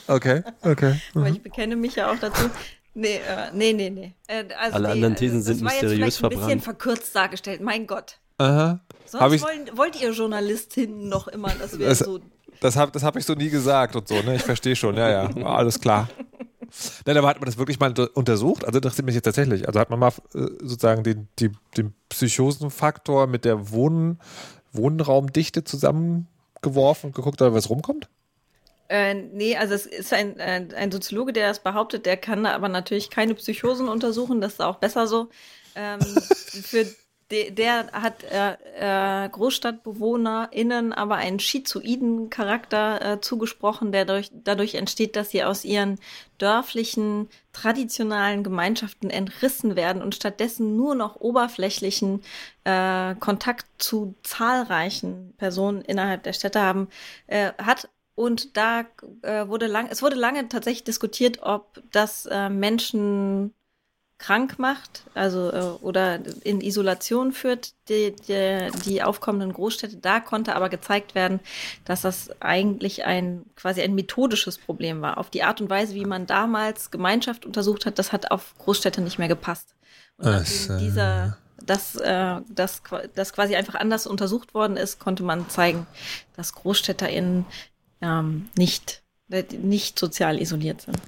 Okay, 0.06 0.42
okay. 0.62 1.00
aber 1.14 1.28
ich 1.28 1.42
bekenne 1.42 1.76
mich 1.76 1.96
ja 1.96 2.10
auch 2.12 2.18
dazu. 2.18 2.50
Nee, 2.94 3.16
äh, 3.16 3.50
nee, 3.52 3.72
nee, 3.72 3.90
nee. 3.90 4.14
Äh, 4.28 4.44
also 4.60 4.76
Alle 4.76 4.86
nee, 4.88 4.92
anderen 4.92 5.16
Thesen 5.16 5.38
das 5.38 5.46
sind 5.46 5.64
war 5.64 5.72
jetzt 5.72 5.82
mysteriös 5.82 6.16
vielleicht 6.18 6.22
ein 6.24 6.28
bisschen 6.28 6.40
verbrannt. 6.42 6.62
verkürzt 6.64 7.16
dargestellt, 7.16 7.60
mein 7.60 7.86
Gott. 7.86 8.18
Aha. 8.38 8.80
Sonst 9.06 9.42
wollen, 9.42 9.70
wollt 9.76 10.00
ihr 10.00 10.10
Journalistinnen 10.12 11.08
noch 11.08 11.26
immer, 11.28 11.48
dass 11.54 11.78
wir 11.78 11.88
Das- 11.88 11.98
so 12.00 12.20
Das 12.60 12.76
habe 12.76 12.92
das 12.92 13.02
hab 13.02 13.16
ich 13.16 13.24
so 13.24 13.34
nie 13.34 13.50
gesagt 13.50 13.96
und 13.96 14.06
so, 14.08 14.14
ne? 14.22 14.36
Ich 14.36 14.42
verstehe 14.42 14.76
schon, 14.76 14.96
ja, 14.96 15.08
ja. 15.10 15.44
Alles 15.44 15.80
klar. 15.80 16.08
Nein, 17.04 17.16
aber 17.16 17.28
hat 17.28 17.38
man 17.40 17.46
das 17.46 17.58
wirklich 17.58 17.78
mal 17.80 17.90
unter- 17.90 18.16
untersucht? 18.16 18.64
Also 18.64 18.78
interessiert 18.78 19.06
mich 19.06 19.14
jetzt 19.14 19.24
tatsächlich. 19.24 19.66
Also 19.66 19.78
hat 19.80 19.90
man 19.90 19.98
mal 19.98 20.08
äh, 20.34 20.46
sozusagen 20.60 21.02
den, 21.02 21.28
die, 21.40 21.50
den 21.76 21.94
Psychosenfaktor 22.08 23.26
mit 23.26 23.44
der 23.44 23.70
Wohn 23.70 24.18
Wohnraumdichte 24.72 25.62
zusammengeworfen 26.64 27.08
und 27.08 27.14
geguckt, 27.14 27.40
was 27.40 27.70
rumkommt? 27.70 28.08
Äh, 28.88 29.14
nee, 29.14 29.56
also 29.56 29.74
es 29.74 29.86
ist 29.86 30.12
ein, 30.12 30.38
äh, 30.38 30.66
ein 30.76 30.92
Soziologe, 30.92 31.32
der 31.32 31.48
das 31.48 31.60
behauptet, 31.60 32.06
der 32.06 32.16
kann 32.16 32.44
aber 32.46 32.68
natürlich 32.68 33.10
keine 33.10 33.34
Psychosen 33.34 33.88
untersuchen, 33.88 34.40
das 34.40 34.54
ist 34.54 34.60
auch 34.60 34.76
besser 34.76 35.06
so. 35.06 35.28
Ähm, 35.74 36.00
für 36.00 36.86
de, 37.30 37.50
der 37.50 37.90
hat 37.92 38.24
äh, 38.24 39.24
äh, 39.24 39.28
GroßstadtbewohnerInnen 39.28 40.92
aber 40.92 41.16
einen 41.16 41.38
schizoiden 41.38 42.30
Charakter 42.30 43.14
äh, 43.14 43.20
zugesprochen, 43.20 43.92
der 43.92 44.04
durch, 44.04 44.30
dadurch 44.32 44.74
entsteht, 44.74 45.16
dass 45.16 45.30
sie 45.30 45.44
aus 45.44 45.64
ihren 45.64 45.98
dörflichen, 46.38 47.28
traditionalen 47.52 48.42
Gemeinschaften 48.42 49.10
entrissen 49.10 49.76
werden 49.76 50.02
und 50.02 50.14
stattdessen 50.14 50.76
nur 50.76 50.94
noch 50.94 51.16
oberflächlichen 51.16 52.22
äh, 52.64 53.14
Kontakt 53.16 53.66
zu 53.78 54.14
zahlreichen 54.22 55.34
Personen 55.36 55.82
innerhalb 55.82 56.22
der 56.24 56.32
Städte 56.32 56.60
haben, 56.60 56.88
äh, 57.26 57.52
hat. 57.58 57.88
Und 58.16 58.56
da 58.56 58.84
äh, 59.22 59.48
wurde 59.48 59.66
lang, 59.66 59.88
es 59.90 60.00
wurde 60.00 60.14
lange 60.14 60.48
tatsächlich 60.48 60.84
diskutiert, 60.84 61.42
ob 61.42 61.82
das 61.90 62.26
äh, 62.26 62.48
Menschen 62.48 63.52
krank 64.24 64.58
macht, 64.58 65.02
also 65.14 65.50
äh, 65.50 65.84
oder 65.84 66.18
in 66.44 66.60
Isolation 66.60 67.32
führt, 67.32 67.72
die, 67.88 68.14
die, 68.28 68.70
die 68.84 69.02
aufkommenden 69.02 69.52
Großstädte. 69.52 69.98
Da 69.98 70.20
konnte 70.20 70.56
aber 70.56 70.68
gezeigt 70.70 71.14
werden, 71.14 71.40
dass 71.84 72.00
das 72.02 72.30
eigentlich 72.40 73.04
ein 73.04 73.44
quasi 73.56 73.82
ein 73.82 73.94
methodisches 73.94 74.56
Problem 74.58 75.02
war. 75.02 75.18
Auf 75.18 75.28
die 75.30 75.42
Art 75.42 75.60
und 75.60 75.68
Weise, 75.68 75.94
wie 75.94 76.06
man 76.06 76.26
damals 76.26 76.90
Gemeinschaft 76.90 77.44
untersucht 77.44 77.84
hat, 77.84 77.98
das 77.98 78.12
hat 78.12 78.30
auf 78.30 78.54
Großstädte 78.58 79.02
nicht 79.02 79.18
mehr 79.18 79.28
gepasst. 79.28 79.74
Und 80.16 80.28
Ach 80.28 80.38
nachdem 80.40 80.46
so. 80.46 80.78
dieser 80.78 81.36
das, 81.64 81.94
äh, 81.96 82.40
das, 82.48 82.82
qua- 82.82 83.06
das 83.14 83.32
quasi 83.32 83.56
einfach 83.56 83.74
anders 83.74 84.06
untersucht 84.06 84.54
worden 84.54 84.76
ist, 84.76 84.98
konnte 84.98 85.22
man 85.22 85.48
zeigen, 85.48 85.86
dass 86.36 86.54
GroßstädterInnen 86.54 87.46
ähm, 88.02 88.48
nicht, 88.56 88.90
äh, 88.90 89.03
nicht 89.28 89.98
sozial 89.98 90.40
isoliert 90.40 90.82
sind. 90.82 90.98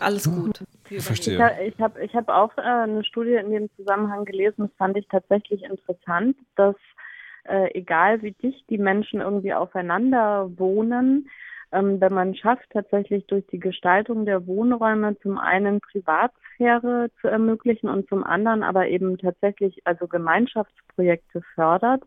Alles 0.00 0.30
gut. 0.30 0.64
Verstehe. 0.84 1.34
Ich, 1.34 1.40
ha- 1.40 1.60
ich 1.60 1.78
habe 1.80 2.04
ich 2.04 2.14
hab 2.14 2.28
auch 2.28 2.56
äh, 2.56 2.62
eine 2.62 3.04
Studie 3.04 3.34
in 3.34 3.50
dem 3.50 3.68
Zusammenhang 3.76 4.24
gelesen, 4.24 4.68
das 4.68 4.76
fand 4.78 4.96
ich 4.96 5.06
tatsächlich 5.08 5.62
interessant, 5.62 6.36
dass 6.56 6.76
äh, 7.44 7.70
egal 7.74 8.22
wie 8.22 8.32
dicht 8.32 8.68
die 8.70 8.78
Menschen 8.78 9.20
irgendwie 9.20 9.52
aufeinander 9.54 10.50
wohnen, 10.56 11.28
ähm, 11.72 12.00
wenn 12.00 12.14
man 12.14 12.34
schafft, 12.34 12.70
tatsächlich 12.70 13.26
durch 13.26 13.46
die 13.48 13.60
Gestaltung 13.60 14.24
der 14.24 14.46
Wohnräume 14.46 15.18
zum 15.20 15.38
einen 15.38 15.80
Privatsphäre 15.80 17.10
zu 17.20 17.28
ermöglichen 17.28 17.88
und 17.88 18.08
zum 18.08 18.24
anderen 18.24 18.62
aber 18.62 18.88
eben 18.88 19.18
tatsächlich 19.18 19.82
also 19.84 20.06
Gemeinschaftsprojekte 20.06 21.42
fördert, 21.54 22.02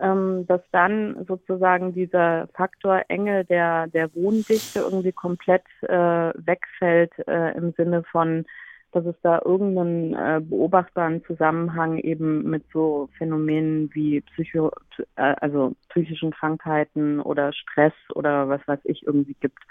ähm, 0.00 0.46
dass 0.46 0.62
dann 0.72 1.24
sozusagen 1.26 1.92
dieser 1.92 2.48
Faktor 2.54 3.02
Enge 3.08 3.44
der, 3.44 3.86
der 3.88 4.14
Wohndichte 4.14 4.80
irgendwie 4.80 5.12
komplett 5.12 5.64
äh, 5.82 6.32
wegfällt 6.34 7.12
äh, 7.26 7.56
im 7.56 7.72
Sinne 7.76 8.02
von, 8.04 8.46
dass 8.92 9.04
es 9.06 9.14
da 9.22 9.40
irgendeinen 9.44 10.14
äh, 10.14 10.40
beobachtbaren 10.40 11.24
Zusammenhang 11.24 11.98
eben 11.98 12.48
mit 12.48 12.64
so 12.72 13.08
Phänomenen 13.18 13.90
wie 13.94 14.20
Psycho, 14.22 14.72
äh, 15.16 15.34
also 15.40 15.74
psychischen 15.90 16.32
Krankheiten 16.32 17.20
oder 17.20 17.52
Stress 17.52 17.92
oder 18.14 18.48
was 18.48 18.66
weiß 18.66 18.80
ich 18.84 19.06
irgendwie 19.06 19.36
gibt. 19.40 19.62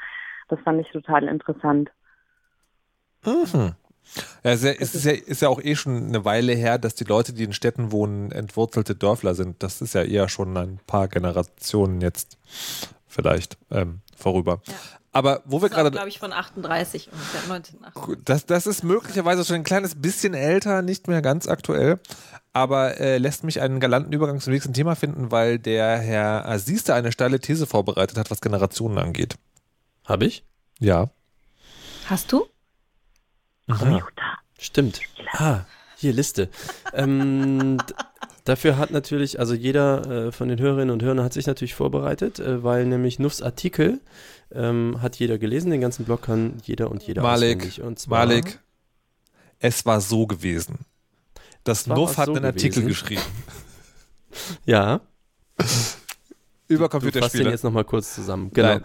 Das 0.47 0.59
fand 0.61 0.81
ich 0.81 0.89
total 0.91 1.27
interessant. 1.27 1.91
Mhm. 3.25 3.73
Ja, 4.43 4.51
es 4.51 4.63
ist 4.63 4.65
ja, 4.65 4.71
es 4.79 4.95
ist 4.95 5.05
ja, 5.05 5.11
ist 5.11 5.41
ja 5.41 5.49
auch 5.49 5.61
eh 5.61 5.75
schon 5.75 6.07
eine 6.07 6.25
Weile 6.25 6.53
her, 6.53 6.77
dass 6.77 6.95
die 6.95 7.03
Leute, 7.03 7.33
die 7.33 7.43
in 7.43 7.53
Städten 7.53 7.91
wohnen, 7.91 8.31
entwurzelte 8.31 8.95
Dörfler 8.95 9.35
sind. 9.35 9.61
Das 9.63 9.81
ist 9.81 9.93
ja 9.93 10.03
eher 10.03 10.29
schon 10.29 10.55
ein 10.57 10.79
paar 10.87 11.07
Generationen 11.07 12.01
jetzt 12.01 12.37
vielleicht 13.07 13.57
ähm, 13.71 14.01
vorüber. 14.15 14.61
Ja. 14.67 14.73
Aber 15.11 15.41
wo 15.45 15.61
wir 15.61 15.69
Das 15.69 15.71
ist 15.71 15.73
auch, 15.73 15.77
gerade 15.77 15.91
glaube 15.91 16.09
ich, 16.09 16.19
von 16.19 16.33
38 16.33 17.09
ungefähr, 17.11 17.41
1938. 17.41 18.01
Gut, 18.03 18.19
Das, 18.25 18.45
das 18.45 18.67
ist 18.67 18.83
möglicherweise 18.83 19.43
schon 19.43 19.55
ein 19.55 19.63
kleines 19.63 19.99
bisschen 19.99 20.33
älter, 20.33 20.81
nicht 20.81 21.07
mehr 21.07 21.21
ganz 21.21 21.47
aktuell, 21.47 21.99
aber 22.53 22.99
äh, 22.99 23.17
lässt 23.17 23.43
mich 23.43 23.59
einen 23.61 23.79
galanten 23.79 24.13
Übergang 24.13 24.39
zum 24.39 24.53
nächsten 24.53 24.73
Thema 24.73 24.95
finden, 24.95 25.31
weil 25.31 25.57
der 25.57 25.97
Herr 25.97 26.47
Aziz 26.47 26.83
da 26.83 26.95
eine 26.95 27.11
steile 27.11 27.39
These 27.39 27.65
vorbereitet 27.65 28.17
hat, 28.17 28.29
was 28.29 28.41
Generationen 28.41 28.99
angeht. 28.99 29.35
Habe 30.05 30.25
ich? 30.25 30.43
Ja. 30.79 31.09
Hast 32.05 32.31
du? 32.31 32.45
Computer. 33.77 34.37
Stimmt. 34.57 35.01
Ah, 35.33 35.61
hier 35.95 36.13
Liste. 36.13 36.49
ähm, 36.93 37.77
dafür 38.45 38.77
hat 38.77 38.91
natürlich, 38.91 39.39
also 39.39 39.53
jeder 39.53 40.27
äh, 40.27 40.31
von 40.31 40.47
den 40.49 40.59
Hörerinnen 40.59 40.91
und 40.91 41.03
Hörern 41.03 41.21
hat 41.23 41.33
sich 41.33 41.47
natürlich 41.47 41.75
vorbereitet, 41.75 42.39
äh, 42.39 42.63
weil 42.63 42.85
nämlich 42.85 43.19
Nuffs 43.19 43.41
Artikel 43.41 43.99
ähm, 44.51 45.01
hat 45.01 45.15
jeder 45.17 45.37
gelesen, 45.37 45.71
den 45.71 45.81
ganzen 45.81 46.05
Blog 46.05 46.23
kann 46.23 46.57
jeder 46.63 46.89
und 46.89 47.03
jeder 47.03 47.21
Malik. 47.21 47.79
Und 47.83 47.99
zwar, 47.99 48.25
Malik, 48.25 48.59
es 49.59 49.85
war 49.85 50.01
so 50.01 50.25
gewesen. 50.27 50.79
Das 51.63 51.85
Nuff 51.87 52.17
hat 52.17 52.27
so 52.27 52.33
einen 52.33 52.45
Artikel 52.45 52.81
gewesen. 52.81 52.87
geschrieben. 52.87 53.21
Ja. 54.65 55.01
Über 56.67 56.87
Du 56.87 56.89
fasst 56.89 56.93
den 56.93 57.11
Computerspiele. 57.11 57.49
jetzt 57.49 57.63
nochmal 57.63 57.83
kurz 57.83 58.13
zusammen. 58.15 58.51
Genau. 58.53 58.67
Nein. 58.75 58.83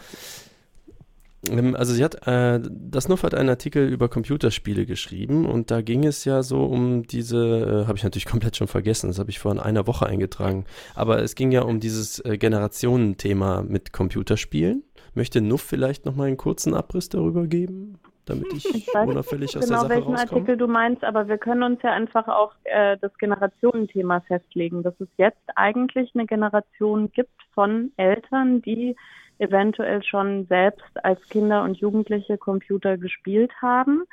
Ähm, 1.50 1.74
Also 1.76 1.92
sie 1.92 2.04
hat, 2.04 2.26
äh, 2.26 2.60
das 2.70 3.08
Nuff 3.08 3.22
hat 3.22 3.34
einen 3.34 3.48
Artikel 3.48 3.88
über 3.88 4.08
Computerspiele 4.08 4.86
geschrieben 4.86 5.46
und 5.46 5.70
da 5.70 5.82
ging 5.82 6.04
es 6.04 6.24
ja 6.24 6.42
so 6.42 6.64
um 6.64 7.04
diese, 7.04 7.84
äh, 7.84 7.86
habe 7.86 7.96
ich 7.96 8.04
natürlich 8.04 8.26
komplett 8.34 8.56
schon 8.56 8.68
vergessen, 8.68 9.08
das 9.08 9.18
habe 9.18 9.30
ich 9.30 9.38
vor 9.38 9.64
einer 9.64 9.86
Woche 9.86 10.06
eingetragen, 10.06 10.64
aber 10.94 11.22
es 11.22 11.34
ging 11.34 11.52
ja 11.52 11.62
um 11.62 11.80
dieses 11.80 12.24
äh, 12.24 12.38
Generationenthema 12.38 13.62
mit 13.62 13.92
Computerspielen. 13.92 14.84
Möchte 15.14 15.40
Nuff 15.40 15.62
vielleicht 15.62 16.06
nochmal 16.06 16.26
einen 16.26 16.36
kurzen 16.36 16.74
Abriss 16.74 17.08
darüber 17.08 17.46
geben, 17.46 17.98
damit 18.26 18.52
ich, 18.52 18.64
Ich 18.74 18.88
weiß 18.92 19.08
unauffällig 19.08 19.56
aus 19.56 19.64
genau, 19.64 19.68
der 19.68 19.80
Sache 19.80 19.90
welchen 19.90 20.14
rauskomme? 20.14 20.40
Artikel 20.40 20.56
du 20.56 20.66
meinst, 20.66 21.04
aber 21.04 21.28
wir 21.28 21.38
können 21.38 21.62
uns 21.62 21.82
ja 21.82 21.92
einfach 21.92 22.26
auch 22.28 22.52
äh, 22.64 22.96
das 23.00 23.16
Generationenthema 23.18 24.20
festlegen, 24.20 24.82
dass 24.82 24.94
es 25.00 25.08
jetzt 25.16 25.42
eigentlich 25.56 26.10
eine 26.14 26.26
Generation 26.26 27.12
gibt 27.12 27.30
von 27.54 27.92
Eltern, 27.96 28.62
die 28.62 28.96
eventuell 29.38 30.02
schon 30.02 30.46
selbst 30.46 31.04
als 31.04 31.20
Kinder 31.28 31.62
und 31.64 31.76
Jugendliche 31.76 32.38
Computer 32.38 32.96
gespielt 32.96 33.52
haben, 33.60 34.04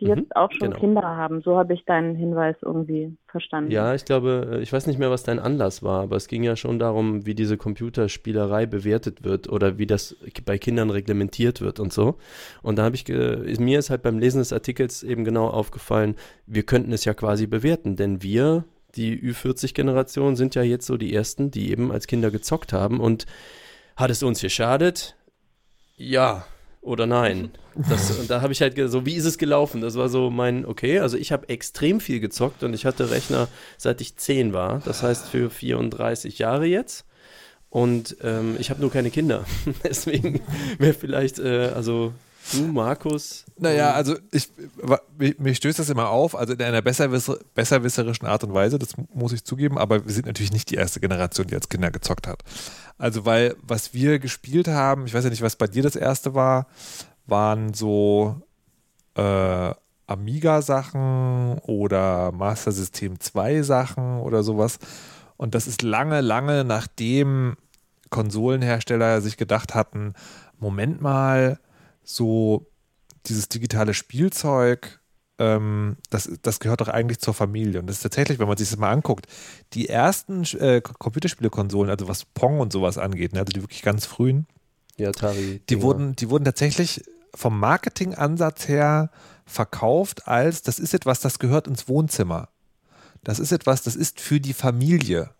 die 0.00 0.04
Mhm, 0.04 0.10
jetzt 0.10 0.36
auch 0.36 0.50
schon 0.52 0.70
genau. 0.70 0.78
Kinder 0.78 1.02
haben. 1.02 1.40
So 1.40 1.56
habe 1.56 1.72
ich 1.72 1.84
deinen 1.84 2.14
Hinweis 2.16 2.56
irgendwie 2.60 3.16
verstanden. 3.28 3.70
Ja, 3.70 3.94
ich 3.94 4.04
glaube, 4.04 4.50
äh, 4.52 4.60
ich 4.60 4.72
weiß 4.72 4.86
nicht 4.86 4.98
mehr, 4.98 5.10
was 5.10 5.22
dein 5.22 5.38
Anlass 5.38 5.82
war, 5.82 6.02
aber 6.02 6.16
es 6.16 6.28
ging 6.28 6.42
ja 6.42 6.56
schon 6.56 6.78
darum, 6.78 7.24
wie 7.24 7.34
diese 7.34 7.56
Computerspielerei 7.56 8.66
bewertet 8.66 9.24
wird 9.24 9.48
oder 9.48 9.78
wie 9.78 9.86
das 9.86 10.16
bei 10.44 10.58
Kindern 10.58 10.90
reglementiert 10.90 11.60
wird 11.60 11.80
und 11.80 11.92
so. 11.92 12.16
Und 12.62 12.76
da 12.76 12.84
habe 12.84 12.96
ich, 12.96 13.08
mir 13.08 13.78
ist 13.78 13.90
halt 13.90 14.02
beim 14.02 14.18
Lesen 14.18 14.38
des 14.38 14.52
Artikels 14.52 15.02
eben 15.02 15.24
genau 15.24 15.48
aufgefallen, 15.48 16.16
wir 16.46 16.64
könnten 16.64 16.92
es 16.92 17.04
ja 17.04 17.14
quasi 17.14 17.46
bewerten, 17.46 17.96
denn 17.96 18.22
wir, 18.22 18.64
die 18.96 19.18
Ü40-Generation, 19.18 20.36
sind 20.36 20.54
ja 20.54 20.62
jetzt 20.62 20.86
so 20.86 20.96
die 20.96 21.14
Ersten, 21.14 21.50
die 21.50 21.70
eben 21.70 21.90
als 21.90 22.06
Kinder 22.06 22.30
gezockt 22.30 22.72
haben 22.72 23.00
und 23.00 23.26
hat 23.96 24.10
es 24.10 24.22
uns 24.22 24.40
geschadet? 24.40 25.16
Ja 25.96 26.46
oder 26.86 27.06
nein? 27.06 27.50
Das, 27.74 28.10
und 28.18 28.30
da 28.30 28.40
habe 28.40 28.52
ich 28.52 28.62
halt 28.62 28.76
so, 28.88 29.04
wie 29.04 29.14
ist 29.14 29.24
es 29.24 29.36
gelaufen? 29.36 29.80
Das 29.80 29.96
war 29.96 30.08
so 30.08 30.30
mein, 30.30 30.64
okay, 30.64 31.00
also 31.00 31.18
ich 31.18 31.32
habe 31.32 31.48
extrem 31.48 32.00
viel 32.00 32.20
gezockt 32.20 32.62
und 32.62 32.72
ich 32.72 32.86
hatte 32.86 33.10
Rechner, 33.10 33.48
seit 33.76 34.00
ich 34.00 34.16
10 34.16 34.52
war. 34.52 34.80
Das 34.84 35.02
heißt 35.02 35.26
für 35.26 35.50
34 35.50 36.38
Jahre 36.38 36.66
jetzt. 36.66 37.04
Und 37.68 38.16
ähm, 38.22 38.56
ich 38.58 38.70
habe 38.70 38.80
nur 38.80 38.90
keine 38.90 39.10
Kinder. 39.10 39.44
Deswegen 39.84 40.40
wäre 40.78 40.94
vielleicht, 40.94 41.38
äh, 41.38 41.72
also 41.74 42.14
du, 42.52 42.62
Markus. 42.66 43.44
Naja, 43.58 43.90
ähm, 43.90 43.96
also 43.96 44.16
ich, 44.30 44.48
mich, 45.38 45.56
stößt 45.56 45.78
das 45.78 45.90
immer 45.90 46.10
auf, 46.10 46.34
also 46.34 46.52
in 46.52 46.62
einer 46.62 46.82
besserwisser, 46.82 47.38
besserwisserischen 47.54 48.26
Art 48.26 48.44
und 48.44 48.54
Weise, 48.54 48.78
das 48.78 48.94
muss 49.12 49.32
ich 49.32 49.44
zugeben, 49.44 49.78
aber 49.78 50.04
wir 50.04 50.12
sind 50.12 50.26
natürlich 50.26 50.52
nicht 50.52 50.70
die 50.70 50.76
erste 50.76 51.00
Generation, 51.00 51.46
die 51.46 51.54
als 51.54 51.68
Kinder 51.68 51.90
gezockt 51.90 52.26
hat. 52.26 52.42
Also 52.98 53.24
weil, 53.24 53.56
was 53.62 53.94
wir 53.94 54.18
gespielt 54.18 54.68
haben, 54.68 55.06
ich 55.06 55.14
weiß 55.14 55.24
ja 55.24 55.30
nicht, 55.30 55.42
was 55.42 55.56
bei 55.56 55.66
dir 55.66 55.82
das 55.82 55.96
erste 55.96 56.34
war, 56.34 56.66
waren 57.26 57.74
so 57.74 58.40
äh, 59.14 59.74
Amiga-Sachen 60.06 61.58
oder 61.58 62.32
Master 62.32 62.72
System 62.72 63.18
2 63.18 63.62
Sachen 63.62 64.20
oder 64.20 64.42
sowas. 64.42 64.78
Und 65.36 65.54
das 65.54 65.66
ist 65.66 65.82
lange, 65.82 66.20
lange 66.20 66.64
nachdem 66.64 67.56
Konsolenhersteller 68.10 69.20
sich 69.20 69.36
gedacht 69.36 69.74
hatten, 69.74 70.14
Moment 70.58 71.00
mal, 71.00 71.58
so 72.06 72.66
dieses 73.26 73.48
digitale 73.48 73.92
Spielzeug, 73.92 75.00
ähm, 75.38 75.96
das, 76.08 76.30
das 76.40 76.60
gehört 76.60 76.80
doch 76.80 76.88
eigentlich 76.88 77.18
zur 77.18 77.34
Familie. 77.34 77.80
Und 77.80 77.88
das 77.88 77.96
ist 77.96 78.02
tatsächlich, 78.02 78.38
wenn 78.38 78.48
man 78.48 78.56
sich 78.56 78.70
das 78.70 78.78
mal 78.78 78.90
anguckt, 78.90 79.26
die 79.74 79.88
ersten 79.88 80.44
äh, 80.58 80.80
Computerspielekonsolen, 80.80 81.90
also 81.90 82.08
was 82.08 82.24
Pong 82.24 82.60
und 82.60 82.72
sowas 82.72 82.96
angeht, 82.96 83.32
ne, 83.32 83.40
also 83.40 83.50
die 83.52 83.62
wirklich 83.62 83.82
ganz 83.82 84.06
frühen, 84.06 84.46
die 84.98 85.06
Atari. 85.06 85.60
die 85.68 85.82
wurden, 85.82 86.16
die 86.16 86.30
wurden 86.30 86.44
tatsächlich 86.44 87.04
vom 87.34 87.58
Marketingansatz 87.58 88.68
her 88.68 89.10
verkauft 89.44 90.26
als, 90.26 90.62
das 90.62 90.78
ist 90.78 90.94
etwas, 90.94 91.20
das 91.20 91.38
gehört 91.38 91.66
ins 91.66 91.86
Wohnzimmer. 91.88 92.48
Das 93.22 93.38
ist 93.38 93.52
etwas, 93.52 93.82
das 93.82 93.96
ist 93.96 94.20
für 94.20 94.40
die 94.40 94.54
Familie. 94.54 95.30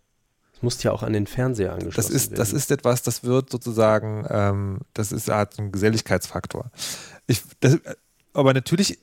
Das 0.66 0.74
musste 0.74 0.88
ja 0.88 0.92
auch 0.92 1.02
an 1.02 1.12
den 1.12 1.26
Fernseher 1.26 1.68
Das 1.68 1.78
angeschlossen 1.78 2.16
ist, 2.16 2.30
werden. 2.30 2.38
das 2.38 2.52
ist 2.52 2.70
etwas, 2.72 3.02
das 3.02 3.22
wird 3.22 3.50
sozusagen, 3.50 4.26
ähm, 4.28 4.80
das 4.94 5.12
ist 5.12 5.28
hat 5.28 5.58
ein 5.58 5.70
Geselligkeitsfaktor. 5.70 6.70
Ich, 7.28 7.42
das, 7.60 7.78
aber 8.32 8.52
natürlich, 8.52 8.98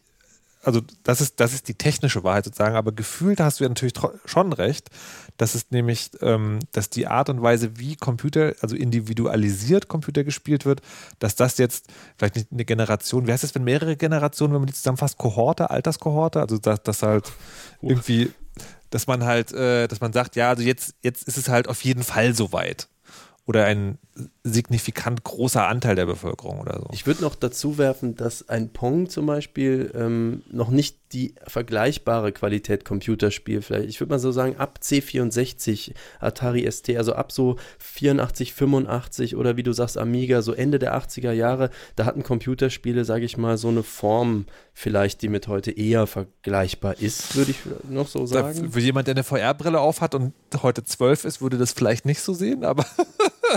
also 0.61 0.81
das 1.03 1.21
ist, 1.21 1.39
das 1.39 1.53
ist 1.53 1.69
die 1.69 1.75
technische 1.75 2.23
Wahrheit 2.25 2.43
sozusagen, 2.43 2.75
aber 2.75 2.91
gefühlt 2.91 3.39
hast 3.39 3.59
du 3.59 3.63
ja 3.63 3.69
natürlich 3.69 3.93
schon 4.25 4.51
recht, 4.51 4.89
dass 5.37 5.55
es 5.55 5.71
nämlich, 5.71 6.11
ähm, 6.21 6.59
dass 6.73 6.89
die 6.89 7.07
Art 7.07 7.29
und 7.29 7.41
Weise, 7.41 7.77
wie 7.77 7.95
Computer, 7.95 8.53
also 8.59 8.75
individualisiert 8.75 9.87
Computer 9.87 10.25
gespielt 10.25 10.65
wird, 10.65 10.81
dass 11.19 11.35
das 11.35 11.57
jetzt 11.59 11.87
vielleicht 12.17 12.35
nicht 12.35 12.51
eine 12.51 12.65
Generation, 12.65 13.25
wie 13.25 13.31
heißt 13.31 13.43
das, 13.43 13.55
wenn 13.55 13.63
mehrere 13.63 13.95
Generationen, 13.95 14.53
wenn 14.53 14.61
man 14.61 14.67
die 14.67 14.73
zusammenfasst, 14.73 15.17
Kohorte, 15.17 15.69
Alterskohorte, 15.69 16.41
also 16.41 16.57
dass, 16.57 16.83
dass 16.83 17.03
halt 17.03 17.31
irgendwie, 17.81 18.31
dass 18.93 19.07
man 19.07 19.25
halt, 19.25 19.51
äh, 19.51 19.87
dass 19.87 20.01
man 20.01 20.13
sagt, 20.13 20.35
ja, 20.35 20.49
also 20.49 20.61
jetzt, 20.61 20.93
jetzt 21.01 21.27
ist 21.27 21.37
es 21.37 21.49
halt 21.49 21.67
auf 21.67 21.83
jeden 21.83 22.03
Fall 22.03 22.35
soweit. 22.35 22.87
Oder 23.45 23.65
ein 23.65 23.97
signifikant 24.43 25.23
großer 25.23 25.67
Anteil 25.67 25.95
der 25.95 26.05
Bevölkerung 26.05 26.59
oder 26.59 26.79
so. 26.79 26.87
Ich 26.91 27.07
würde 27.07 27.21
noch 27.21 27.35
dazu 27.35 27.77
werfen, 27.77 28.15
dass 28.15 28.47
ein 28.47 28.71
Pong 28.71 29.09
zum 29.09 29.25
Beispiel 29.25 29.91
ähm, 29.95 30.43
noch 30.51 30.69
nicht 30.69 30.97
die 31.13 31.35
vergleichbare 31.47 32.31
Qualität 32.31 32.85
Computerspiel, 32.85 33.61
vielleicht, 33.61 33.87
ich 33.89 33.99
würde 33.99 34.11
mal 34.11 34.19
so 34.19 34.31
sagen, 34.31 34.57
ab 34.57 34.79
C64, 34.83 35.93
Atari 36.19 36.69
ST, 36.69 36.95
also 36.97 37.13
ab 37.13 37.31
so 37.31 37.57
84, 37.79 38.53
85 38.53 39.35
oder 39.35 39.57
wie 39.57 39.63
du 39.63 39.73
sagst, 39.73 39.97
Amiga, 39.97 40.41
so 40.41 40.53
Ende 40.53 40.79
der 40.79 40.95
80er 40.95 41.31
Jahre, 41.31 41.69
da 41.95 42.05
hatten 42.05 42.23
Computerspiele, 42.23 43.05
sage 43.05 43.25
ich 43.25 43.37
mal, 43.37 43.57
so 43.57 43.69
eine 43.69 43.83
Form 43.83 44.45
vielleicht, 44.73 45.21
die 45.21 45.29
mit 45.29 45.47
heute 45.47 45.71
eher 45.71 46.07
vergleichbar 46.07 46.99
ist, 46.99 47.35
würde 47.35 47.51
ich 47.51 47.57
noch 47.89 48.07
so 48.07 48.19
Da, 48.21 48.25
sagen. 48.53 48.71
für 48.71 48.79
jemand, 48.79 49.07
der 49.07 49.15
eine 49.15 49.23
VR-Brille 49.23 49.79
aufhat 49.79 50.15
und 50.15 50.33
heute 50.61 50.83
zwölf 50.83 51.25
ist, 51.25 51.41
würde 51.41 51.57
das 51.57 51.73
vielleicht 51.73 52.05
nicht 52.05 52.21
so 52.21 52.33
sehen, 52.33 52.63
aber 52.63 52.85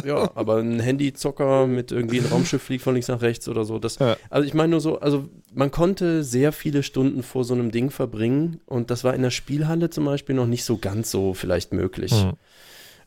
Ja, 0.05 0.31
aber 0.35 0.59
ein 0.59 0.81
Handyzocker 0.81 1.67
mit 1.67 1.93
irgendwie 1.93 2.19
ein 2.19 2.27
Raumschiff 2.27 2.63
fliegt 2.63 2.83
von 2.83 2.95
links 2.95 3.09
nach 3.09 3.23
rechts 3.23 3.49
oder 3.49 3.65
so. 3.65 3.79
Das, 3.79 3.99
Ja. 3.99 4.17
Also 4.31 4.47
ich 4.47 4.55
meine 4.55 4.71
nur 4.71 4.81
so, 4.81 4.99
also 5.01 5.29
man 5.55 5.71
konnte 5.71 6.25
sehr 6.25 6.53
viele 6.53 6.83
Stunden 6.83 7.23
vor 7.23 7.45
so 7.45 7.55
einem 7.55 7.71
Ding 7.71 7.91
verbringen 7.91 8.61
und 8.67 8.91
das 8.91 9.05
war 9.05 9.15
in 9.15 9.23
der 9.23 9.31
Spielhalle 9.31 9.91
zum 9.91 10.05
Beispiel 10.05 10.35
noch 10.35 10.47
nicht 10.47 10.65
so 10.65 10.79
ganz 10.79 11.11
so 11.11 11.35
vielleicht 11.35 11.73
möglich. 11.73 12.13
Mhm. 12.13 12.33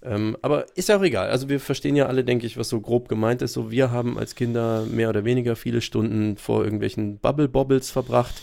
Ähm, 0.02 0.38
aber 0.42 0.66
ist 0.78 0.90
ja 0.90 0.98
auch 0.98 1.04
egal. 1.04 1.30
Also 1.30 1.50
wir 1.50 1.60
verstehen 1.60 1.96
ja 1.96 2.06
alle, 2.06 2.24
denke 2.24 2.46
ich, 2.46 2.58
was 2.58 2.70
so 2.70 2.80
grob 2.80 3.10
gemeint 3.10 3.42
ist. 3.42 3.54
So 3.54 3.70
wir 3.70 3.92
haben 3.92 4.18
als 4.18 4.36
Kinder 4.36 4.86
mehr 4.86 5.10
oder 5.10 5.26
weniger 5.26 5.56
viele 5.56 5.82
Stunden 5.82 6.38
vor 6.38 6.64
irgendwelchen 6.64 7.20
Bubble 7.20 7.50
Bobbles 7.50 7.92
verbracht 7.92 8.36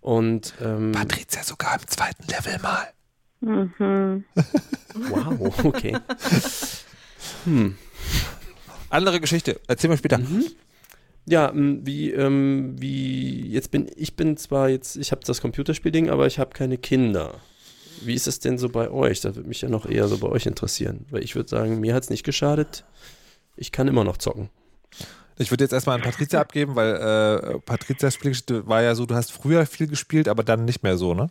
und 0.00 0.54
ähm, 0.62 0.92
Patricia 0.92 1.42
sogar 1.42 1.74
im 1.74 1.86
zweiten 1.86 2.24
Level 2.28 2.60
mal. 2.62 2.86
Mhm. 3.40 4.24
wow, 5.10 5.64
okay. 5.64 5.96
Hm. 7.44 7.76
Andere 8.88 9.20
Geschichte, 9.20 9.60
erzähl 9.68 9.88
mal 9.88 9.96
später. 9.96 10.18
Mhm. 10.18 10.46
Ja, 11.26 11.48
m, 11.48 11.86
wie, 11.86 12.10
ähm, 12.10 12.74
wie, 12.78 13.48
jetzt 13.50 13.70
bin, 13.70 13.90
ich 13.96 14.16
bin 14.16 14.36
zwar 14.36 14.68
jetzt, 14.68 14.96
ich 14.96 15.12
habe 15.12 15.22
das 15.24 15.40
Computerspielding, 15.40 16.10
aber 16.10 16.26
ich 16.26 16.38
habe 16.38 16.50
keine 16.50 16.76
Kinder. 16.78 17.34
Wie 18.02 18.14
ist 18.14 18.26
es 18.26 18.40
denn 18.40 18.58
so 18.58 18.68
bei 18.68 18.90
euch? 18.90 19.20
Das 19.20 19.36
würde 19.36 19.48
mich 19.48 19.60
ja 19.60 19.68
noch 19.68 19.86
eher 19.86 20.08
so 20.08 20.18
bei 20.18 20.28
euch 20.28 20.46
interessieren. 20.46 21.06
Weil 21.10 21.22
ich 21.22 21.36
würde 21.36 21.48
sagen, 21.48 21.80
mir 21.80 21.94
hat 21.94 22.04
es 22.04 22.10
nicht 22.10 22.24
geschadet. 22.24 22.84
Ich 23.56 23.72
kann 23.72 23.88
immer 23.88 24.04
noch 24.04 24.16
zocken. 24.16 24.48
Ich 25.38 25.50
würde 25.50 25.64
jetzt 25.64 25.72
erstmal 25.72 25.96
an 25.96 26.02
Patricia 26.02 26.40
abgeben, 26.40 26.76
weil 26.76 26.94
äh, 26.94 27.58
Patrizias 27.60 28.14
Spielgeschichte 28.14 28.66
war 28.66 28.82
ja 28.82 28.94
so, 28.94 29.06
du 29.06 29.14
hast 29.14 29.32
früher 29.32 29.66
viel 29.66 29.86
gespielt, 29.86 30.28
aber 30.28 30.42
dann 30.42 30.64
nicht 30.64 30.82
mehr 30.82 30.96
so, 30.96 31.14
ne? 31.14 31.30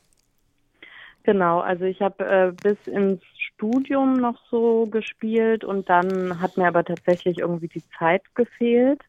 Genau, 1.23 1.59
also 1.59 1.83
ich 1.83 2.01
habe 2.01 2.25
äh, 2.25 2.51
bis 2.51 2.77
ins 2.87 3.21
Studium 3.59 4.13
noch 4.13 4.39
so 4.49 4.85
gespielt 4.85 5.65
und 5.65 5.89
dann 5.89 6.39
hat 6.39 6.55
mir 6.55 6.67
aber 6.67 6.85
tatsächlich 6.85 7.39
irgendwie 7.39 7.67
die 7.67 7.83
Zeit 7.97 8.23
gefehlt. 8.33 9.01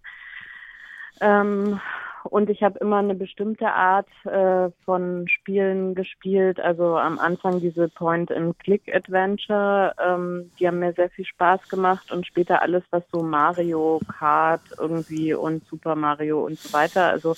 Ähm, 1.21 1.81
und 2.25 2.51
ich 2.51 2.63
habe 2.63 2.79
immer 2.81 2.99
eine 2.99 3.15
bestimmte 3.15 3.73
Art 3.73 4.09
äh, 4.25 4.71
von 4.85 5.27
Spielen 5.29 5.95
gespielt. 5.95 6.61
Also 6.61 6.99
am 6.99 7.19
Anfang 7.19 7.61
diese 7.61 7.89
Point-and-Click-Adventure, 7.89 9.95
ähm, 10.05 10.51
die 10.59 10.67
haben 10.67 10.81
mir 10.81 10.93
sehr 10.95 11.11
viel 11.11 11.25
Spaß 11.25 11.69
gemacht 11.69 12.11
und 12.11 12.27
später 12.27 12.61
alles, 12.61 12.83
was 12.91 13.05
so 13.13 13.23
Mario 13.23 14.01
Kart 14.19 14.63
irgendwie 14.79 15.33
und 15.33 15.65
Super 15.67 15.95
Mario 15.95 16.45
und 16.45 16.59
so 16.59 16.73
weiter. 16.73 17.07
Also 17.07 17.35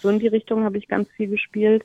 so 0.00 0.08
in 0.08 0.18
die 0.18 0.28
Richtung 0.28 0.64
habe 0.64 0.78
ich 0.78 0.88
ganz 0.88 1.10
viel 1.10 1.28
gespielt. 1.28 1.84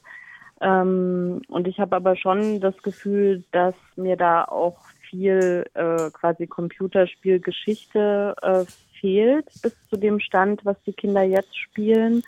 Ähm, 0.61 1.41
und 1.47 1.67
ich 1.67 1.79
habe 1.79 1.95
aber 1.95 2.15
schon 2.15 2.59
das 2.61 2.77
Gefühl, 2.83 3.43
dass 3.51 3.75
mir 3.95 4.15
da 4.15 4.45
auch 4.45 4.77
viel 5.09 5.65
äh, 5.73 6.09
quasi 6.11 6.47
Computerspielgeschichte 6.47 8.35
äh, 8.41 8.65
fehlt 8.99 9.45
bis 9.61 9.75
zu 9.89 9.97
dem 9.97 10.19
Stand, 10.19 10.65
was 10.65 10.77
die 10.85 10.93
Kinder 10.93 11.23
jetzt 11.23 11.57
spielen. 11.57 12.23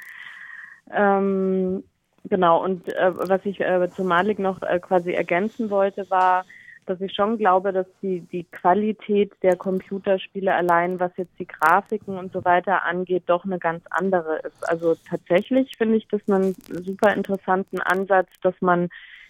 Ähm, 0.94 1.84
genau, 2.26 2.64
und 2.64 2.88
äh, 2.94 3.12
was 3.16 3.42
ich 3.46 3.60
äh, 3.60 3.90
zu 3.90 4.04
Malik 4.04 4.40
noch 4.40 4.62
äh, 4.62 4.80
quasi 4.80 5.14
ergänzen 5.14 5.70
wollte, 5.70 6.10
war, 6.10 6.46
dass 6.86 7.02
ich 7.02 7.14
schon 7.14 7.38
glaube, 7.38 7.74
dass 7.74 7.88
die, 8.02 8.22
die 8.22 8.44
Qualität 8.44 9.32
der 9.42 9.56
Computerspiele 9.56 10.54
allein, 10.54 11.00
was 11.00 11.12
jetzt 11.18 11.38
die 11.40 11.48
Grafiken 11.48 12.18
und 12.18 12.32
so 12.32 12.46
weiter 12.46 12.84
angeht, 12.84 13.24
doch 13.26 13.46
eine 13.46 13.60
ganz 13.60 13.84
andere 13.90 14.40
ist. 14.40 14.70
Also 14.70 14.96
tatsächlich 15.10 15.72
finde 15.78 15.98
ich 15.98 16.08
das 16.08 16.22
einen 16.28 16.54
super 16.54 17.14
interessanten 17.14 17.80
Ansatz, 17.82 18.30
dass 18.42 18.56
man 18.62 18.90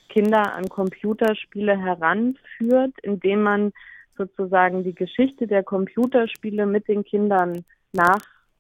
Kinder 0.10 0.54
an 0.54 0.70
Computerspiele 0.70 1.78
heranführt, 1.78 2.94
indem 3.02 3.44
man 3.44 3.74
sozusagen 4.18 4.84
die 4.84 4.96
Geschichte 4.96 5.48
der 5.48 5.64
Computerspiele 5.64 6.66
mit 6.66 6.88
den 6.88 7.04
Kindern 7.04 7.66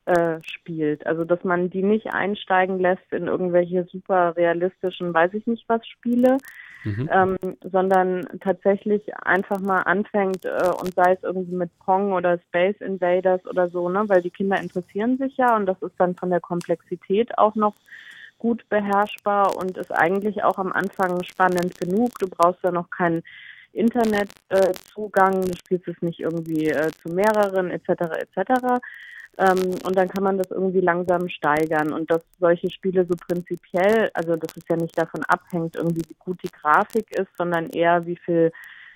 nachspielt. 0.06 1.06
also 1.06 1.24
dass 1.24 1.44
man 1.44 1.70
die 1.70 1.84
nicht 1.84 2.14
einsteigen 2.14 2.80
lässt 2.80 3.12
in 3.12 3.28
irgendwelche 3.28 3.86
super 3.86 4.36
realistischen, 4.36 5.14
weiß 5.14 5.34
ich 5.34 5.48
nicht 5.48 5.66
was 5.68 5.86
Spiele, 5.88 6.38
mhm. 6.84 7.10
ähm, 7.12 7.38
sondern 7.62 8.28
tatsächlich 8.42 9.16
einfach 9.18 9.60
mal 9.60 9.82
anfängt 9.82 10.46
äh, 10.46 10.70
und 10.80 10.94
sei 10.94 11.14
es 11.14 11.24
irgendwie 11.24 11.56
mit 11.56 11.78
Pong 11.80 12.14
oder 12.14 12.40
Space 12.48 12.80
Invaders 12.80 13.46
oder 13.46 13.70
so, 13.70 13.90
ne, 13.90 14.04
weil 14.08 14.22
die 14.22 14.30
Kinder 14.30 14.60
interessieren 14.60 15.18
sich 15.18 15.38
ja 15.38 15.56
und 15.56 15.66
das 15.66 15.82
ist 15.82 15.96
dann 15.98 16.16
von 16.16 16.30
der 16.30 16.42
Komplexität 16.42 17.38
auch 17.38 17.56
noch 17.56 17.76
gut 18.38 18.68
beherrschbar 18.70 19.58
und 19.58 19.78
ist 19.78 19.92
eigentlich 19.92 20.44
auch 20.44 20.58
am 20.58 20.72
Anfang 20.72 21.24
spannend 21.24 21.80
genug. 21.80 22.12
Du 22.20 22.28
brauchst 22.28 22.64
ja 22.64 22.72
noch 22.72 22.90
keinen 22.90 23.24
Internetzugang, 23.74 25.44
äh, 25.44 25.48
du 25.48 25.58
spielst 25.58 25.88
es 25.88 26.02
nicht 26.02 26.20
irgendwie 26.20 26.70
äh, 26.70 26.92
zu 27.02 27.10
mehreren 27.10 27.72
etc. 27.72 27.90
etc. 28.20 28.80
Ähm, 29.38 29.76
und 29.86 29.98
dann 29.98 30.08
kann 30.08 30.24
man 30.24 30.38
das 30.38 30.50
irgendwie 30.52 30.80
langsam 30.80 31.28
steigern 31.28 31.92
und 31.92 32.10
dass 32.10 32.22
solche 32.40 32.70
Spiele 32.70 33.06
so 33.06 33.16
prinzipiell, 33.16 34.10
also 34.14 34.36
dass 34.36 34.56
es 34.56 34.64
ja 34.70 34.78
nicht 34.78 34.98
davon 34.98 35.24
abhängt, 35.28 35.76
irgendwie 35.76 36.04
wie 36.08 36.16
gut 36.20 36.42
die 36.44 36.52
Grafik 36.52 37.12
ist, 37.12 37.30
sondern 37.38 37.70
eher 37.70 38.06
wie 38.06 38.16
viel 38.18 38.52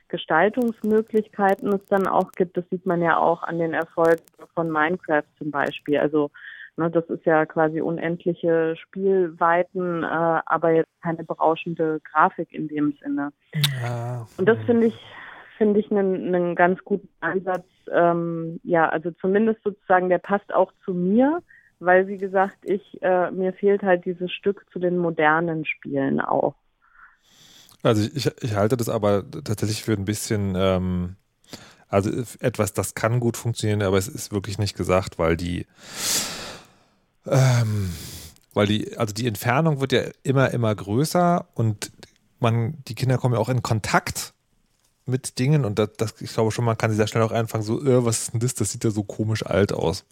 Gestaltungsmöglichkeiten 0.08 1.74
es 1.74 1.86
dann 1.88 2.08
auch 2.08 2.32
gibt. 2.32 2.58
Das 2.58 2.66
sieht 2.70 2.86
man 2.86 3.02
ja 3.02 3.18
auch 3.18 3.44
an 3.44 3.60
den 3.60 3.74
Erfolgen 3.74 4.24
von 4.54 4.72
Minecraft 4.72 5.28
zum 5.38 5.52
Beispiel. 5.52 6.00
Also 6.00 6.32
ne, 6.78 6.90
das 6.90 7.06
ist 7.10 7.26
ja 7.26 7.46
quasi 7.46 7.82
unendliche 7.82 8.76
Spielweiten, 8.78 10.04
äh, 10.04 10.08
aber 10.46 10.72
jetzt 10.72 10.90
keine 11.04 11.24
berauschende 11.24 12.00
Grafik 12.12 12.52
in 12.52 12.68
dem 12.68 12.94
Sinne. 13.02 13.32
Ja. 13.84 14.26
Und 14.38 14.48
das 14.48 14.58
finde 14.66 14.88
ich 14.88 15.00
finde 15.60 15.82
ich 15.82 15.92
einen, 15.92 16.34
einen 16.34 16.56
ganz 16.56 16.80
guten 16.86 17.10
Ansatz. 17.20 17.66
Ähm, 17.92 18.62
ja, 18.64 18.88
also 18.88 19.12
zumindest 19.12 19.62
sozusagen, 19.62 20.10
der 20.10 20.18
passt 20.18 20.52
auch 20.54 20.72
zu 20.86 20.94
mir, 20.94 21.44
weil 21.80 22.08
wie 22.08 22.18
gesagt, 22.18 22.58
ich 22.64 22.82
äh, 23.02 23.30
mir 23.30 23.52
fehlt 23.54 23.84
halt 23.84 24.06
dieses 24.06 24.32
Stück 24.32 24.66
zu 24.72 24.80
den 24.80 24.98
modernen 24.98 25.66
Spielen 25.66 26.22
auch. 26.22 26.56
Also 27.84 28.10
ich, 28.14 28.32
ich 28.42 28.56
halte 28.56 28.78
das 28.78 28.88
aber 28.88 29.30
tatsächlich 29.44 29.84
für 29.84 29.94
ein 29.94 30.06
bisschen, 30.06 30.56
ähm, 30.56 31.18
also 31.90 32.10
etwas, 32.40 32.74
das 32.74 32.96
kann 32.96 33.20
gut 33.20 33.36
funktionieren, 33.36 33.82
aber 33.82 33.98
es 33.98 34.08
ist 34.08 34.32
wirklich 34.32 34.60
nicht 34.60 34.78
gesagt, 34.78 35.20
weil 35.20 35.36
die, 35.36 35.66
ähm, 37.26 37.92
weil 38.54 38.68
die, 38.68 38.98
also 38.98 39.14
die 39.14 39.28
Entfernung 39.28 39.82
wird 39.82 39.92
ja 39.92 40.04
immer, 40.24 40.52
immer 40.52 40.74
größer 40.74 41.48
und 41.54 41.92
man, 42.40 42.78
die 42.88 42.96
Kinder 42.96 43.18
kommen 43.18 43.34
ja 43.34 43.42
auch 43.42 43.50
in 43.50 43.62
Kontakt 43.62 44.34
mit 45.10 45.40
Dingen 45.40 45.66
und 45.66 45.80
das, 45.80 45.90
das, 45.98 46.14
ich 46.20 46.34
glaube 46.34 46.52
schon, 46.52 46.66
man 46.66 46.78
kann 46.78 46.94
sehr 46.94 47.08
schnell 47.08 47.24
auch 47.24 47.32
anfangen, 47.32 47.64
so, 47.64 47.82
äh, 47.84 48.06
was 48.06 48.24
ist 48.24 48.34
denn 48.34 48.40
das? 48.40 48.54
Das 48.54 48.72
sieht 48.72 48.84
ja 48.84 48.92
so 48.92 49.04
komisch 49.04 49.46
alt 49.46 49.74
aus. 49.74 50.06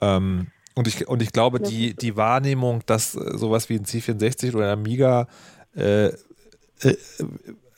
Ähm, 0.00 0.48
und 0.74 0.86
ich, 0.86 1.08
und 1.08 1.20
ich 1.22 1.32
glaube, 1.32 1.60
die, 1.60 1.94
die 1.94 2.16
Wahrnehmung, 2.16 2.82
dass 2.86 3.14
äh, 3.14 3.36
sowas 3.36 3.68
wie 3.68 3.76
ein 3.76 3.84
C64 3.84 4.54
oder 4.54 4.66
ein 4.66 4.78
Amiga 4.78 5.26
äh, 5.74 6.06
äh, 6.06 6.96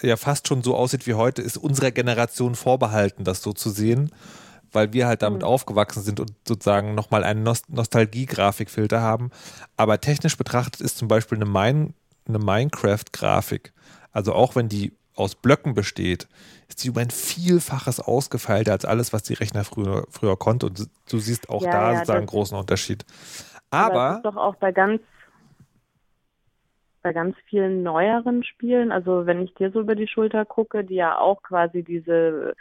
ja 0.03 0.17
fast 0.17 0.49
schon 0.49 0.63
so 0.63 0.77
aussieht 0.77 1.07
wie 1.07 1.15
heute, 1.15 1.43
ist 1.43 1.57
unserer 1.57 1.91
Generation 1.91 2.55
vorbehalten, 2.55 3.25
das 3.25 3.43
so 3.43 3.53
zu 3.53 3.71
sehen, 3.71 4.11
weil 4.73 4.93
wir 4.93 5.07
halt 5.07 5.23
damit 5.23 5.43
mhm. 5.43 5.49
aufgewachsen 5.49 6.03
sind 6.03 6.21
und 6.21 6.33
sozusagen 6.47 6.95
nochmal 6.95 7.25
einen 7.25 7.43
Nost 7.43 7.71
Nostalgie-Grafikfilter 7.71 9.01
haben. 9.01 9.31
Aber 9.77 10.01
technisch 10.01 10.37
betrachtet 10.37 10.81
ist 10.81 10.99
zum 10.99 11.09
Beispiel 11.09 11.39
eine, 11.39 11.47
Mine 11.47 11.95
eine 12.29 12.39
Minecraft-Grafik, 12.39 13.73
also 14.13 14.33
auch 14.33 14.55
wenn 14.55 14.69
die 14.69 14.93
aus 15.14 15.35
Blöcken 15.35 15.75
besteht, 15.75 16.29
ist 16.68 16.85
die 16.85 16.90
um 16.90 16.98
ein 16.98 17.11
Vielfaches 17.11 18.01
ausgefeilter 18.01 18.72
als 18.72 18.85
alles, 18.85 19.12
was 19.12 19.22
die 19.22 19.35
Rechner 19.35 19.64
früher, 19.64 20.07
früher 20.11 20.37
konnte. 20.37 20.66
Und 20.66 20.88
du 21.11 21.18
siehst 21.18 21.48
auch 21.48 21.62
ja, 21.62 21.70
da 21.70 21.92
ja, 21.92 21.94
sozusagen 21.98 22.18
einen 22.18 22.27
großen 22.27 22.57
Unterschied. 22.57 23.05
Aber, 23.70 23.94
aber 23.94 24.09
das 24.09 24.16
ist 24.16 24.25
doch 24.25 24.37
auch 24.37 24.57
bei 24.57 24.72
ganz 24.72 25.01
bei 27.03 27.12
ganz 27.12 27.37
vielen 27.48 27.83
neueren 27.83 28.44
Spielen, 28.44 28.92
also 28.92 29.27
wenn 29.27 29.42
ich 29.42 29.53
dir 29.55 29.72
so 29.72 29.81
über 29.81 29.96
die 29.96 30.07
Schulter 30.07 30.44
gucke, 30.44 30.85
die 30.85 30.94
ja 30.94 31.18
auch 31.18 31.42
quasi 31.42 31.83
diese 31.83 32.55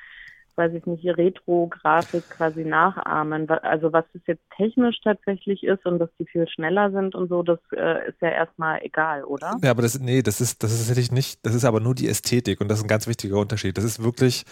weiß 0.62 0.74
ich 0.74 0.86
nicht, 0.86 1.06
Retro-Grafik 1.06 2.30
quasi 2.30 2.64
nachahmen. 2.64 3.50
Also 3.50 3.92
was 3.92 4.06
es 4.14 4.22
jetzt 4.28 4.44
technisch 4.56 5.00
tatsächlich 5.04 5.64
ist 5.64 5.86
und 5.86 6.00
dass 6.00 6.10
die 6.20 6.26
viel 6.26 6.48
schneller 6.48 6.92
sind 6.92 7.16
und 7.16 7.30
so, 7.30 7.42
das 7.42 7.60
äh, 7.76 8.10
ist 8.10 8.22
ja 8.22 8.30
erstmal 8.30 8.80
egal, 8.84 9.24
oder? 9.24 9.58
Ja, 9.64 9.72
aber 9.72 9.82
das, 9.82 10.00
nee, 10.00 10.22
das 10.22 10.40
ist, 10.40 10.62
das 10.64 10.72
ist 10.72 10.88
tatsächlich 10.88 11.12
nicht, 11.12 11.46
das 11.46 11.56
ist 11.56 11.66
aber 11.66 11.80
nur 11.80 11.96
die 11.96 12.08
Ästhetik 12.08 12.62
und 12.62 12.68
das 12.68 12.78
ist 12.78 12.86
ein 12.86 12.90
ganz 12.90 13.08
wichtiger 13.08 13.38
Unterschied. 13.38 13.78
Das 13.78 13.84
ist 13.84 14.04
wirklich, 14.04 14.44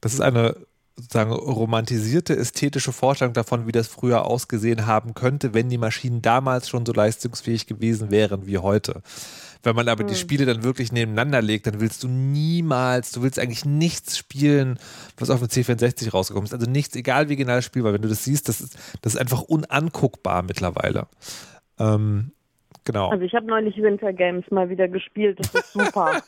das 0.00 0.14
ist 0.14 0.20
eine 0.20 0.54
sozusagen 0.96 1.32
romantisierte 1.32 2.36
ästhetische 2.36 2.92
Vorstellung 2.92 3.34
davon, 3.34 3.66
wie 3.66 3.72
das 3.72 3.86
früher 3.86 4.24
ausgesehen 4.24 4.86
haben 4.86 5.14
könnte, 5.14 5.52
wenn 5.52 5.68
die 5.68 5.78
Maschinen 5.78 6.22
damals 6.22 6.68
schon 6.68 6.86
so 6.86 6.92
leistungsfähig 6.92 7.66
gewesen 7.66 8.10
wären 8.10 8.46
wie 8.46 8.58
heute. 8.58 9.02
Wenn 9.66 9.76
man 9.76 9.88
aber 9.88 10.02
hm. 10.02 10.08
die 10.08 10.14
Spiele 10.14 10.46
dann 10.46 10.62
wirklich 10.62 10.92
nebeneinander 10.92 11.42
legt, 11.42 11.66
dann 11.66 11.80
willst 11.80 12.02
du 12.02 12.08
niemals, 12.08 13.12
du 13.12 13.22
willst 13.22 13.38
eigentlich 13.38 13.64
nichts 13.64 14.16
spielen, 14.16 14.78
was 15.18 15.28
auf 15.28 15.40
dem 15.40 15.48
C64 15.48 16.10
rausgekommen 16.12 16.46
ist. 16.46 16.54
Also 16.54 16.70
nichts, 16.70 16.96
egal 16.96 17.28
wie 17.28 17.36
genau 17.36 17.56
das 17.56 17.64
Spiel 17.64 17.84
war. 17.84 17.92
Wenn 17.92 18.02
du 18.02 18.08
das 18.08 18.24
siehst, 18.24 18.48
das 18.48 18.60
ist, 18.60 18.78
das 19.02 19.14
ist 19.14 19.20
einfach 19.20 19.42
unanguckbar 19.42 20.42
mittlerweile. 20.42 21.08
Ähm, 21.78 22.32
Genau. 22.86 23.08
Also 23.08 23.24
ich 23.24 23.34
habe 23.34 23.46
neulich 23.46 23.76
Winter 23.78 24.12
Games 24.12 24.44
mal 24.50 24.70
wieder 24.70 24.86
gespielt, 24.86 25.40
das 25.40 25.52
ist 25.52 25.72
super. 25.72 26.22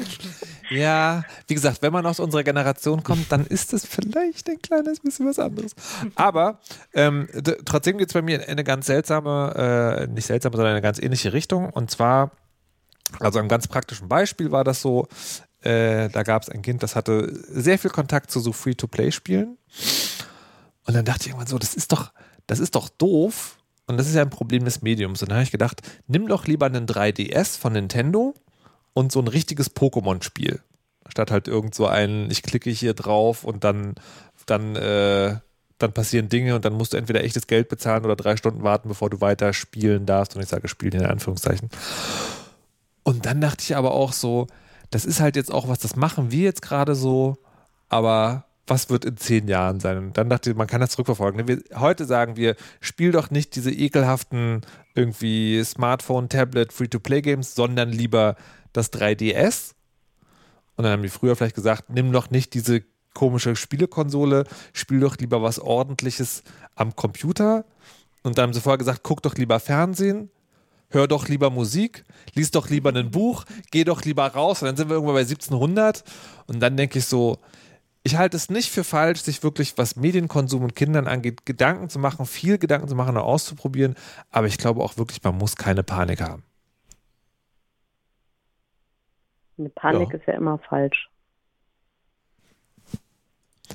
ja, 0.70 1.24
wie 1.46 1.54
gesagt, 1.54 1.80
wenn 1.80 1.94
man 1.94 2.04
aus 2.04 2.20
unserer 2.20 2.44
Generation 2.44 3.02
kommt, 3.02 3.32
dann 3.32 3.46
ist 3.46 3.72
es 3.72 3.86
vielleicht 3.86 4.50
ein 4.50 4.60
kleines 4.60 5.00
bisschen 5.00 5.26
was 5.26 5.38
anderes. 5.38 5.74
Aber 6.14 6.60
ähm, 6.92 7.26
trotzdem 7.64 7.96
geht 7.96 8.08
es 8.08 8.12
bei 8.12 8.20
mir 8.20 8.42
in 8.42 8.50
eine 8.50 8.64
ganz 8.64 8.84
seltsame, 8.84 10.06
äh, 10.06 10.06
nicht 10.08 10.26
seltsame, 10.26 10.56
sondern 10.56 10.72
eine 10.72 10.82
ganz 10.82 11.00
ähnliche 11.00 11.32
Richtung. 11.32 11.70
Und 11.70 11.90
zwar 11.90 12.32
also 13.20 13.38
ein 13.38 13.48
ganz 13.48 13.66
praktischen 13.66 14.08
Beispiel 14.08 14.50
war 14.50 14.64
das 14.64 14.80
so, 14.80 15.08
äh, 15.60 16.08
da 16.08 16.22
gab 16.22 16.42
es 16.42 16.48
ein 16.48 16.62
Kind, 16.62 16.82
das 16.82 16.94
hatte 16.94 17.32
sehr 17.48 17.78
viel 17.78 17.90
Kontakt 17.90 18.30
zu 18.30 18.40
so 18.40 18.52
Free-to-Play-Spielen. 18.52 19.58
Und 20.86 20.94
dann 20.94 21.04
dachte 21.04 21.22
ich 21.22 21.26
irgendwann 21.28 21.48
so, 21.48 21.58
das 21.58 21.74
ist 21.74 21.92
doch, 21.92 22.12
das 22.46 22.60
ist 22.60 22.74
doch 22.74 22.88
doof. 22.88 23.58
Und 23.86 23.96
das 23.96 24.06
ist 24.06 24.14
ja 24.14 24.22
ein 24.22 24.30
Problem 24.30 24.64
des 24.64 24.82
Mediums. 24.82 25.22
Und 25.22 25.30
dann 25.30 25.36
habe 25.36 25.44
ich 25.44 25.50
gedacht, 25.50 25.80
nimm 26.06 26.28
doch 26.28 26.46
lieber 26.46 26.66
einen 26.66 26.86
3DS 26.86 27.58
von 27.58 27.72
Nintendo 27.72 28.34
und 28.92 29.12
so 29.12 29.20
ein 29.20 29.28
richtiges 29.28 29.74
Pokémon-Spiel. 29.74 30.60
Statt 31.08 31.30
halt 31.30 31.48
irgend 31.48 31.74
so 31.74 31.86
ein, 31.86 32.30
ich 32.30 32.42
klicke 32.42 32.70
hier 32.70 32.92
drauf 32.92 33.44
und 33.44 33.64
dann, 33.64 33.94
dann, 34.44 34.76
äh, 34.76 35.36
dann 35.78 35.92
passieren 35.92 36.28
Dinge 36.28 36.54
und 36.54 36.64
dann 36.64 36.74
musst 36.74 36.92
du 36.92 36.98
entweder 36.98 37.24
echtes 37.24 37.46
Geld 37.46 37.68
bezahlen 37.68 38.04
oder 38.04 38.14
drei 38.14 38.36
Stunden 38.36 38.62
warten, 38.62 38.88
bevor 38.88 39.08
du 39.08 39.20
weiter 39.22 39.54
spielen 39.54 40.04
darfst. 40.04 40.36
Und 40.36 40.42
ich 40.42 40.48
sage 40.48 40.68
spielen 40.68 41.00
in 41.00 41.06
Anführungszeichen. 41.06 41.70
Und 43.08 43.24
dann 43.24 43.40
dachte 43.40 43.62
ich 43.62 43.74
aber 43.74 43.92
auch 43.92 44.12
so, 44.12 44.48
das 44.90 45.06
ist 45.06 45.18
halt 45.18 45.34
jetzt 45.34 45.50
auch 45.50 45.66
was, 45.66 45.78
das 45.78 45.96
machen 45.96 46.30
wir 46.30 46.42
jetzt 46.42 46.60
gerade 46.60 46.94
so, 46.94 47.38
aber 47.88 48.44
was 48.66 48.90
wird 48.90 49.06
in 49.06 49.16
zehn 49.16 49.48
Jahren 49.48 49.80
sein? 49.80 49.96
Und 49.96 50.18
dann 50.18 50.28
dachte 50.28 50.50
ich, 50.50 50.56
man 50.56 50.66
kann 50.66 50.82
das 50.82 50.90
zurückverfolgen. 50.90 51.48
Wir, 51.48 51.62
heute 51.76 52.04
sagen 52.04 52.36
wir, 52.36 52.54
spiel 52.82 53.10
doch 53.10 53.30
nicht 53.30 53.56
diese 53.56 53.70
ekelhaften 53.70 54.60
irgendwie 54.94 55.64
Smartphone, 55.64 56.28
Tablet, 56.28 56.70
Free-to-Play-Games, 56.70 57.54
sondern 57.54 57.92
lieber 57.92 58.36
das 58.74 58.92
3DS. 58.92 59.72
Und 60.76 60.84
dann 60.84 60.92
haben 60.92 61.02
die 61.02 61.08
früher 61.08 61.34
vielleicht 61.34 61.56
gesagt, 61.56 61.88
nimm 61.88 62.12
doch 62.12 62.28
nicht 62.28 62.52
diese 62.52 62.82
komische 63.14 63.56
Spielekonsole, 63.56 64.44
spiel 64.74 65.00
doch 65.00 65.16
lieber 65.16 65.40
was 65.42 65.58
ordentliches 65.58 66.42
am 66.74 66.94
Computer. 66.94 67.64
Und 68.22 68.36
dann 68.36 68.48
haben 68.48 68.52
sie 68.52 68.60
vorher 68.60 68.76
gesagt, 68.76 69.00
guck 69.02 69.22
doch 69.22 69.36
lieber 69.36 69.60
Fernsehen 69.60 70.30
hör 70.90 71.06
doch 71.06 71.28
lieber 71.28 71.50
Musik, 71.50 72.04
lies 72.34 72.50
doch 72.50 72.68
lieber 72.70 72.90
ein 72.90 73.10
Buch, 73.10 73.44
geh 73.70 73.84
doch 73.84 74.02
lieber 74.02 74.26
raus. 74.26 74.62
Und 74.62 74.66
dann 74.66 74.76
sind 74.76 74.88
wir 74.88 74.94
irgendwann 74.94 75.14
bei 75.14 75.20
1700. 75.20 76.04
Und 76.46 76.60
dann 76.60 76.76
denke 76.76 76.98
ich 76.98 77.06
so, 77.06 77.38
ich 78.02 78.16
halte 78.16 78.36
es 78.36 78.48
nicht 78.48 78.70
für 78.70 78.84
falsch, 78.84 79.20
sich 79.20 79.42
wirklich, 79.42 79.76
was 79.76 79.96
Medienkonsum 79.96 80.62
und 80.62 80.74
Kindern 80.74 81.06
angeht, 81.06 81.44
Gedanken 81.44 81.88
zu 81.88 81.98
machen, 81.98 82.26
viel 82.26 82.58
Gedanken 82.58 82.88
zu 82.88 82.94
machen 82.94 83.16
und 83.16 83.22
auszuprobieren. 83.22 83.94
Aber 84.30 84.46
ich 84.46 84.56
glaube 84.56 84.82
auch 84.82 84.96
wirklich, 84.96 85.22
man 85.22 85.36
muss 85.36 85.56
keine 85.56 85.82
Panik 85.82 86.20
haben. 86.20 86.42
Eine 89.58 89.70
Panik 89.70 90.10
ja. 90.10 90.18
ist 90.18 90.26
ja 90.26 90.34
immer 90.34 90.58
falsch. 90.58 91.10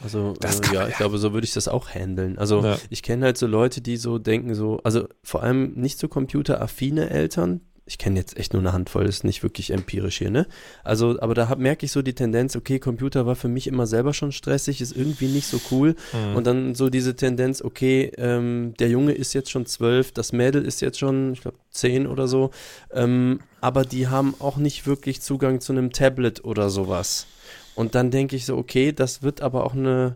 Also 0.03 0.33
äh, 0.43 0.73
ja, 0.73 0.87
ich 0.87 0.97
glaube, 0.97 1.17
so 1.17 1.33
würde 1.33 1.45
ich 1.45 1.53
das 1.53 1.67
auch 1.67 1.89
handeln. 1.89 2.37
Also 2.37 2.63
ja. 2.63 2.77
ich 2.89 3.03
kenne 3.03 3.25
halt 3.25 3.37
so 3.37 3.47
Leute, 3.47 3.81
die 3.81 3.97
so 3.97 4.19
denken, 4.19 4.53
so, 4.53 4.79
also 4.83 5.07
vor 5.23 5.43
allem 5.43 5.73
nicht 5.73 5.97
so 5.97 6.07
computeraffine 6.07 7.09
Eltern, 7.09 7.61
ich 7.85 7.97
kenne 7.97 8.17
jetzt 8.17 8.37
echt 8.37 8.53
nur 8.53 8.61
eine 8.61 8.71
Handvoll, 8.71 9.05
ist 9.05 9.23
nicht 9.23 9.43
wirklich 9.43 9.71
empirisch 9.71 10.17
hier, 10.17 10.31
ne? 10.31 10.47
Also, 10.83 11.19
aber 11.19 11.33
da 11.33 11.53
merke 11.55 11.85
ich 11.85 11.91
so 11.91 12.01
die 12.01 12.13
Tendenz, 12.13 12.55
okay, 12.55 12.79
Computer 12.79 13.25
war 13.25 13.35
für 13.35 13.49
mich 13.49 13.67
immer 13.67 13.87
selber 13.87 14.13
schon 14.13 14.31
stressig, 14.31 14.79
ist 14.79 14.95
irgendwie 14.95 15.27
nicht 15.27 15.47
so 15.47 15.59
cool. 15.69 15.95
Mhm. 16.13 16.35
Und 16.35 16.47
dann 16.47 16.75
so 16.75 16.89
diese 16.89 17.15
Tendenz, 17.15 17.61
okay, 17.61 18.11
ähm, 18.17 18.73
der 18.79 18.89
Junge 18.89 19.11
ist 19.11 19.33
jetzt 19.33 19.51
schon 19.51 19.65
zwölf, 19.65 20.13
das 20.13 20.31
Mädel 20.31 20.63
ist 20.63 20.79
jetzt 20.79 20.97
schon, 20.97 21.33
ich 21.33 21.41
glaube, 21.41 21.57
zehn 21.71 22.07
oder 22.07 22.27
so. 22.27 22.51
Ähm, 22.91 23.41
aber 23.59 23.83
die 23.83 24.07
haben 24.07 24.33
auch 24.39 24.55
nicht 24.55 24.87
wirklich 24.87 25.21
Zugang 25.21 25.59
zu 25.59 25.73
einem 25.73 25.91
Tablet 25.91 26.45
oder 26.45 26.69
sowas. 26.69 27.27
Und 27.75 27.95
dann 27.95 28.11
denke 28.11 28.35
ich 28.35 28.45
so, 28.45 28.57
okay, 28.57 28.91
das 28.91 29.23
wird 29.23 29.41
aber 29.41 29.65
auch 29.65 29.73
eine, 29.73 30.15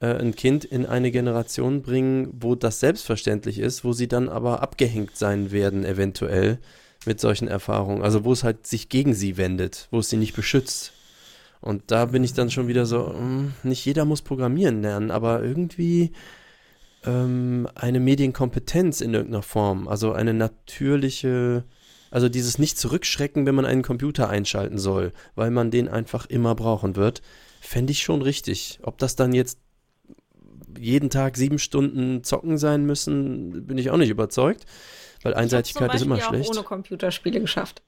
äh, 0.00 0.06
ein 0.06 0.34
Kind 0.34 0.64
in 0.64 0.86
eine 0.86 1.10
Generation 1.10 1.82
bringen, 1.82 2.32
wo 2.32 2.54
das 2.54 2.80
selbstverständlich 2.80 3.58
ist, 3.58 3.84
wo 3.84 3.92
sie 3.92 4.08
dann 4.08 4.28
aber 4.28 4.62
abgehängt 4.62 5.16
sein 5.16 5.50
werden, 5.50 5.84
eventuell 5.84 6.58
mit 7.06 7.20
solchen 7.20 7.48
Erfahrungen. 7.48 8.02
Also 8.02 8.24
wo 8.24 8.32
es 8.32 8.44
halt 8.44 8.66
sich 8.66 8.88
gegen 8.88 9.14
sie 9.14 9.36
wendet, 9.36 9.88
wo 9.90 9.98
es 9.98 10.10
sie 10.10 10.16
nicht 10.16 10.34
beschützt. 10.34 10.92
Und 11.60 11.90
da 11.90 12.06
bin 12.06 12.24
ich 12.24 12.34
dann 12.34 12.50
schon 12.50 12.68
wieder 12.68 12.86
so, 12.86 13.06
mh, 13.06 13.18
hm, 13.18 13.52
nicht 13.62 13.84
jeder 13.84 14.04
muss 14.04 14.22
programmieren 14.22 14.82
lernen, 14.82 15.10
aber 15.10 15.42
irgendwie 15.42 16.12
ähm, 17.04 17.68
eine 17.74 18.00
Medienkompetenz 18.00 19.00
in 19.00 19.14
irgendeiner 19.14 19.42
Form, 19.42 19.88
also 19.88 20.12
eine 20.12 20.34
natürliche, 20.34 21.64
also 22.12 22.28
dieses 22.28 22.58
nicht 22.58 22.78
zurückschrecken, 22.78 23.46
wenn 23.46 23.54
man 23.54 23.64
einen 23.64 23.82
Computer 23.82 24.28
einschalten 24.28 24.78
soll, 24.78 25.12
weil 25.34 25.50
man 25.50 25.70
den 25.70 25.88
einfach 25.88 26.26
immer 26.26 26.54
brauchen 26.54 26.94
wird, 26.94 27.22
fände 27.60 27.90
ich 27.90 28.02
schon 28.02 28.20
richtig. 28.20 28.78
Ob 28.82 28.98
das 28.98 29.16
dann 29.16 29.32
jetzt 29.32 29.58
jeden 30.78 31.08
Tag 31.08 31.38
sieben 31.38 31.58
Stunden 31.58 32.22
zocken 32.22 32.58
sein 32.58 32.84
müssen, 32.84 33.66
bin 33.66 33.78
ich 33.78 33.90
auch 33.90 33.96
nicht 33.96 34.10
überzeugt. 34.10 34.66
Weil 35.22 35.32
Einseitigkeit 35.34 35.94
ist 35.94 36.02
immer 36.02 36.16
auch 36.16 36.28
schlecht. 36.28 36.50
ohne 36.50 36.62
Computerspiele 36.62 37.40
geschafft. 37.40 37.82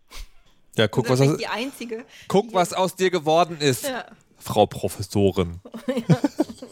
Ja, 0.77 0.89
guck, 0.89 1.11
was 1.11 1.21
aus, 1.21 1.37
die 1.37 1.47
einzige. 1.47 2.05
guck, 2.29 2.55
was 2.55 2.73
aus 2.73 2.97
dir 2.97 3.11
geworden 3.11 3.59
ist, 3.61 3.87
ja. 3.87 4.07
Frau 4.39 4.67
Professorin. 4.67 5.61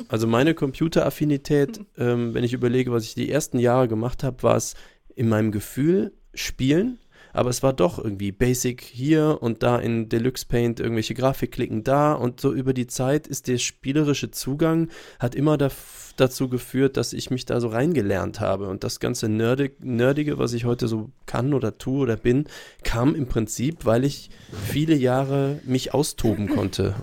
Also 0.08 0.26
meine 0.26 0.52
Computeraffinität, 0.52 1.80
ähm, 1.96 2.34
wenn 2.34 2.44
ich 2.44 2.52
überlege, 2.52 2.92
was 2.92 3.04
ich 3.04 3.14
die 3.14 3.30
ersten 3.30 3.58
Jahre 3.58 3.88
gemacht 3.88 4.22
habe, 4.22 4.42
war 4.42 4.56
es 4.56 4.74
in 5.14 5.30
meinem 5.30 5.52
Gefühl 5.52 6.12
Spielen 6.34 6.98
aber 7.32 7.50
es 7.50 7.62
war 7.62 7.72
doch 7.72 7.98
irgendwie 7.98 8.32
Basic 8.32 8.80
hier 8.82 9.38
und 9.40 9.62
da 9.62 9.78
in 9.78 10.08
Deluxe 10.08 10.46
Paint 10.46 10.80
irgendwelche 10.80 11.14
Grafikklicken 11.14 11.84
da 11.84 12.14
und 12.14 12.40
so 12.40 12.52
über 12.52 12.74
die 12.74 12.86
Zeit 12.86 13.26
ist 13.26 13.48
der 13.48 13.58
spielerische 13.58 14.30
Zugang, 14.30 14.88
hat 15.18 15.34
immer 15.34 15.56
da, 15.56 15.70
dazu 16.16 16.48
geführt, 16.48 16.96
dass 16.96 17.12
ich 17.12 17.30
mich 17.30 17.46
da 17.46 17.60
so 17.60 17.68
reingelernt 17.68 18.40
habe. 18.40 18.68
Und 18.68 18.84
das 18.84 19.00
ganze 19.00 19.28
Nerdig, 19.28 19.82
Nerdige, 19.82 20.38
was 20.38 20.52
ich 20.52 20.64
heute 20.64 20.88
so 20.88 21.10
kann 21.26 21.54
oder 21.54 21.78
tue 21.78 22.00
oder 22.00 22.16
bin, 22.16 22.46
kam 22.82 23.14
im 23.14 23.26
Prinzip, 23.26 23.84
weil 23.84 24.04
ich 24.04 24.30
viele 24.52 24.94
Jahre 24.94 25.60
mich 25.64 25.94
austoben 25.94 26.48
konnte 26.48 26.94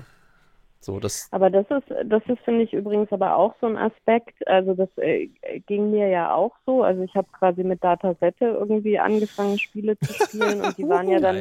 so, 0.90 1.00
das 1.00 1.30
aber 1.32 1.52
das 1.52 1.66
ist, 1.70 1.88
das 2.06 2.24
ist, 2.28 2.40
finde 2.40 2.64
ich, 2.64 2.74
übrigens 2.74 3.12
aber 3.12 3.36
auch 3.36 3.54
so 3.62 3.68
ein 3.68 3.78
Aspekt. 3.78 4.48
Also 4.48 4.74
das 4.74 4.90
äh, 4.98 5.28
ging 5.68 5.92
mir 5.92 6.08
ja 6.08 6.34
auch 6.34 6.56
so. 6.66 6.82
Also 6.82 7.04
ich 7.04 7.14
habe 7.14 7.28
quasi 7.32 7.64
mit 7.64 7.84
Datasette 7.84 8.46
irgendwie 8.46 8.98
angefangen, 8.98 9.60
Spiele 9.60 10.00
zu 10.00 10.12
spielen 10.14 10.62
und 10.62 10.78
die 10.78 10.90
waren 10.90 11.08
ja 11.08 11.20
dann 11.20 11.40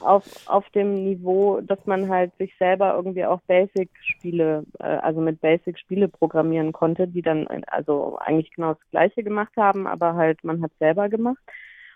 auf, 0.00 0.24
auf 0.46 0.68
dem 0.70 1.04
Niveau, 1.04 1.62
dass 1.62 1.78
man 1.86 2.10
halt 2.10 2.36
sich 2.36 2.54
selber 2.58 2.94
irgendwie 2.94 3.24
auch 3.24 3.40
Basic-Spiele, 3.46 4.64
äh, 4.78 4.84
also 4.84 5.22
mit 5.22 5.40
Basic-Spiele 5.40 6.08
programmieren 6.08 6.72
konnte, 6.72 7.08
die 7.08 7.22
dann 7.22 7.46
also 7.68 8.18
eigentlich 8.18 8.52
genau 8.54 8.74
das 8.74 8.90
Gleiche 8.90 9.22
gemacht 9.22 9.52
haben, 9.56 9.86
aber 9.86 10.16
halt 10.16 10.44
man 10.44 10.62
hat 10.62 10.72
selber 10.78 11.08
gemacht. 11.08 11.42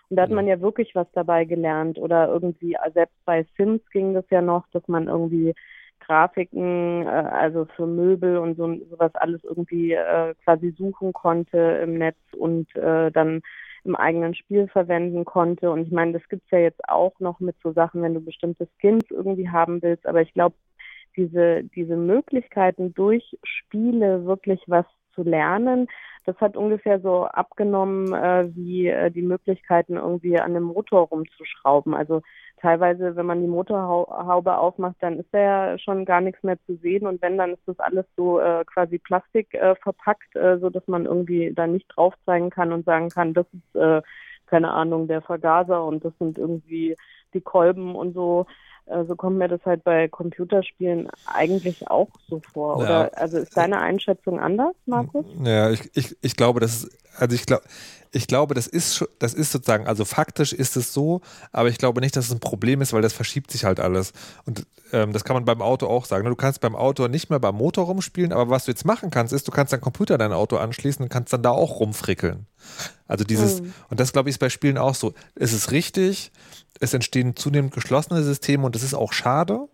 Und 0.09 0.15
da 0.15 0.23
hat 0.23 0.31
man 0.31 0.47
ja 0.47 0.61
wirklich 0.61 0.95
was 0.95 1.07
dabei 1.13 1.45
gelernt. 1.45 1.99
Oder 1.99 2.29
irgendwie, 2.29 2.75
selbst 2.93 3.17
bei 3.25 3.45
Sims 3.55 3.81
ging 3.91 4.13
das 4.13 4.25
ja 4.31 4.41
noch, 4.41 4.65
dass 4.71 4.87
man 4.87 5.07
irgendwie 5.07 5.53
Grafiken, 6.07 7.05
äh, 7.05 7.09
also 7.09 7.65
für 7.75 7.85
Möbel 7.85 8.37
und 8.37 8.55
so 8.55 8.73
sowas 8.89 9.13
alles 9.15 9.43
irgendwie 9.43 9.93
äh, 9.93 10.33
quasi 10.43 10.71
suchen 10.77 11.13
konnte 11.13 11.57
im 11.83 11.97
Netz 11.97 12.17
und 12.35 12.73
äh, 12.75 13.11
dann 13.11 13.41
im 13.83 13.95
eigenen 13.95 14.35
Spiel 14.35 14.67
verwenden 14.67 15.25
konnte. 15.25 15.71
Und 15.71 15.83
ich 15.87 15.91
meine, 15.91 16.13
das 16.13 16.27
gibt's 16.29 16.51
ja 16.51 16.59
jetzt 16.59 16.87
auch 16.89 17.19
noch 17.19 17.39
mit 17.39 17.55
so 17.63 17.71
Sachen, 17.71 18.01
wenn 18.01 18.13
du 18.13 18.21
bestimmte 18.21 18.67
Skins 18.79 19.05
irgendwie 19.09 19.49
haben 19.49 19.81
willst. 19.81 20.05
Aber 20.05 20.21
ich 20.21 20.33
glaube, 20.33 20.55
diese, 21.15 21.63
diese 21.63 21.95
Möglichkeiten 21.95 22.93
durch 22.93 23.37
Spiele 23.43 24.25
wirklich 24.25 24.61
was 24.67 24.85
zu 25.13 25.23
lernen, 25.23 25.87
das 26.25 26.37
hat 26.41 26.57
ungefähr 26.57 26.99
so 26.99 27.23
abgenommen 27.23 28.13
äh, 28.13 28.49
wie 28.53 28.87
äh, 28.87 29.09
die 29.09 29.21
Möglichkeiten 29.21 29.95
irgendwie 29.95 30.39
an 30.39 30.53
dem 30.53 30.63
Motor 30.63 31.07
rumzuschrauben. 31.07 31.93
Also 31.93 32.21
teilweise, 32.61 33.15
wenn 33.15 33.25
man 33.25 33.41
die 33.41 33.47
Motorhaube 33.47 34.57
aufmacht, 34.57 34.95
dann 34.99 35.19
ist 35.19 35.29
da 35.31 35.39
ja 35.39 35.79
schon 35.79 36.05
gar 36.05 36.21
nichts 36.21 36.43
mehr 36.43 36.57
zu 36.65 36.75
sehen 36.77 37.05
und 37.07 37.21
wenn, 37.21 37.37
dann 37.37 37.53
ist 37.53 37.63
das 37.65 37.79
alles 37.79 38.05
so 38.15 38.39
äh, 38.39 38.63
quasi 38.65 38.97
Plastik 38.97 39.53
äh, 39.53 39.75
verpackt, 39.75 40.35
äh, 40.35 40.57
so 40.59 40.69
dass 40.69 40.87
man 40.87 41.05
irgendwie 41.05 41.53
da 41.55 41.67
nicht 41.67 41.87
drauf 41.95 42.13
zeigen 42.25 42.49
kann 42.49 42.73
und 42.73 42.85
sagen 42.85 43.09
kann, 43.09 43.33
das 43.33 43.45
ist 43.53 43.79
äh, 43.79 44.01
keine 44.47 44.71
Ahnung 44.71 45.07
der 45.07 45.21
Vergaser 45.21 45.83
und 45.83 46.03
das 46.03 46.13
sind 46.19 46.37
irgendwie 46.37 46.95
die 47.33 47.41
Kolben 47.41 47.95
und 47.95 48.13
so. 48.13 48.47
Äh, 48.87 49.03
so 49.05 49.15
kommt 49.15 49.37
mir 49.37 49.47
das 49.47 49.63
halt 49.65 49.83
bei 49.83 50.07
Computerspielen 50.07 51.09
eigentlich 51.25 51.89
auch 51.89 52.09
so 52.29 52.41
vor. 52.53 52.77
Oder 52.77 52.89
ja. 52.89 53.09
also 53.09 53.37
ist 53.37 53.55
deine 53.55 53.79
Einschätzung 53.79 54.39
anders, 54.39 54.73
Markus? 54.85 55.25
Ja, 55.43 55.69
ich, 55.69 55.89
ich, 55.93 56.15
ich 56.21 56.35
glaube, 56.35 56.59
das 56.59 56.83
ist, 56.83 56.97
also 57.19 57.35
ich 57.35 57.45
glaube, 57.45 57.63
ich 58.11 58.27
glaube, 58.27 58.53
das 58.53 58.67
ist, 58.67 59.05
das 59.19 59.33
ist 59.33 59.51
sozusagen, 59.51 59.87
also 59.87 60.05
faktisch 60.05 60.53
ist 60.53 60.77
es 60.77 60.93
so, 60.93 61.21
aber 61.51 61.69
ich 61.69 61.77
glaube 61.77 62.01
nicht, 62.01 62.15
dass 62.15 62.25
es 62.25 62.31
ein 62.31 62.39
Problem 62.39 62.81
ist, 62.81 62.93
weil 62.93 63.01
das 63.01 63.13
verschiebt 63.13 63.51
sich 63.51 63.63
halt 63.63 63.79
alles. 63.79 64.13
Und 64.45 64.65
ähm, 64.91 65.13
das 65.13 65.23
kann 65.23 65.35
man 65.35 65.45
beim 65.45 65.61
Auto 65.61 65.87
auch 65.87 66.05
sagen. 66.05 66.23
Ne? 66.23 66.29
Du 66.29 66.35
kannst 66.35 66.61
beim 66.61 66.75
Auto 66.75 67.07
nicht 67.07 67.29
mehr 67.29 67.39
beim 67.39 67.55
Motor 67.55 67.85
rumspielen, 67.85 68.33
aber 68.33 68.49
was 68.49 68.65
du 68.65 68.71
jetzt 68.71 68.85
machen 68.85 69.09
kannst, 69.09 69.33
ist, 69.33 69.47
du 69.47 69.51
kannst 69.51 69.73
dein 69.73 69.81
Computer 69.81 70.17
dein 70.17 70.33
Auto 70.33 70.57
anschließen 70.57 71.03
und 71.03 71.09
kannst 71.09 71.33
dann 71.33 71.43
da 71.43 71.51
auch 71.51 71.79
rumfrickeln. 71.79 72.47
Also 73.07 73.23
dieses, 73.23 73.61
mhm. 73.61 73.73
und 73.89 73.99
das 73.99 74.13
glaube 74.13 74.29
ich 74.29 74.35
ist 74.35 74.39
bei 74.39 74.49
Spielen 74.49 74.77
auch 74.77 74.95
so. 74.95 75.13
Es 75.35 75.53
ist 75.53 75.71
richtig, 75.71 76.31
es 76.79 76.93
entstehen 76.93 77.35
zunehmend 77.35 77.73
geschlossene 77.73 78.23
Systeme 78.23 78.65
und 78.65 78.75
das 78.75 78.83
ist 78.83 78.93
auch 78.93 79.13
schade. 79.13 79.67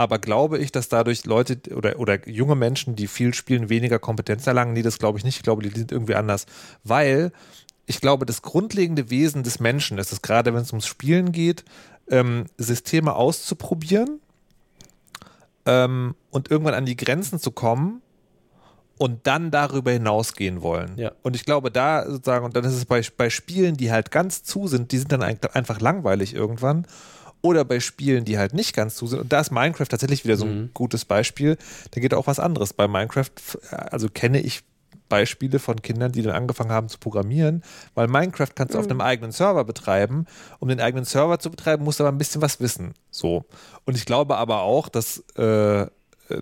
Aber 0.00 0.18
glaube 0.18 0.56
ich, 0.56 0.72
dass 0.72 0.88
dadurch 0.88 1.26
Leute 1.26 1.60
oder, 1.74 1.98
oder 1.98 2.26
junge 2.26 2.54
Menschen, 2.54 2.96
die 2.96 3.06
viel 3.06 3.34
spielen, 3.34 3.68
weniger 3.68 3.98
Kompetenz 3.98 4.46
erlangen? 4.46 4.72
Nee, 4.72 4.80
das 4.80 4.98
glaube 4.98 5.18
ich 5.18 5.24
nicht. 5.24 5.36
Ich 5.36 5.42
glaube, 5.42 5.62
die 5.62 5.78
sind 5.78 5.92
irgendwie 5.92 6.14
anders. 6.14 6.46
Weil 6.84 7.32
ich 7.84 8.00
glaube, 8.00 8.24
das 8.24 8.40
grundlegende 8.40 9.10
Wesen 9.10 9.42
des 9.42 9.60
Menschen 9.60 9.98
ist 9.98 10.10
es, 10.10 10.22
gerade 10.22 10.54
wenn 10.54 10.62
es 10.62 10.72
ums 10.72 10.86
Spielen 10.86 11.32
geht, 11.32 11.66
ähm, 12.08 12.46
Systeme 12.56 13.14
auszuprobieren 13.14 14.20
ähm, 15.66 16.14
und 16.30 16.50
irgendwann 16.50 16.72
an 16.72 16.86
die 16.86 16.96
Grenzen 16.96 17.38
zu 17.38 17.50
kommen 17.50 18.00
und 18.96 19.26
dann 19.26 19.50
darüber 19.50 19.90
hinausgehen 19.90 20.62
wollen. 20.62 20.96
Ja. 20.96 21.12
Und 21.22 21.36
ich 21.36 21.44
glaube, 21.44 21.70
da 21.70 22.06
sozusagen, 22.08 22.46
und 22.46 22.56
dann 22.56 22.64
ist 22.64 22.72
es 22.72 22.86
bei, 22.86 23.02
bei 23.18 23.28
Spielen, 23.28 23.76
die 23.76 23.92
halt 23.92 24.10
ganz 24.10 24.44
zu 24.44 24.66
sind, 24.66 24.92
die 24.92 24.98
sind 24.98 25.12
dann 25.12 25.22
einfach 25.22 25.78
langweilig 25.78 26.34
irgendwann 26.34 26.86
oder 27.42 27.64
bei 27.64 27.80
Spielen, 27.80 28.24
die 28.24 28.38
halt 28.38 28.54
nicht 28.54 28.74
ganz 28.74 28.96
zu 28.96 29.06
sind. 29.06 29.20
Und 29.20 29.32
da 29.32 29.40
ist 29.40 29.50
Minecraft 29.50 29.86
tatsächlich 29.88 30.24
wieder 30.24 30.36
so 30.36 30.44
ein 30.44 30.60
mhm. 30.62 30.70
gutes 30.74 31.04
Beispiel. 31.04 31.56
Da 31.90 32.00
geht 32.00 32.14
auch 32.14 32.26
was 32.26 32.38
anderes. 32.38 32.72
Bei 32.72 32.86
Minecraft, 32.86 33.30
also 33.70 34.08
kenne 34.08 34.40
ich 34.40 34.62
Beispiele 35.10 35.58
von 35.58 35.82
Kindern, 35.82 36.12
die 36.12 36.22
dann 36.22 36.34
angefangen 36.34 36.70
haben 36.70 36.88
zu 36.88 36.98
programmieren, 36.98 37.62
weil 37.94 38.08
Minecraft 38.08 38.54
kannst 38.54 38.72
du 38.72 38.78
mhm. 38.78 38.84
auf 38.84 38.90
einem 38.90 39.00
eigenen 39.02 39.32
Server 39.32 39.64
betreiben. 39.64 40.24
Um 40.58 40.68
den 40.68 40.80
eigenen 40.80 41.04
Server 41.04 41.38
zu 41.38 41.50
betreiben, 41.50 41.84
musst 41.84 42.00
du 42.00 42.04
aber 42.04 42.14
ein 42.14 42.18
bisschen 42.18 42.40
was 42.40 42.60
wissen. 42.60 42.94
So. 43.10 43.44
Und 43.84 43.96
ich 43.96 44.06
glaube 44.06 44.36
aber 44.36 44.62
auch, 44.62 44.88
dass, 44.88 45.18
äh, 45.36 45.86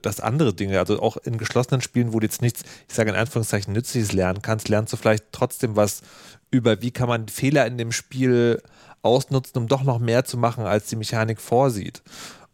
dass 0.02 0.20
andere 0.20 0.54
Dinge, 0.54 0.78
also 0.78 1.00
auch 1.00 1.16
in 1.16 1.38
geschlossenen 1.38 1.80
Spielen, 1.80 2.12
wo 2.12 2.20
du 2.20 2.26
jetzt 2.26 2.42
nichts, 2.42 2.62
ich 2.88 2.94
sage 2.94 3.10
in 3.10 3.16
Anführungszeichen, 3.16 3.72
Nützliches 3.72 4.12
lernen 4.12 4.42
kannst, 4.42 4.68
lernst 4.68 4.92
du 4.92 4.96
vielleicht 4.96 5.26
trotzdem 5.32 5.74
was 5.74 6.02
über, 6.50 6.82
wie 6.82 6.90
kann 6.90 7.08
man 7.08 7.28
Fehler 7.28 7.66
in 7.66 7.78
dem 7.78 7.90
Spiel 7.92 8.62
ausnutzen, 9.08 9.58
um 9.60 9.66
doch 9.66 9.82
noch 9.82 9.98
mehr 9.98 10.24
zu 10.24 10.36
machen, 10.36 10.64
als 10.64 10.86
die 10.86 10.96
Mechanik 10.96 11.40
vorsieht. 11.40 12.02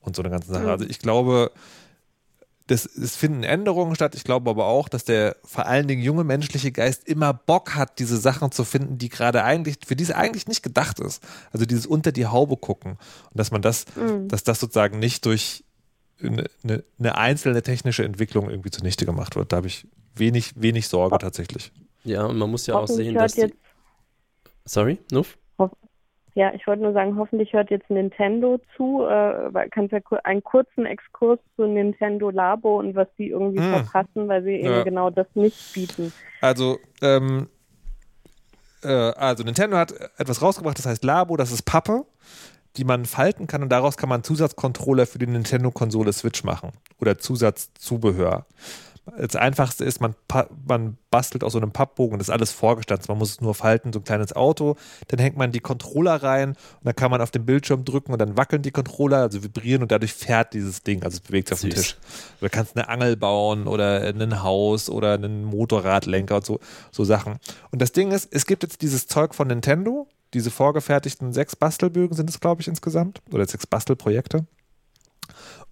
Und 0.01 0.17
so 0.17 0.23
eine 0.23 0.31
ganze 0.31 0.53
Sache. 0.53 0.65
Mhm. 0.65 0.71
Also 0.71 0.85
ich 0.87 0.99
glaube, 0.99 1.51
das, 2.67 2.87
es 2.87 3.17
finden 3.17 3.43
Änderungen 3.43 3.95
statt. 3.95 4.15
Ich 4.15 4.25
glaube 4.25 4.51
aber 4.51 4.67
auch, 4.67 4.89
dass 4.89 5.05
der 5.05 5.37
vor 5.45 5.67
allen 5.67 5.87
Dingen 5.87 6.03
junge 6.03 6.25
menschliche 6.25 6.73
Geist 6.73 7.07
immer 7.07 7.35
Bock 7.35 7.75
hat, 7.75 7.99
diese 7.99 8.17
Sachen 8.17 8.53
zu 8.53 8.65
finden, 8.65 8.97
die 8.97 9.11
gerade 9.11 9.45
eigentlich, 9.45 9.79
für 9.87 9.97
die 9.97 10.05
es 10.05 10.11
eigentlich 10.11 10.47
nicht 10.47 10.63
gedacht 10.63 10.99
ist. 11.01 11.23
Also 11.53 11.67
dieses 11.67 11.87
unter 11.87 12.13
die 12.13 12.27
Haube 12.27 12.57
gucken. 12.57 12.93
Und 12.93 13.39
dass 13.39 13.51
man 13.51 13.61
das, 13.61 13.85
mhm. 13.97 14.29
dass 14.29 14.45
das 14.45 14.61
sozusagen 14.61 14.99
nicht 14.99 15.27
durch 15.27 15.65
eine, 16.23 16.47
eine, 16.99 17.19
einzelne 17.19 17.63
technische 17.63 18.05
Entwicklung 18.05 18.49
irgendwie 18.49 18.71
zunichte 18.71 19.05
gemacht 19.05 19.37
wird. 19.37 19.53
Da 19.53 19.57
habe 19.57 19.67
ich 19.67 19.87
wenig, 20.15 20.53
wenig 20.57 20.89
Sorge 20.89 21.19
tatsächlich. 21.19 21.73
Ja, 22.05 22.25
und 22.25 22.39
man 22.39 22.51
muss 22.51 22.67
ja 22.67 22.77
auch 22.77 22.89
sehen, 22.89 23.15
dass. 23.15 23.33
Die... 23.33 23.53
Sorry, 24.65 24.99
Nuff? 25.11 25.37
Ja, 26.37 26.53
ich 26.53 26.67
wollte 26.67 26.83
nur 26.83 26.93
sagen, 26.93 27.17
hoffentlich 27.17 27.53
hört 27.53 27.71
jetzt 27.71 27.89
Nintendo 27.91 28.61
zu. 28.77 29.07
Äh, 29.07 29.69
kannst 29.71 29.93
ja 29.93 30.01
einen 30.25 30.43
kurzen 30.43 30.85
Exkurs 30.85 31.39
zu 31.55 31.67
Nintendo 31.67 32.31
Labo 32.31 32.81
und 32.81 32.97
was 32.97 33.07
die 33.17 33.29
irgendwie 33.29 33.61
hm. 33.61 33.71
verpassen, 33.73 34.27
weil 34.27 34.43
sie 34.43 34.61
ja. 34.61 34.71
eben 34.71 34.85
genau 34.85 35.11
das 35.11 35.29
nicht 35.35 35.73
bieten. 35.73 36.13
Also, 36.41 36.79
ähm, 37.03 37.49
äh, 38.83 38.89
also 38.89 39.45
Nintendo 39.45 39.77
hat 39.77 39.95
etwas 40.19 40.43
rausgebracht, 40.43 40.77
das 40.77 40.87
heißt 40.87 41.05
Labo, 41.05 41.37
das 41.37 41.53
ist 41.53 41.63
Pappe, 41.63 42.05
die 42.77 42.85
man 42.85 43.05
falten 43.05 43.47
kann 43.47 43.63
und 43.63 43.69
daraus 43.69 43.97
kann 43.97 44.09
man 44.09 44.25
Zusatzcontroller 44.25 45.07
für 45.07 45.19
die 45.19 45.29
Nintendo-Konsole 45.29 46.13
Switch 46.13 46.43
machen 46.43 46.73
oder 47.01 47.17
Zusatzzubehör. 47.17 48.47
Das 49.19 49.37
einfachste 49.37 49.85
ist, 49.85 50.01
man, 50.01 50.15
man 50.67 50.97
bastelt 51.11 51.45
aus 51.45 51.53
so 51.53 51.59
einem 51.59 51.73
Pappbogen, 51.73 52.19
das 52.19 52.29
ist 52.29 52.33
alles 52.33 52.53
vorgestanzt. 52.53 53.09
Man 53.09 53.19
muss 53.19 53.33
es 53.33 53.41
nur 53.41 53.55
falten, 53.55 53.93
so 53.93 53.99
ein 53.99 54.05
kleines 54.05 54.35
Auto. 54.35 54.77
Dann 55.09 55.19
hängt 55.19 55.37
man 55.37 55.53
die 55.53 55.61
Controller 55.61 56.23
rein 56.23 56.51
und 56.51 56.57
dann 56.85 56.97
kann 56.97 57.11
man 57.11 57.21
auf 57.21 57.31
den 57.31 57.45
Bildschirm 57.45 57.85
drücken 57.85 58.13
und 58.13 58.19
dann 58.19 58.39
wackeln 58.39 58.63
die 58.63 58.71
Controller, 58.71 59.19
also 59.19 59.43
vibrieren 59.43 59.83
und 59.83 59.93
dadurch 59.93 60.15
fährt 60.15 60.55
dieses 60.55 60.83
Ding, 60.83 61.03
also 61.03 61.17
es 61.17 61.21
bewegt 61.21 61.49
sich 61.49 61.55
auf 61.55 61.61
dem 61.61 61.71
Tisch. 61.71 61.97
Du 62.41 62.49
kannst 62.49 62.77
eine 62.77 62.89
Angel 62.89 63.17
bauen 63.17 63.67
oder 63.67 64.01
ein 64.01 64.43
Haus 64.43 64.89
oder 64.89 65.15
einen 65.15 65.45
Motorradlenker 65.45 66.37
und 66.37 66.47
so, 66.47 66.61
so 66.91 67.05
Sachen. 67.05 67.37
Und 67.71 67.83
das 67.83 67.93
Ding 67.93 68.11
ist, 68.11 68.29
es 68.33 68.47
gibt 68.47 68.63
jetzt 68.63 68.81
dieses 68.81 69.07
Zeug 69.07 69.35
von 69.35 69.49
Nintendo, 69.49 70.09
diese 70.33 70.51
vorgefertigten 70.51 71.33
sechs 71.33 71.55
Bastelbögen 71.57 72.17
sind 72.17 72.31
es, 72.31 72.41
glaube 72.41 72.63
ich, 72.63 72.69
insgesamt, 72.69 73.23
oder 73.31 73.47
sechs 73.47 73.67
Bastelprojekte. 73.67 74.47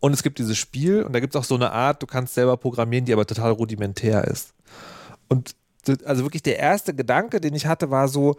Und 0.03 0.13
es 0.13 0.25
gibt 0.25 0.41
dieses 0.41 0.59
Spiel 0.59 1.05
und 1.05 1.13
da 1.13 1.21
gibt 1.21 1.33
es 1.33 1.41
auch 1.41 1.45
so 1.45 1.55
eine 1.55 1.71
Art, 1.71 2.03
du 2.03 2.09
kannst 2.09 2.35
selber 2.35 2.57
programmieren, 2.57 3.05
die 3.05 3.13
aber 3.13 3.25
total 3.25 3.53
rudimentär 3.53 4.25
ist. 4.25 4.53
Und 5.29 5.55
also 6.05 6.25
wirklich 6.25 6.43
der 6.43 6.59
erste 6.59 6.93
Gedanke, 6.93 7.41
den 7.41 7.55
ich 7.55 7.67
hatte, 7.67 7.89
war 7.93 8.09
so, 8.09 8.37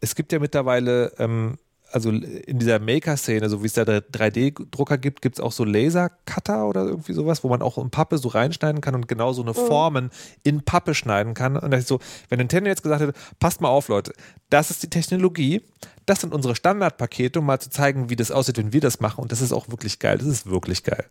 es 0.00 0.14
gibt 0.14 0.30
ja 0.30 0.38
mittlerweile 0.38 1.14
ähm, 1.18 1.56
also 1.92 2.10
in 2.10 2.58
dieser 2.58 2.78
Maker-Szene, 2.78 3.48
so 3.48 3.62
wie 3.62 3.66
es 3.66 3.74
da 3.74 3.82
3D-Drucker 3.82 4.98
gibt, 4.98 5.22
gibt 5.22 5.36
es 5.36 5.40
auch 5.40 5.52
so 5.52 5.64
Laser-Cutter 5.64 6.66
oder 6.66 6.84
irgendwie 6.84 7.12
sowas, 7.12 7.44
wo 7.44 7.48
man 7.48 7.62
auch 7.62 7.78
in 7.78 7.90
Pappe 7.90 8.18
so 8.18 8.28
reinschneiden 8.28 8.80
kann 8.80 8.94
und 8.94 9.08
genau 9.08 9.32
so 9.32 9.42
eine 9.42 9.52
mhm. 9.52 9.66
Formen 9.66 10.10
in 10.42 10.62
Pappe 10.62 10.94
schneiden 10.94 11.34
kann. 11.34 11.56
Und 11.56 11.70
da 11.70 11.76
ist 11.76 11.88
so, 11.88 12.00
wenn 12.28 12.38
Nintendo 12.38 12.68
jetzt 12.68 12.82
gesagt 12.82 13.02
hätte, 13.02 13.14
passt 13.38 13.60
mal 13.60 13.68
auf, 13.68 13.88
Leute, 13.88 14.12
das 14.50 14.70
ist 14.70 14.82
die 14.82 14.90
Technologie, 14.90 15.62
das 16.06 16.20
sind 16.20 16.32
unsere 16.32 16.54
Standardpakete, 16.54 17.40
um 17.40 17.46
mal 17.46 17.58
zu 17.60 17.70
zeigen, 17.70 18.10
wie 18.10 18.16
das 18.16 18.30
aussieht, 18.30 18.58
wenn 18.58 18.72
wir 18.72 18.80
das 18.80 19.00
machen. 19.00 19.22
Und 19.22 19.32
das 19.32 19.40
ist 19.40 19.52
auch 19.52 19.68
wirklich 19.68 19.98
geil. 19.98 20.18
Das 20.18 20.26
ist 20.26 20.46
wirklich 20.46 20.84
geil. 20.84 21.04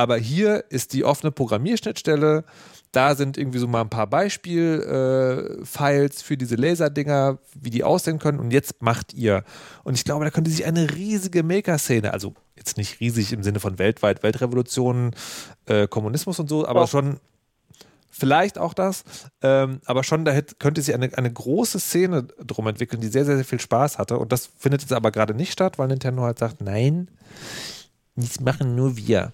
Aber 0.00 0.16
hier 0.16 0.64
ist 0.70 0.94
die 0.94 1.04
offene 1.04 1.30
Programmierschnittstelle 1.30 2.44
da 2.92 3.14
sind 3.14 3.38
irgendwie 3.38 3.60
so 3.60 3.68
mal 3.68 3.82
ein 3.82 3.90
paar 3.90 4.08
Beispiel-Files 4.08 6.20
äh, 6.20 6.24
für 6.24 6.36
diese 6.36 6.56
Laserdinger, 6.56 7.38
wie 7.54 7.70
die 7.70 7.84
aussehen 7.84 8.18
können. 8.18 8.40
Und 8.40 8.50
jetzt 8.50 8.82
macht 8.82 9.14
ihr. 9.14 9.44
Und 9.84 9.94
ich 9.94 10.02
glaube, 10.04 10.24
da 10.24 10.32
könnte 10.32 10.50
sich 10.50 10.66
eine 10.66 10.92
riesige 10.94 11.44
Maker-Szene, 11.44 12.12
also 12.12 12.34
jetzt 12.56 12.76
nicht 12.76 12.98
riesig 13.00 13.32
im 13.32 13.44
Sinne 13.44 13.60
von 13.60 13.78
weltweit, 13.78 14.24
Weltrevolution, 14.24 15.12
äh, 15.66 15.86
Kommunismus 15.86 16.40
und 16.40 16.48
so, 16.48 16.66
aber 16.66 16.82
oh. 16.82 16.86
schon 16.86 17.20
vielleicht 18.10 18.58
auch 18.58 18.74
das, 18.74 19.04
ähm, 19.40 19.80
aber 19.86 20.02
schon 20.02 20.24
da 20.24 20.40
könnte 20.58 20.82
sich 20.82 20.92
eine, 20.92 21.16
eine 21.16 21.32
große 21.32 21.78
Szene 21.78 22.24
drum 22.44 22.66
entwickeln, 22.66 23.00
die 23.00 23.06
sehr, 23.06 23.24
sehr, 23.24 23.36
sehr 23.36 23.44
viel 23.44 23.60
Spaß 23.60 23.98
hatte. 23.98 24.18
Und 24.18 24.32
das 24.32 24.50
findet 24.58 24.82
jetzt 24.82 24.92
aber 24.92 25.12
gerade 25.12 25.32
nicht 25.32 25.52
statt, 25.52 25.78
weil 25.78 25.86
Nintendo 25.88 26.22
halt 26.22 26.40
sagt, 26.40 26.60
nein, 26.60 27.08
das 28.16 28.40
machen 28.40 28.74
nur 28.74 28.96
wir. 28.96 29.32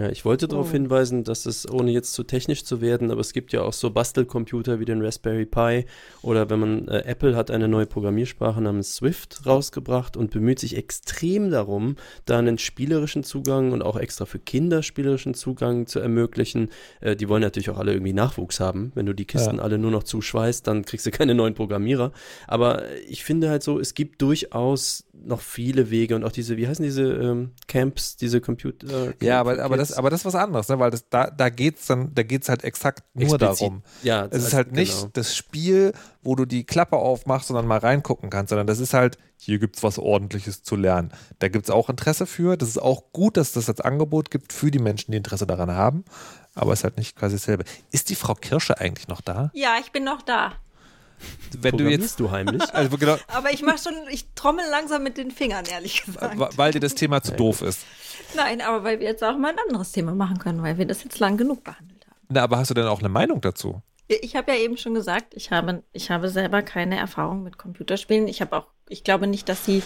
Ja, 0.00 0.08
ich 0.08 0.24
wollte 0.24 0.48
darauf 0.48 0.68
oh. 0.70 0.72
hinweisen, 0.72 1.24
dass 1.24 1.44
es, 1.44 1.70
ohne 1.70 1.90
jetzt 1.90 2.14
zu 2.14 2.24
technisch 2.24 2.64
zu 2.64 2.80
werden, 2.80 3.10
aber 3.10 3.20
es 3.20 3.34
gibt 3.34 3.52
ja 3.52 3.60
auch 3.60 3.74
so 3.74 3.90
Bastelcomputer 3.90 4.80
wie 4.80 4.86
den 4.86 5.02
Raspberry 5.04 5.44
Pi 5.44 5.84
oder 6.22 6.48
wenn 6.48 6.58
man, 6.58 6.88
äh, 6.88 7.00
Apple 7.00 7.36
hat 7.36 7.50
eine 7.50 7.68
neue 7.68 7.84
Programmiersprache 7.84 8.62
namens 8.62 8.94
Swift 8.94 9.44
rausgebracht 9.44 10.16
und 10.16 10.30
bemüht 10.30 10.58
sich 10.58 10.78
extrem 10.78 11.50
darum, 11.50 11.96
da 12.24 12.38
einen 12.38 12.56
spielerischen 12.56 13.24
Zugang 13.24 13.72
und 13.72 13.82
auch 13.82 13.98
extra 13.98 14.24
für 14.24 14.38
Kinder 14.38 14.82
spielerischen 14.82 15.34
Zugang 15.34 15.86
zu 15.86 15.98
ermöglichen. 15.98 16.70
Äh, 17.02 17.14
die 17.14 17.28
wollen 17.28 17.42
natürlich 17.42 17.68
auch 17.68 17.78
alle 17.78 17.92
irgendwie 17.92 18.14
Nachwuchs 18.14 18.58
haben. 18.58 18.92
Wenn 18.94 19.04
du 19.04 19.12
die 19.12 19.26
Kisten 19.26 19.56
ja. 19.56 19.62
alle 19.62 19.76
nur 19.76 19.90
noch 19.90 20.04
zuschweißt, 20.04 20.66
dann 20.66 20.86
kriegst 20.86 21.04
du 21.04 21.10
keine 21.10 21.34
neuen 21.34 21.52
Programmierer. 21.52 22.12
Aber 22.46 22.84
ich 23.06 23.22
finde 23.22 23.50
halt 23.50 23.62
so, 23.62 23.78
es 23.78 23.92
gibt 23.92 24.22
durchaus 24.22 25.04
noch 25.24 25.40
viele 25.40 25.90
Wege 25.90 26.14
und 26.16 26.24
auch 26.24 26.32
diese, 26.32 26.56
wie 26.56 26.66
heißen 26.66 26.82
diese 26.82 27.02
ähm, 27.02 27.50
Camps, 27.68 28.16
diese 28.16 28.40
Computer. 28.40 29.14
Ja, 29.20 29.40
aber, 29.40 29.62
aber, 29.62 29.76
das, 29.76 29.89
aber 29.94 30.10
das 30.10 30.20
ist 30.20 30.26
was 30.26 30.34
anderes, 30.34 30.68
ne? 30.68 30.78
weil 30.78 30.90
das, 30.90 31.08
da, 31.08 31.30
da 31.30 31.48
geht 31.48 31.78
es 31.78 31.86
dann, 31.86 32.14
da 32.14 32.22
geht 32.22 32.48
halt 32.48 32.64
exakt 32.64 33.04
nur 33.14 33.34
Explizit. 33.34 33.60
darum. 33.60 33.82
Ja, 34.02 34.26
es 34.30 34.44
ist 34.44 34.54
halt 34.54 34.72
nicht 34.72 34.96
genau. 34.96 35.10
das 35.12 35.36
Spiel, 35.36 35.92
wo 36.22 36.34
du 36.34 36.44
die 36.44 36.64
Klappe 36.64 36.96
aufmachst 36.96 37.50
und 37.50 37.56
dann 37.56 37.66
mal 37.66 37.78
reingucken 37.78 38.30
kannst, 38.30 38.50
sondern 38.50 38.66
das 38.66 38.78
ist 38.78 38.94
halt, 38.94 39.18
hier 39.36 39.58
gibt 39.58 39.76
es 39.76 39.82
was 39.82 39.98
Ordentliches 39.98 40.62
zu 40.62 40.76
lernen. 40.76 41.12
Da 41.38 41.48
gibt 41.48 41.64
es 41.64 41.70
auch 41.70 41.88
Interesse 41.88 42.26
für. 42.26 42.56
Das 42.56 42.68
ist 42.68 42.78
auch 42.78 43.12
gut, 43.12 43.36
dass 43.36 43.52
das 43.52 43.68
als 43.68 43.80
Angebot 43.80 44.30
gibt 44.30 44.52
für 44.52 44.70
die 44.70 44.78
Menschen, 44.78 45.12
die 45.12 45.16
Interesse 45.16 45.46
daran 45.46 45.70
haben. 45.70 46.04
Aber 46.54 46.72
es 46.72 46.80
ist 46.80 46.84
halt 46.84 46.98
nicht 46.98 47.16
quasi 47.16 47.36
dasselbe. 47.36 47.64
Ist 47.90 48.10
die 48.10 48.16
Frau 48.16 48.34
Kirsche 48.34 48.78
eigentlich 48.78 49.08
noch 49.08 49.20
da? 49.20 49.50
Ja, 49.54 49.76
ich 49.80 49.92
bin 49.92 50.04
noch 50.04 50.22
da. 50.22 50.52
Wenn 51.58 51.76
du 51.76 51.88
jetzt 51.88 52.20
du 52.20 52.30
heimlich. 52.30 52.62
Also 52.72 52.96
genau, 52.96 53.16
Aber 53.28 53.52
ich 53.52 53.62
mache 53.62 53.78
schon, 53.78 53.94
ich 54.10 54.26
trommel 54.34 54.64
langsam 54.70 55.02
mit 55.02 55.16
den 55.16 55.30
Fingern, 55.30 55.64
ehrlich 55.66 56.02
gesagt. 56.04 56.36
Weil 56.56 56.72
dir 56.72 56.80
das 56.80 56.94
Thema 56.94 57.22
zu 57.22 57.32
doof 57.32 57.62
ist. 57.62 57.84
Nein, 58.36 58.60
aber 58.60 58.84
weil 58.84 59.00
wir 59.00 59.06
jetzt 59.06 59.24
auch 59.24 59.36
mal 59.36 59.52
ein 59.52 59.58
anderes 59.68 59.92
Thema 59.92 60.14
machen 60.14 60.38
können, 60.38 60.62
weil 60.62 60.78
wir 60.78 60.86
das 60.86 61.02
jetzt 61.04 61.18
lang 61.18 61.36
genug 61.36 61.64
behandelt 61.64 62.06
haben. 62.06 62.16
Na, 62.28 62.42
aber 62.42 62.58
hast 62.58 62.70
du 62.70 62.74
denn 62.74 62.86
auch 62.86 63.00
eine 63.00 63.08
Meinung 63.08 63.40
dazu? 63.40 63.82
Ich 64.06 64.34
habe 64.34 64.52
ja 64.52 64.58
eben 64.58 64.76
schon 64.76 64.94
gesagt, 64.94 65.34
ich 65.34 65.50
habe, 65.52 65.82
ich 65.92 66.10
habe 66.10 66.28
selber 66.28 66.62
keine 66.62 66.98
Erfahrung 66.98 67.42
mit 67.42 67.58
Computerspielen. 67.58 68.26
Ich 68.28 68.40
habe 68.40 68.56
auch, 68.56 68.66
ich 68.88 69.04
glaube 69.04 69.26
nicht, 69.26 69.48
dass 69.48 69.64
sie 69.64 69.82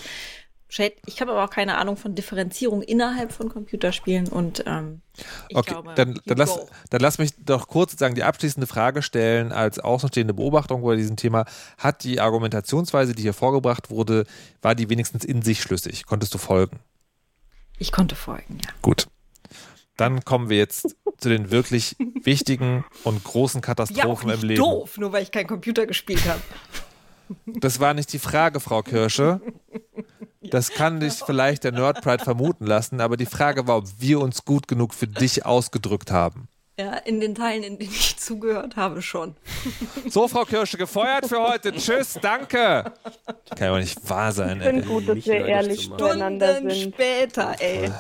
ich 0.79 1.21
habe 1.21 1.33
aber 1.33 1.45
auch 1.45 1.51
keine 1.51 1.79
Ahnung 1.79 1.97
von 1.97 2.15
Differenzierung 2.15 2.83
innerhalb 2.83 3.33
von 3.33 3.49
Computerspielen 3.49 4.29
und 4.29 4.65
ähm, 4.67 5.03
ich 5.49 5.57
okay, 5.57 5.71
glaube, 5.71 5.95
dann, 5.95 6.21
dann, 6.27 6.37
lass, 6.37 6.59
dann 6.91 7.01
lass 7.01 7.19
mich 7.19 7.33
doch 7.39 7.69
kurz 7.69 7.93
sozusagen 7.93 8.15
die 8.15 8.25
abschließende 8.25 8.67
Frage 8.67 9.03
stellen 9.03 9.53
als 9.53 9.79
außenstehende 9.79 10.35
Beobachtung 10.35 10.83
bei 10.83 10.97
diesem 10.97 11.17
Thema. 11.17 11.45
Hat 11.79 12.03
die 12.03 12.21
Argumentationsweise, 12.21 13.15
die 13.15 13.23
hier 13.23 13.35
vorgebracht 13.35 13.91
wurde, 13.91 14.25
war 14.63 14.75
die 14.75 14.91
wenigstens 14.91 15.25
in 15.25 15.43
sich 15.43 15.63
schlüssig? 15.63 16.07
Konntest 16.07 16.35
du 16.35 16.39
folgen? 16.39 16.81
Ich 17.79 17.93
konnte 17.93 18.17
folgen, 18.17 18.59
ja. 18.63 18.71
Gut. 18.83 19.07
Dann 19.97 20.25
kommen 20.25 20.49
wir 20.49 20.57
jetzt 20.57 20.97
zu 21.19 21.29
den 21.29 21.53
wirklich 21.53 21.97
wichtigen 22.23 22.85
und 23.05 23.23
großen 23.23 23.61
Katastrophen 23.61 24.29
ja, 24.29 24.35
im 24.35 24.43
Leben. 24.43 24.61
Doof, 24.61 24.99
nur 24.99 25.13
weil 25.13 25.23
ich 25.23 25.31
keinen 25.31 25.47
Computer 25.47 25.87
gespielt 25.87 26.25
habe. 26.27 26.41
Das 27.47 27.81
war 27.81 27.95
nicht 27.95 28.13
die 28.13 28.19
Frage, 28.19 28.61
Frau 28.61 28.83
Kirsche. 28.83 29.41
Das 30.51 30.71
kann 30.71 31.01
dich 31.01 31.15
vielleicht 31.15 31.65
der 31.65 31.73
Nerdpride 31.73 32.25
vermuten 32.25 32.67
lassen, 32.67 33.01
aber 33.01 33.17
die 33.17 33.27
Frage 33.27 33.67
war, 33.67 33.79
ob 33.79 33.85
wir 33.99 34.21
uns 34.21 34.45
gut 34.45 34.69
genug 34.69 34.95
für 34.95 35.07
dich 35.07 35.45
ausgedrückt 35.47 36.11
haben. 36.11 36.49
Ja, 36.77 36.95
in 36.95 37.21
den 37.21 37.37
Teilen, 37.37 37.63
in 37.63 37.79
denen 37.79 37.93
ich 37.93 38.17
zugehört 38.17 38.75
habe, 38.77 39.01
schon. 39.01 39.37
So, 40.11 40.27
Frau 40.29 40.45
Kirsche, 40.45 40.77
gefeuert 40.77 41.27
für 41.27 41.41
heute. 41.41 41.73
Tschüss, 41.73 42.19
danke. 42.21 42.93
Kann 43.51 43.59
ja 43.61 43.73
auch 43.73 43.79
nicht 43.79 44.09
wahr 44.11 44.33
sein, 44.33 44.61
ey. 44.61 44.67
Ich 44.69 44.85
finde 44.85 44.89
gut, 44.89 45.09
dass 45.09 45.25
wir 45.25 45.47
ehrlich 45.47 45.91
zueinander 45.97 46.57
sind. 46.57 46.95
später, 46.95 47.57
ey. 47.61 47.91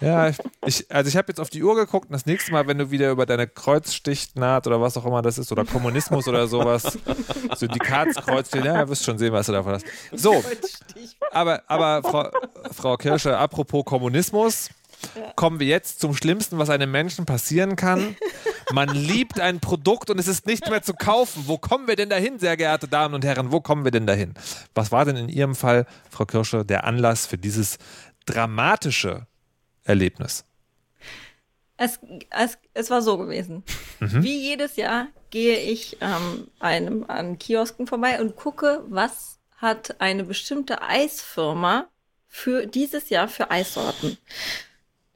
Ja, 0.00 0.30
ich, 0.64 0.90
also 0.90 1.08
ich 1.08 1.16
habe 1.16 1.28
jetzt 1.28 1.40
auf 1.40 1.50
die 1.50 1.62
Uhr 1.62 1.74
geguckt 1.76 2.06
und 2.06 2.12
das 2.12 2.24
nächste 2.24 2.52
Mal, 2.52 2.66
wenn 2.66 2.78
du 2.78 2.90
wieder 2.90 3.10
über 3.10 3.26
deine 3.26 3.46
Kreuzstichnaht 3.46 4.66
oder 4.66 4.80
was 4.80 4.96
auch 4.96 5.04
immer 5.04 5.20
das 5.20 5.36
ist 5.36 5.52
oder 5.52 5.64
Kommunismus 5.64 6.26
oder 6.26 6.46
sowas, 6.48 6.98
Syndikatskreuz, 7.56 8.50
ja, 8.54 8.88
wirst 8.88 9.04
schon 9.04 9.18
sehen, 9.18 9.32
was 9.32 9.46
du 9.46 9.52
davon 9.52 9.74
hast. 9.74 9.86
So, 10.12 10.42
aber, 11.32 11.62
aber 11.66 12.02
Frau, 12.02 12.30
Frau 12.72 12.96
Kirsche, 12.96 13.36
apropos 13.36 13.84
Kommunismus, 13.84 14.70
kommen 15.36 15.60
wir 15.60 15.66
jetzt 15.66 16.00
zum 16.00 16.14
Schlimmsten, 16.14 16.58
was 16.58 16.70
einem 16.70 16.90
Menschen 16.90 17.26
passieren 17.26 17.76
kann. 17.76 18.16
Man 18.72 18.88
liebt 18.88 19.40
ein 19.40 19.60
Produkt 19.60 20.10
und 20.10 20.18
es 20.18 20.28
ist 20.28 20.46
nicht 20.46 20.68
mehr 20.70 20.82
zu 20.82 20.94
kaufen. 20.94 21.44
Wo 21.46 21.58
kommen 21.58 21.88
wir 21.88 21.96
denn 21.96 22.08
dahin, 22.10 22.38
sehr 22.38 22.56
geehrte 22.56 22.88
Damen 22.88 23.14
und 23.14 23.24
Herren? 23.24 23.52
Wo 23.52 23.60
kommen 23.60 23.84
wir 23.84 23.90
denn 23.90 24.06
dahin? 24.06 24.34
Was 24.74 24.92
war 24.92 25.04
denn 25.04 25.16
in 25.16 25.28
Ihrem 25.28 25.54
Fall, 25.54 25.86
Frau 26.10 26.24
Kirsche, 26.24 26.64
der 26.64 26.84
Anlass 26.84 27.26
für 27.26 27.38
dieses 27.38 27.78
dramatische 28.26 29.26
Erlebnis? 29.84 30.44
Es, 31.76 31.98
es, 32.30 32.58
es 32.74 32.90
war 32.90 33.00
so 33.00 33.16
gewesen. 33.16 33.64
Mhm. 34.00 34.22
Wie 34.22 34.38
jedes 34.38 34.76
Jahr 34.76 35.08
gehe 35.30 35.58
ich 35.58 35.96
ähm, 36.00 36.48
einem, 36.58 37.04
an 37.08 37.38
Kiosken 37.38 37.86
vorbei 37.86 38.20
und 38.20 38.36
gucke, 38.36 38.84
was 38.88 39.38
hat 39.56 40.00
eine 40.00 40.24
bestimmte 40.24 40.82
Eisfirma 40.82 41.88
für 42.28 42.66
dieses 42.66 43.08
Jahr 43.10 43.28
für 43.28 43.50
Eissorten 43.50 44.18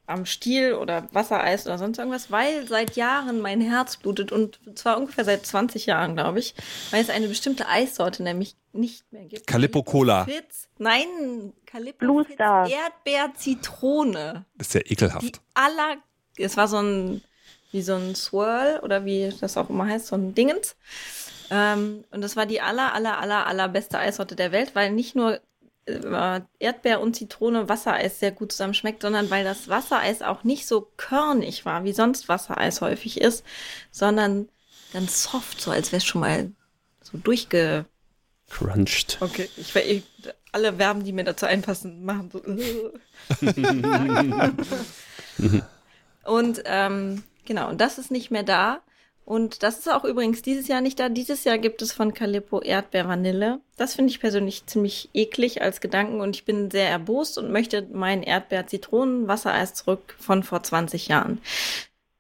am 0.07 0.27
Stiel 0.27 0.75
oder 0.75 1.09
Wassereis 1.13 1.67
oder 1.67 1.79
sonst 1.79 1.99
irgendwas, 1.99 2.31
weil 2.31 2.67
seit 2.67 2.97
Jahren 2.97 3.41
mein 3.41 3.61
Herz 3.61 3.97
blutet 3.97 4.33
und 4.33 4.61
zwar 4.75 4.99
ungefähr 4.99 5.25
seit 5.25 5.47
20 5.47 5.87
Jahren, 5.87 6.15
glaube 6.15 6.41
ich, 6.41 6.55
weil 6.91 7.01
es 7.01 7.11
eine 7.11 7.29
bestimmte 7.29 7.69
Eissorte 7.69 8.23
nämlich 8.23 8.57
nicht 8.73 9.11
mehr 9.13 9.25
gibt. 9.25 9.47
Calippo 9.47 9.83
Cola. 9.83 10.25
Fitz, 10.25 10.69
nein, 10.79 11.53
Calippo 11.65 12.25
Fitz, 12.25 12.39
Erdbeer 12.39 13.33
Zitrone. 13.35 14.45
Ist 14.59 14.75
ja 14.75 14.81
ekelhaft. 14.85 15.23
Die 15.25 15.33
aller, 15.55 15.97
es 16.37 16.57
war 16.57 16.69
so 16.69 16.79
ein, 16.79 17.23
wie 17.73 17.83
so 17.83 17.95
ein 17.95 18.15
Swirl 18.15 18.81
oder 18.83 19.05
wie 19.05 19.33
das 19.41 19.57
auch 19.57 19.71
immer 19.71 19.87
heißt, 19.87 20.09
so 20.09 20.17
ein 20.17 20.35
Dingens. 20.35 20.77
Ähm, 21.51 22.05
und 22.11 22.21
das 22.21 22.37
war 22.37 22.47
die 22.47 22.61
aller, 22.61 22.93
aller, 22.95 23.19
aller, 23.19 23.47
aller 23.47 23.69
beste 23.69 23.99
Eissorte 23.99 24.37
der 24.37 24.53
Welt, 24.53 24.75
weil 24.75 24.93
nicht 24.93 25.15
nur 25.15 25.41
Erdbeer 25.87 27.01
und 27.01 27.15
Zitrone 27.15 27.69
Wassereis 27.69 28.19
sehr 28.19 28.33
gut 28.33 28.53
zusammen 28.53 28.75
schmeckt, 28.75 29.03
sondern 29.03 29.31
weil 29.31 29.45
das 29.45 29.69
Wassereis 29.69 30.23
auch 30.23 30.45
nicht 30.45 30.67
so 30.67 30.91
körnig 30.97 31.67
war, 31.67 31.85
wie 31.85 31.93
sonst 31.93 32.29
Wassereis 32.29 32.81
häufig 32.81 33.21
ist, 33.21 33.45
sondern 33.91 34.49
ganz 34.93 35.25
soft, 35.25 35.61
so 35.61 35.71
als 35.71 35.93
wäre 35.93 35.99
es 35.99 36.05
schon 36.05 36.23
mal 36.23 36.51
so 37.03 37.19
durchge 37.19 37.85
Crunched. 38.51 39.19
Okay, 39.21 39.49
ich 39.57 39.75
werde 39.75 40.03
alle 40.53 40.75
Verben, 40.75 41.05
die 41.05 41.13
mir 41.13 41.25
dazu 41.25 41.47
einpassen, 41.47 42.05
machen 42.05 42.31
so. 42.31 42.41
und 46.25 46.63
ähm, 46.65 47.23
genau, 47.45 47.71
und 47.71 47.81
das 47.81 47.99
ist 47.99 48.11
nicht 48.11 48.31
mehr 48.31 48.43
da. 48.43 48.83
Und 49.25 49.63
das 49.63 49.79
ist 49.79 49.91
auch 49.91 50.05
übrigens 50.05 50.43
dieses 50.43 50.69
Jahr 50.69 50.83
nicht 50.83 51.01
da. 51.01 51.09
Dieses 51.09 51.45
Jahr 51.45 51.57
gibt 51.57 51.81
es 51.81 51.93
von 51.93 52.13
Calippo 52.13 52.61
Erdbeer 52.61 53.09
Vanille. 53.09 53.61
Das 53.77 53.95
finde 53.95 54.11
ich 54.11 54.21
persönlich 54.21 54.67
ziemlich 54.67 55.09
eklig 55.15 55.63
als 55.63 55.81
Gedanken 55.81 56.21
und 56.21 56.37
ich 56.37 56.45
bin 56.45 56.71
sehr 56.71 56.91
erbost 56.91 57.39
und 57.39 57.51
möchte 57.51 57.87
mein 57.93 58.23
Erdbeer 58.23 58.67
Zitronen 58.67 59.27
Wassereis 59.27 59.73
zurück 59.75 60.15
von 60.19 60.43
vor 60.43 60.63
20 60.63 61.09
Jahren. 61.09 61.41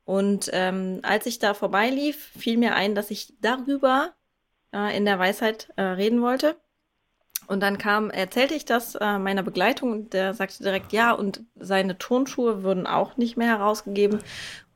Und 0.07 0.50
ähm, 0.52 1.00
als 1.02 1.26
ich 1.26 1.38
da 1.38 1.52
vorbeilief, 1.55 2.30
fiel 2.38 2.57
mir 2.57 2.74
ein, 2.74 2.94
dass 2.94 3.11
ich 3.11 3.34
darüber 3.40 4.12
äh, 4.72 4.96
in 4.96 5.05
der 5.05 5.18
Weisheit 5.18 5.72
äh, 5.76 5.82
reden 5.82 6.22
wollte. 6.22 6.57
Und 7.46 7.61
dann 7.61 7.76
kam, 7.76 8.11
erzählte 8.11 8.55
ich 8.55 8.64
das 8.64 8.94
äh, 8.94 9.18
meiner 9.18 9.42
Begleitung 9.42 9.92
und 9.92 10.14
der 10.14 10.32
sagte 10.32 10.62
direkt 10.62 10.92
ja 10.92 11.12
und 11.12 11.42
seine 11.57 11.98
Turnschuhe 11.98 12.62
würden 12.62 12.86
auch 12.86 13.18
nicht 13.18 13.36
mehr 13.36 13.48
herausgegeben. 13.48 14.20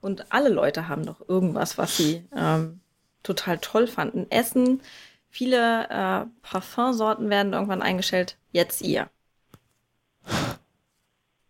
Und 0.01 0.33
alle 0.33 0.49
Leute 0.49 0.89
haben 0.89 1.05
doch 1.05 1.29
irgendwas, 1.29 1.79
was 1.79 1.97
sie 1.97 2.25
ähm, 2.37 2.81
total 3.23 3.59
toll 3.59 3.87
fanden. 3.87 4.31
Essen, 4.31 4.81
viele 5.29 5.85
äh, 5.91 6.27
Parfumsorten 6.43 7.31
werden 7.31 7.53
irgendwann 7.53 7.83
eingestellt. 7.83 8.37
Jetzt 8.53 8.81
ihr. 8.83 9.09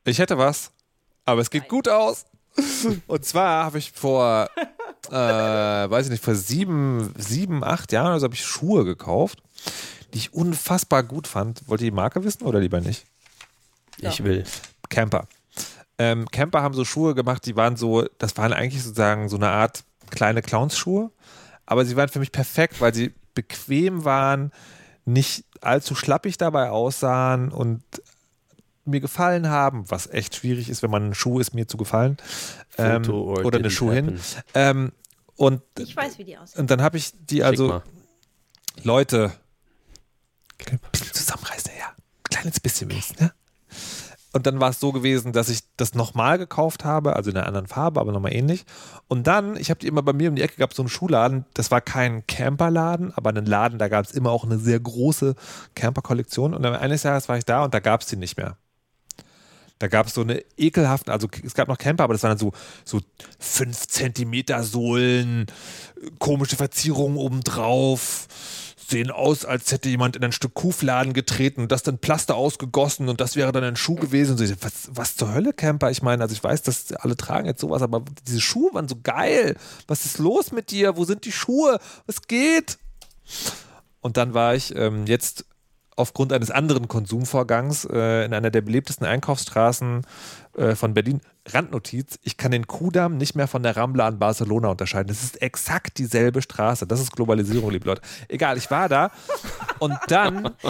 Ich 0.05 0.19
hätte 0.19 0.39
was, 0.39 0.73
aber 1.25 1.41
es 1.41 1.51
geht 1.51 1.63
Nein. 1.63 1.71
gut 1.71 1.89
aus. 1.89 2.27
Und 3.07 3.25
zwar 3.25 3.65
habe 3.65 3.79
ich 3.79 3.93
vor, 3.93 4.49
äh, 5.11 5.13
weiß 5.13 6.07
ich 6.07 6.11
nicht, 6.11 6.25
vor 6.25 6.35
sieben, 6.35 7.15
sieben, 7.19 7.63
acht 7.63 7.93
Jahren 7.93 8.09
oder 8.09 8.21
so 8.21 8.25
habe 8.25 8.35
ich 8.35 8.45
Schuhe 8.45 8.85
gekauft 8.85 9.43
die 10.13 10.19
ich 10.19 10.35
unfassbar 10.35 11.03
gut 11.03 11.27
fand. 11.27 11.69
Wollt 11.69 11.81
ihr 11.81 11.91
die 11.91 11.97
Marke 11.97 12.25
wissen 12.25 12.45
oder 12.45 12.61
lieber 12.61 12.81
nicht? 12.81 13.05
Ich 13.99 14.23
will. 14.25 14.45
Camper. 14.89 15.27
Ähm, 15.99 16.31
Camper 16.31 16.63
haben 16.63 16.75
so 16.75 16.85
Schuhe 16.85 17.15
gemacht, 17.15 17.45
die 17.45 17.57
waren 17.57 17.77
so, 17.77 18.07
das 18.19 18.37
waren 18.37 18.53
eigentlich 18.53 18.83
sozusagen 18.83 19.29
so 19.29 19.37
eine 19.37 19.49
Art 19.49 19.85
kleine 20.11 20.43
Clownsschuhe, 20.43 21.11
aber 21.67 21.85
sie 21.85 21.97
waren 21.97 22.09
für 22.09 22.21
mich 22.21 22.33
perfekt, 22.33 22.81
weil 22.81 22.95
sie 22.95 23.13
bequem 23.35 24.05
waren, 24.05 24.53
nicht 25.05 25.45
allzu 25.61 25.95
schlappig 25.95 26.39
dabei 26.39 26.71
aussahen 26.71 27.51
und 27.51 27.83
mir 28.85 29.01
gefallen 29.01 29.49
haben, 29.49 29.91
was 29.91 30.07
echt 30.07 30.37
schwierig 30.37 30.69
ist, 30.69 30.83
wenn 30.83 30.91
man 30.91 31.11
ein 31.11 31.15
Schuh 31.15 31.41
ist, 31.41 31.55
mir 31.55 31.67
zu 31.69 31.77
gefallen. 31.77 32.17
Ähm, 32.79 33.09
oder 33.09 33.59
eine 33.59 33.71
Schuh 33.71 33.93
hin. 33.93 34.19
Ähm, 34.55 34.93
und, 35.37 35.63
ich 35.79 35.95
weiß, 35.95 36.19
wie 36.19 36.25
die 36.25 36.37
aussehen. 36.37 36.61
Und 36.61 36.71
dann 36.71 36.83
habe 36.83 36.97
ich 36.97 37.13
die 37.27 37.45
also, 37.45 37.83
Leute, 38.83 39.33
ein 40.67 40.81
bisschen 40.91 41.13
zusammenreißen, 41.13 41.73
ja. 41.79 41.87
Ein 41.89 42.25
kleines 42.31 42.61
bisschen 42.61 42.91
wenigstens, 42.91 43.21
ne? 43.21 43.33
Und 44.33 44.47
dann 44.47 44.61
war 44.61 44.71
es 44.71 44.81
so 44.81 44.93
gewesen, 44.93 45.33
dass 45.33 45.49
ich 45.49 45.61
das 45.77 45.95
nochmal 45.95 46.37
gekauft 46.37 46.85
habe, 46.85 47.17
also 47.17 47.31
in 47.31 47.37
einer 47.37 47.47
anderen 47.47 47.67
Farbe, 47.67 48.01
aber 48.01 48.13
nochmal 48.13 48.35
ähnlich. 48.35 48.67
Und 49.07 49.27
dann, 49.27 49.57
ich 49.57 49.71
habe 49.71 49.81
die 49.81 49.87
immer 49.87 50.03
bei 50.03 50.13
mir 50.13 50.29
um 50.29 50.37
die 50.37 50.43
Ecke 50.43 50.57
gehabt, 50.57 50.75
so 50.75 50.83
einen 50.83 50.91
Schuhladen. 50.91 51.47
Das 51.55 51.71
war 51.71 51.81
kein 51.81 52.27
Camperladen, 52.27 53.13
aber 53.15 53.31
einen 53.31 53.47
Laden, 53.47 53.79
da 53.79 53.89
gab 53.89 54.05
es 54.05 54.13
immer 54.13 54.31
auch 54.31 54.45
eine 54.45 54.59
sehr 54.59 54.79
große 54.81 55.35
Camper-Kollektion. 55.75 56.53
Und 56.53 56.63
dann 56.63 56.75
eines 56.75 57.05
Jahres 57.05 57.29
war 57.29 57.39
ich 57.39 57.45
da 57.45 57.65
und 57.65 57.73
da 57.73 57.81
gab 57.81 58.03
es 58.03 58.09
die 58.09 58.17
nicht 58.17 58.37
mehr. 58.37 58.59
Da 59.79 59.87
gab 59.87 60.09
es 60.09 60.15
so 60.15 60.23
eine 60.23 60.43
ekelhaften, 60.57 61.13
also 61.13 61.29
es 61.45 61.55
gab 61.55 61.69
noch 61.69 61.79
Camper, 61.79 62.05
aber 62.05 62.13
das 62.13 62.23
waren 62.25 62.31
dann 62.31 62.39
so, 62.39 62.53
so 62.85 63.01
5 63.39 63.87
Zentimeter 63.87 64.65
Sohlen, 64.65 65.47
komische 66.19 66.57
Verzierungen 66.57 67.17
obendrauf 67.17 68.27
sehen 68.89 69.11
aus, 69.11 69.45
als 69.45 69.71
hätte 69.73 69.89
jemand 69.89 70.17
in 70.17 70.25
ein 70.25 70.33
Stück 70.33 70.55
Kuhfladen 70.55 71.13
getreten 71.13 71.63
und 71.63 71.73
das 71.73 71.83
dann 71.83 71.99
Plaster 71.99 72.37
ausgegossen 72.37 73.09
und 73.09 73.21
das 73.21 73.37
wäre 73.37 73.53
dann 73.53 73.65
ein 73.65 73.77
Schuh 73.77 73.95
gewesen. 73.95 74.33
Und 74.33 74.39
so, 74.39 74.55
was, 74.61 74.89
was 74.91 75.17
zur 75.17 75.33
Hölle, 75.35 75.53
Camper? 75.53 75.91
Ich 75.91 76.03
meine, 76.03 76.23
also 76.23 76.33
ich 76.33 76.43
weiß, 76.43 76.63
dass 76.63 76.93
alle 76.93 77.17
tragen 77.17 77.47
jetzt 77.47 77.61
sowas, 77.61 77.83
aber 77.83 78.05
diese 78.27 78.41
Schuhe 78.41 78.73
waren 78.75 78.89
so 78.89 78.97
geil. 79.03 79.57
Was 79.87 80.05
ist 80.05 80.19
los 80.19 80.53
mit 80.53 80.71
dir? 80.71 80.97
Wo 80.97 81.05
sind 81.05 81.25
die 81.25 81.33
Schuhe? 81.33 81.79
Was 82.07 82.23
geht? 82.23 82.79
Und 84.01 84.17
dann 84.17 84.35
war 84.35 84.55
ich 84.55 84.75
ähm, 84.75 85.07
jetzt 85.07 85.45
aufgrund 85.97 86.33
eines 86.33 86.51
anderen 86.51 86.89
Konsumvorgangs 86.89 87.85
äh, 87.85 88.25
in 88.25 88.33
einer 88.33 88.51
der 88.51 88.63
belebtesten 88.63 89.07
Einkaufsstraßen 89.07 90.07
äh, 90.57 90.75
von 90.75 90.95
Berlin. 90.95 91.21
Randnotiz, 91.55 92.19
ich 92.23 92.37
kann 92.37 92.51
den 92.51 92.67
Kudamm 92.67 93.17
nicht 93.17 93.35
mehr 93.35 93.49
von 93.49 93.63
der 93.63 93.77
Rambla 93.77 94.07
an 94.07 94.19
Barcelona 94.19 94.69
unterscheiden. 94.69 95.09
Das 95.09 95.23
ist 95.23 95.41
exakt 95.41 95.99
dieselbe 95.99 96.43
Straße. 96.43 96.87
Das 96.87 97.01
ist 97.01 97.13
Globalisierung, 97.13 97.71
liebe 97.71 97.87
Leute. 97.87 98.03
Egal, 98.29 98.59
ich 98.59 98.71
war 98.71 98.89
da 98.89 99.11
und 99.79 99.97
dann. 100.09 100.55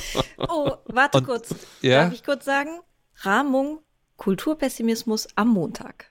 Oh, 0.50 0.72
warte 0.86 1.18
und, 1.18 1.24
kurz. 1.24 1.54
Ja? 1.82 2.04
Darf 2.04 2.12
ich 2.12 2.24
kurz 2.24 2.44
sagen? 2.44 2.70
Rahmung, 3.16 3.80
Kulturpessimismus 4.16 5.26
am 5.34 5.48
Montag. 5.48 6.10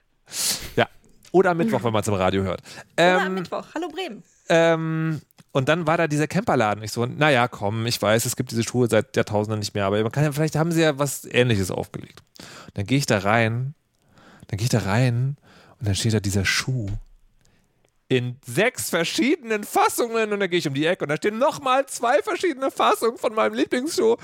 Ja. 0.76 0.86
Oder 1.32 1.50
am 1.50 1.56
Mittwoch, 1.56 1.82
wenn 1.82 1.92
man 1.92 2.02
es 2.02 2.08
im 2.08 2.14
Radio 2.14 2.42
hört. 2.42 2.62
Ähm, 2.96 3.16
Oder 3.16 3.26
am 3.26 3.34
Mittwoch. 3.34 3.64
Hallo 3.74 3.88
Bremen. 3.88 4.22
Ähm, 4.48 5.20
und 5.52 5.68
dann 5.68 5.86
war 5.86 5.96
da 5.96 6.06
dieser 6.06 6.26
Camperladen. 6.26 6.84
Ich 6.84 6.92
so, 6.92 7.06
naja, 7.06 7.48
komm, 7.48 7.86
ich 7.86 8.00
weiß, 8.00 8.26
es 8.26 8.36
gibt 8.36 8.50
diese 8.50 8.62
Schuhe 8.62 8.88
seit 8.88 9.16
Jahrtausenden 9.16 9.58
nicht 9.58 9.74
mehr, 9.74 9.86
aber 9.86 10.02
man 10.02 10.12
kann 10.12 10.24
ja, 10.24 10.32
vielleicht 10.32 10.56
haben 10.56 10.72
sie 10.72 10.82
ja 10.82 10.98
was 10.98 11.24
ähnliches 11.24 11.70
aufgelegt. 11.70 12.22
dann 12.74 12.86
gehe 12.86 12.98
ich 12.98 13.06
da 13.06 13.18
rein, 13.18 13.74
dann 14.48 14.58
gehe 14.58 14.64
ich 14.64 14.70
da 14.70 14.80
rein 14.80 15.36
und 15.78 15.86
dann 15.86 15.94
steht 15.94 16.14
da 16.14 16.20
dieser 16.20 16.44
Schuh 16.44 16.88
in 18.08 18.36
sechs 18.46 18.88
verschiedenen 18.88 19.64
Fassungen 19.64 20.32
und 20.32 20.40
dann 20.40 20.48
gehe 20.48 20.58
ich 20.58 20.66
um 20.66 20.72
die 20.72 20.86
Ecke 20.86 21.04
und 21.04 21.10
da 21.10 21.16
stehen 21.16 21.38
nochmal 21.38 21.84
zwei 21.86 22.22
verschiedene 22.22 22.70
Fassungen 22.70 23.18
von 23.18 23.34
meinem 23.34 23.52
Lieblingsschuh 23.52 24.16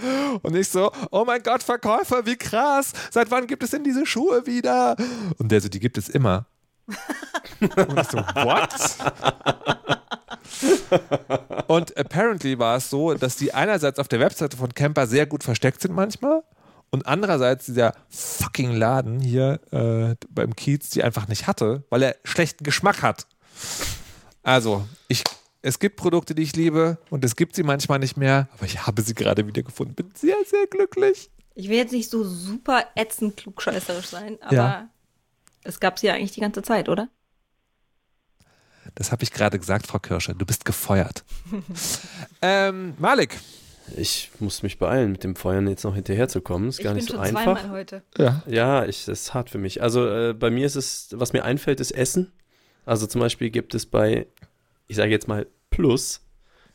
und 0.42 0.56
ich 0.56 0.68
so, 0.68 0.90
oh 1.10 1.24
mein 1.26 1.42
Gott, 1.42 1.62
Verkäufer, 1.62 2.24
wie 2.24 2.36
krass, 2.36 2.92
seit 3.10 3.30
wann 3.30 3.46
gibt 3.46 3.62
es 3.62 3.70
denn 3.70 3.84
diese 3.84 4.06
Schuhe 4.06 4.46
wieder? 4.46 4.96
Und 5.38 5.52
der 5.52 5.60
so, 5.60 5.68
die 5.68 5.80
gibt 5.80 5.98
es 5.98 6.08
immer. 6.08 6.46
und 7.60 8.00
ich 8.00 8.08
so, 8.08 8.18
what? 8.18 8.70
und 11.66 11.96
apparently 11.96 12.58
war 12.58 12.78
es 12.78 12.88
so, 12.88 13.12
dass 13.14 13.36
die 13.36 13.52
einerseits 13.52 13.98
auf 13.98 14.08
der 14.08 14.20
Webseite 14.20 14.56
von 14.56 14.72
Camper 14.72 15.06
sehr 15.06 15.26
gut 15.26 15.44
versteckt 15.44 15.82
sind 15.82 15.94
manchmal 15.94 16.42
und 16.90 17.06
andererseits 17.06 17.66
dieser 17.66 17.94
fucking 18.08 18.72
Laden 18.72 19.20
hier 19.20 19.60
äh, 19.72 20.14
beim 20.30 20.54
Kiez 20.54 20.90
die 20.90 21.02
einfach 21.02 21.28
nicht 21.28 21.46
hatte, 21.46 21.84
weil 21.90 22.02
er 22.02 22.16
schlechten 22.24 22.64
Geschmack 22.64 23.02
hat. 23.02 23.26
Also, 24.42 24.86
ich, 25.08 25.24
es 25.62 25.78
gibt 25.78 25.96
Produkte, 25.96 26.34
die 26.34 26.42
ich 26.42 26.54
liebe 26.54 26.98
und 27.10 27.24
es 27.24 27.36
gibt 27.36 27.56
sie 27.56 27.62
manchmal 27.62 27.98
nicht 27.98 28.16
mehr, 28.16 28.48
aber 28.54 28.66
ich 28.66 28.86
habe 28.86 29.02
sie 29.02 29.14
gerade 29.14 29.46
wieder 29.46 29.62
gefunden. 29.62 29.94
Bin 29.94 30.10
sehr, 30.14 30.36
sehr 30.46 30.66
glücklich. 30.66 31.30
Ich 31.54 31.68
will 31.68 31.76
jetzt 31.76 31.92
nicht 31.92 32.10
so 32.10 32.24
super 32.24 32.84
ätzend 32.94 33.36
klugscheißerisch 33.36 34.08
sein, 34.08 34.38
aber 34.42 34.54
ja. 34.54 34.88
es 35.62 35.80
gab 35.80 35.98
sie 35.98 36.08
ja 36.08 36.14
eigentlich 36.14 36.32
die 36.32 36.40
ganze 36.40 36.62
Zeit, 36.62 36.88
oder? 36.88 37.08
Das 38.94 39.10
habe 39.10 39.24
ich 39.24 39.32
gerade 39.32 39.58
gesagt, 39.58 39.86
Frau 39.86 39.98
Kirsche. 39.98 40.34
Du 40.34 40.44
bist 40.46 40.64
gefeuert. 40.64 41.24
ähm, 42.42 42.94
Malik. 42.98 43.38
Ich 43.96 44.30
muss 44.38 44.62
mich 44.62 44.78
beeilen, 44.78 45.12
mit 45.12 45.24
dem 45.24 45.36
Feuern 45.36 45.68
jetzt 45.68 45.84
noch 45.84 45.94
hinterherzukommen. 45.94 46.68
Ist 46.68 46.78
ich 46.78 46.84
gar 46.84 46.94
nicht 46.94 47.08
so 47.08 47.18
einfach. 47.18 47.60
Zweimal 47.60 47.70
heute. 47.70 48.02
Ja, 48.16 48.42
ja 48.46 48.84
ich, 48.86 49.04
das 49.04 49.22
ist 49.22 49.34
hart 49.34 49.50
für 49.50 49.58
mich. 49.58 49.82
Also 49.82 50.08
äh, 50.08 50.32
bei 50.32 50.50
mir 50.50 50.66
ist 50.66 50.76
es, 50.76 51.08
was 51.12 51.32
mir 51.32 51.44
einfällt, 51.44 51.80
ist 51.80 51.90
Essen. 51.90 52.32
Also 52.86 53.06
zum 53.06 53.20
Beispiel 53.20 53.50
gibt 53.50 53.74
es 53.74 53.86
bei, 53.86 54.26
ich 54.86 54.96
sage 54.96 55.10
jetzt 55.10 55.28
mal 55.28 55.46
Plus, 55.70 56.20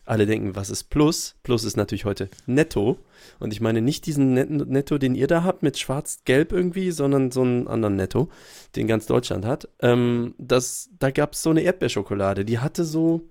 alle 0.09 0.25
denken, 0.25 0.55
was 0.55 0.71
ist 0.71 0.85
Plus? 0.85 1.35
Plus 1.43 1.63
ist 1.63 1.77
natürlich 1.77 2.05
heute 2.05 2.29
Netto. 2.47 2.97
Und 3.39 3.53
ich 3.53 3.61
meine 3.61 3.81
nicht 3.81 4.07
diesen 4.07 4.33
Netto, 4.33 4.97
den 4.97 5.13
ihr 5.13 5.27
da 5.27 5.43
habt 5.43 5.61
mit 5.61 5.77
schwarz-gelb 5.77 6.51
irgendwie, 6.51 6.89
sondern 6.91 7.31
so 7.31 7.41
einen 7.41 7.67
anderen 7.67 7.95
Netto, 7.95 8.29
den 8.75 8.87
ganz 8.87 9.05
Deutschland 9.05 9.45
hat. 9.45 9.69
Ähm, 9.81 10.33
das, 10.39 10.89
da 10.97 11.11
gab 11.11 11.33
es 11.33 11.43
so 11.43 11.51
eine 11.51 11.61
Erdbeerschokolade, 11.61 12.43
die 12.43 12.57
hatte 12.57 12.85
so, 12.85 13.21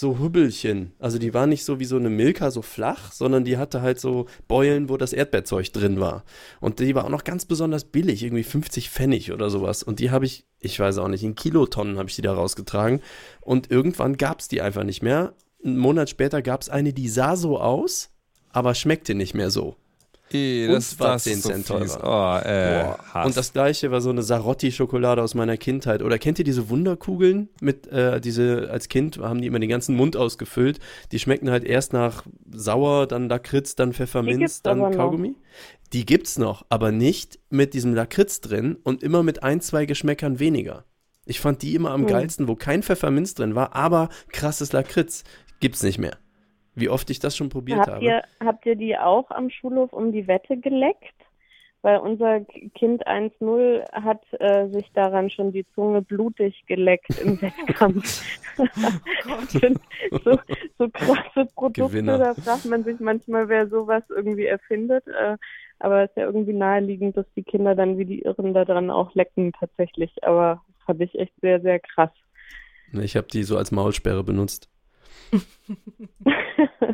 so 0.00 0.18
Hübbelchen. 0.18 0.92
Also 0.98 1.18
die 1.18 1.34
war 1.34 1.46
nicht 1.46 1.64
so 1.64 1.78
wie 1.78 1.84
so 1.84 1.96
eine 1.96 2.10
Milka 2.10 2.50
so 2.50 2.62
flach, 2.62 3.12
sondern 3.12 3.44
die 3.44 3.58
hatte 3.58 3.82
halt 3.82 4.00
so 4.00 4.26
Beulen, 4.48 4.88
wo 4.88 4.96
das 4.96 5.12
Erdbeerzeug 5.12 5.72
drin 5.72 6.00
war. 6.00 6.24
Und 6.60 6.80
die 6.80 6.94
war 6.94 7.04
auch 7.04 7.10
noch 7.10 7.24
ganz 7.24 7.44
besonders 7.44 7.84
billig, 7.84 8.22
irgendwie 8.22 8.42
50 8.42 8.90
Pfennig 8.90 9.30
oder 9.30 9.50
sowas. 9.50 9.82
Und 9.82 10.00
die 10.00 10.10
habe 10.10 10.24
ich, 10.24 10.46
ich 10.58 10.80
weiß 10.80 10.98
auch 10.98 11.08
nicht, 11.08 11.22
in 11.22 11.34
Kilotonnen 11.34 11.98
habe 11.98 12.08
ich 12.08 12.16
die 12.16 12.22
da 12.22 12.32
rausgetragen. 12.32 13.00
Und 13.40 13.70
irgendwann 13.70 14.16
gab 14.16 14.40
es 14.40 14.48
die 14.48 14.62
einfach 14.62 14.84
nicht 14.84 15.02
mehr. 15.02 15.34
Einen 15.62 15.78
Monat 15.78 16.10
später 16.10 16.42
gab 16.42 16.62
es 16.62 16.70
eine, 16.70 16.92
die 16.92 17.08
sah 17.08 17.36
so 17.36 17.60
aus, 17.60 18.10
aber 18.48 18.74
schmeckte 18.74 19.14
nicht 19.14 19.34
mehr 19.34 19.50
so. 19.50 19.76
E, 20.32 20.68
das 20.68 20.98
war 20.98 21.12
das 21.12 21.24
10 21.24 21.40
Cent 21.40 21.66
so 21.66 21.78
teurer. 21.78 22.42
Oh, 22.44 23.18
äh, 23.18 23.24
und 23.24 23.36
das 23.36 23.52
gleiche 23.52 23.90
war 23.90 24.00
so 24.00 24.10
eine 24.10 24.22
Sarotti-Schokolade 24.22 25.22
aus 25.22 25.34
meiner 25.34 25.56
Kindheit. 25.56 26.02
Oder 26.02 26.18
kennt 26.18 26.38
ihr 26.38 26.44
diese 26.44 26.68
Wunderkugeln? 26.68 27.48
Mit, 27.60 27.88
äh, 27.88 28.20
diese, 28.20 28.68
als 28.70 28.88
Kind 28.88 29.18
haben 29.18 29.40
die 29.40 29.48
immer 29.48 29.58
den 29.58 29.68
ganzen 29.68 29.96
Mund 29.96 30.16
ausgefüllt. 30.16 30.78
Die 31.10 31.18
schmecken 31.18 31.50
halt 31.50 31.64
erst 31.64 31.92
nach 31.92 32.24
sauer, 32.50 33.06
dann 33.06 33.28
Lakritz, 33.28 33.74
dann 33.74 33.92
Pfefferminz, 33.92 34.62
dann 34.62 34.78
Kaugummi. 34.92 35.34
Die 35.92 36.06
gibt's 36.06 36.38
noch, 36.38 36.64
aber 36.68 36.92
nicht 36.92 37.40
mit 37.50 37.74
diesem 37.74 37.94
Lakritz 37.94 38.40
drin 38.40 38.76
und 38.84 39.02
immer 39.02 39.24
mit 39.24 39.42
ein, 39.42 39.60
zwei 39.60 39.86
Geschmäckern 39.86 40.38
weniger. 40.38 40.84
Ich 41.26 41.40
fand 41.40 41.62
die 41.62 41.74
immer 41.74 41.90
am 41.90 42.02
hm. 42.02 42.08
geilsten, 42.08 42.48
wo 42.48 42.54
kein 42.54 42.82
Pfefferminz 42.82 43.34
drin 43.34 43.54
war, 43.54 43.74
aber 43.74 44.08
krasses 44.32 44.72
Lakritz. 44.72 45.24
Gibt's 45.58 45.82
nicht 45.82 45.98
mehr. 45.98 46.16
Wie 46.74 46.88
oft 46.88 47.10
ich 47.10 47.18
das 47.18 47.36
schon 47.36 47.48
probiert 47.48 47.80
habt 47.80 47.90
habe. 47.90 48.04
Ihr, 48.04 48.22
habt 48.44 48.66
ihr 48.66 48.76
die 48.76 48.96
auch 48.96 49.30
am 49.30 49.50
Schulhof 49.50 49.92
um 49.92 50.12
die 50.12 50.26
Wette 50.26 50.56
geleckt? 50.56 51.14
Weil 51.82 51.98
unser 51.98 52.40
Kind 52.74 53.06
1-0 53.06 53.90
hat 53.92 54.20
äh, 54.38 54.68
sich 54.68 54.92
daran 54.92 55.30
schon 55.30 55.50
die 55.50 55.64
Zunge 55.74 56.02
blutig 56.02 56.62
geleckt 56.66 57.18
im 57.22 57.40
Wettkampf. 57.40 58.22
Oh 58.58 59.40
so, 60.24 60.38
so 60.78 60.88
krasse 60.90 61.46
Produkte, 61.54 61.88
Gewinner. 61.88 62.18
da 62.18 62.34
fragt 62.34 62.66
man 62.66 62.84
sich 62.84 63.00
manchmal, 63.00 63.48
wer 63.48 63.66
sowas 63.68 64.02
irgendwie 64.10 64.44
erfindet. 64.44 65.06
Äh, 65.06 65.38
aber 65.78 66.02
es 66.02 66.10
ist 66.10 66.18
ja 66.18 66.26
irgendwie 66.26 66.52
naheliegend, 66.52 67.16
dass 67.16 67.26
die 67.34 67.42
Kinder 67.42 67.74
dann 67.74 67.96
wie 67.96 68.04
die 68.04 68.20
Irren 68.20 68.52
daran 68.52 68.90
auch 68.90 69.14
lecken 69.14 69.52
tatsächlich. 69.58 70.12
Aber 70.22 70.62
das 70.68 70.84
fand 70.84 71.00
ich 71.00 71.18
echt 71.18 71.32
sehr, 71.40 71.62
sehr 71.62 71.80
krass. 71.80 72.10
Ich 72.92 73.16
habe 73.16 73.28
die 73.28 73.44
so 73.44 73.56
als 73.56 73.72
Maulsperre 73.72 74.22
benutzt. 74.22 74.68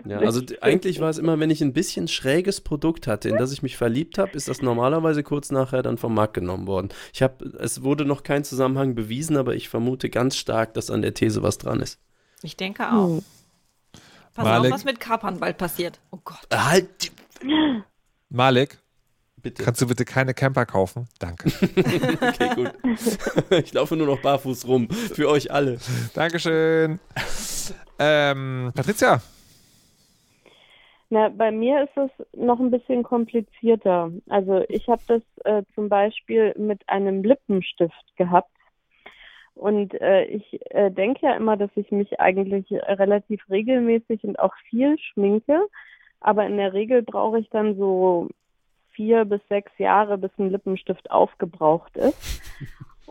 Ja, 0.04 0.18
also 0.18 0.40
eigentlich 0.60 1.00
war 1.00 1.10
es 1.10 1.18
immer, 1.18 1.40
wenn 1.40 1.50
ich 1.50 1.60
ein 1.62 1.72
bisschen 1.72 2.06
schräges 2.06 2.60
Produkt 2.60 3.06
hatte, 3.08 3.28
in 3.28 3.36
das 3.36 3.50
ich 3.52 3.62
mich 3.62 3.76
verliebt 3.76 4.18
habe, 4.18 4.32
ist 4.32 4.46
das 4.48 4.62
normalerweise 4.62 5.22
kurz 5.24 5.50
nachher 5.50 5.82
dann 5.82 5.98
vom 5.98 6.14
Markt 6.14 6.34
genommen 6.34 6.66
worden. 6.68 6.90
Ich 7.12 7.22
habe, 7.22 7.44
es 7.58 7.82
wurde 7.82 8.04
noch 8.04 8.22
kein 8.22 8.44
Zusammenhang 8.44 8.94
bewiesen, 8.94 9.36
aber 9.36 9.54
ich 9.56 9.68
vermute 9.68 10.08
ganz 10.08 10.36
stark, 10.36 10.74
dass 10.74 10.90
an 10.90 11.02
der 11.02 11.14
These 11.14 11.42
was 11.42 11.58
dran 11.58 11.80
ist. 11.80 11.98
Ich 12.42 12.56
denke 12.56 12.88
auch. 12.92 13.16
Hm. 13.16 13.22
Pass 14.34 14.44
Malek. 14.44 14.72
auf, 14.72 14.78
was 14.78 14.84
mit 14.84 15.00
Kapern 15.00 15.40
bald 15.40 15.58
passiert. 15.58 15.98
Oh 16.12 16.18
Gott. 16.24 16.46
Halt, 16.52 16.88
die- 17.02 17.10
Malik, 18.28 18.78
bitte. 19.42 19.64
kannst 19.64 19.80
du 19.80 19.86
bitte 19.88 20.04
keine 20.04 20.34
Camper 20.34 20.66
kaufen? 20.66 21.08
Danke. 21.18 21.50
Okay, 22.20 22.54
gut. 22.54 22.72
Ich 23.64 23.72
laufe 23.72 23.96
nur 23.96 24.06
noch 24.06 24.20
barfuß 24.20 24.66
rum. 24.66 24.88
Für 24.90 25.28
euch 25.28 25.50
alle. 25.50 25.78
Dankeschön. 26.14 27.00
Ähm, 27.98 28.72
Patricia, 28.74 29.20
Na, 31.08 31.28
bei 31.28 31.52
mir 31.52 31.84
ist 31.84 31.96
es 31.96 32.26
noch 32.34 32.58
ein 32.58 32.70
bisschen 32.70 33.02
komplizierter. 33.02 34.10
Also 34.28 34.64
ich 34.68 34.88
habe 34.88 35.02
das 35.06 35.22
äh, 35.44 35.62
zum 35.74 35.88
Beispiel 35.88 36.52
mit 36.58 36.88
einem 36.88 37.22
Lippenstift 37.22 38.16
gehabt. 38.16 38.50
Und 39.54 39.94
äh, 40.00 40.24
ich 40.24 40.60
äh, 40.70 40.90
denke 40.90 41.26
ja 41.26 41.34
immer, 41.34 41.56
dass 41.56 41.70
ich 41.76 41.90
mich 41.92 42.20
eigentlich 42.20 42.66
relativ 42.70 43.48
regelmäßig 43.48 44.24
und 44.24 44.38
auch 44.38 44.54
viel 44.68 44.98
schminke. 44.98 45.66
Aber 46.20 46.44
in 46.44 46.56
der 46.56 46.72
Regel 46.72 47.02
brauche 47.02 47.38
ich 47.38 47.48
dann 47.50 47.76
so 47.76 48.28
vier 48.90 49.24
bis 49.24 49.40
sechs 49.48 49.70
Jahre, 49.78 50.18
bis 50.18 50.30
ein 50.38 50.50
Lippenstift 50.50 51.10
aufgebraucht 51.10 51.96
ist. 51.96 52.42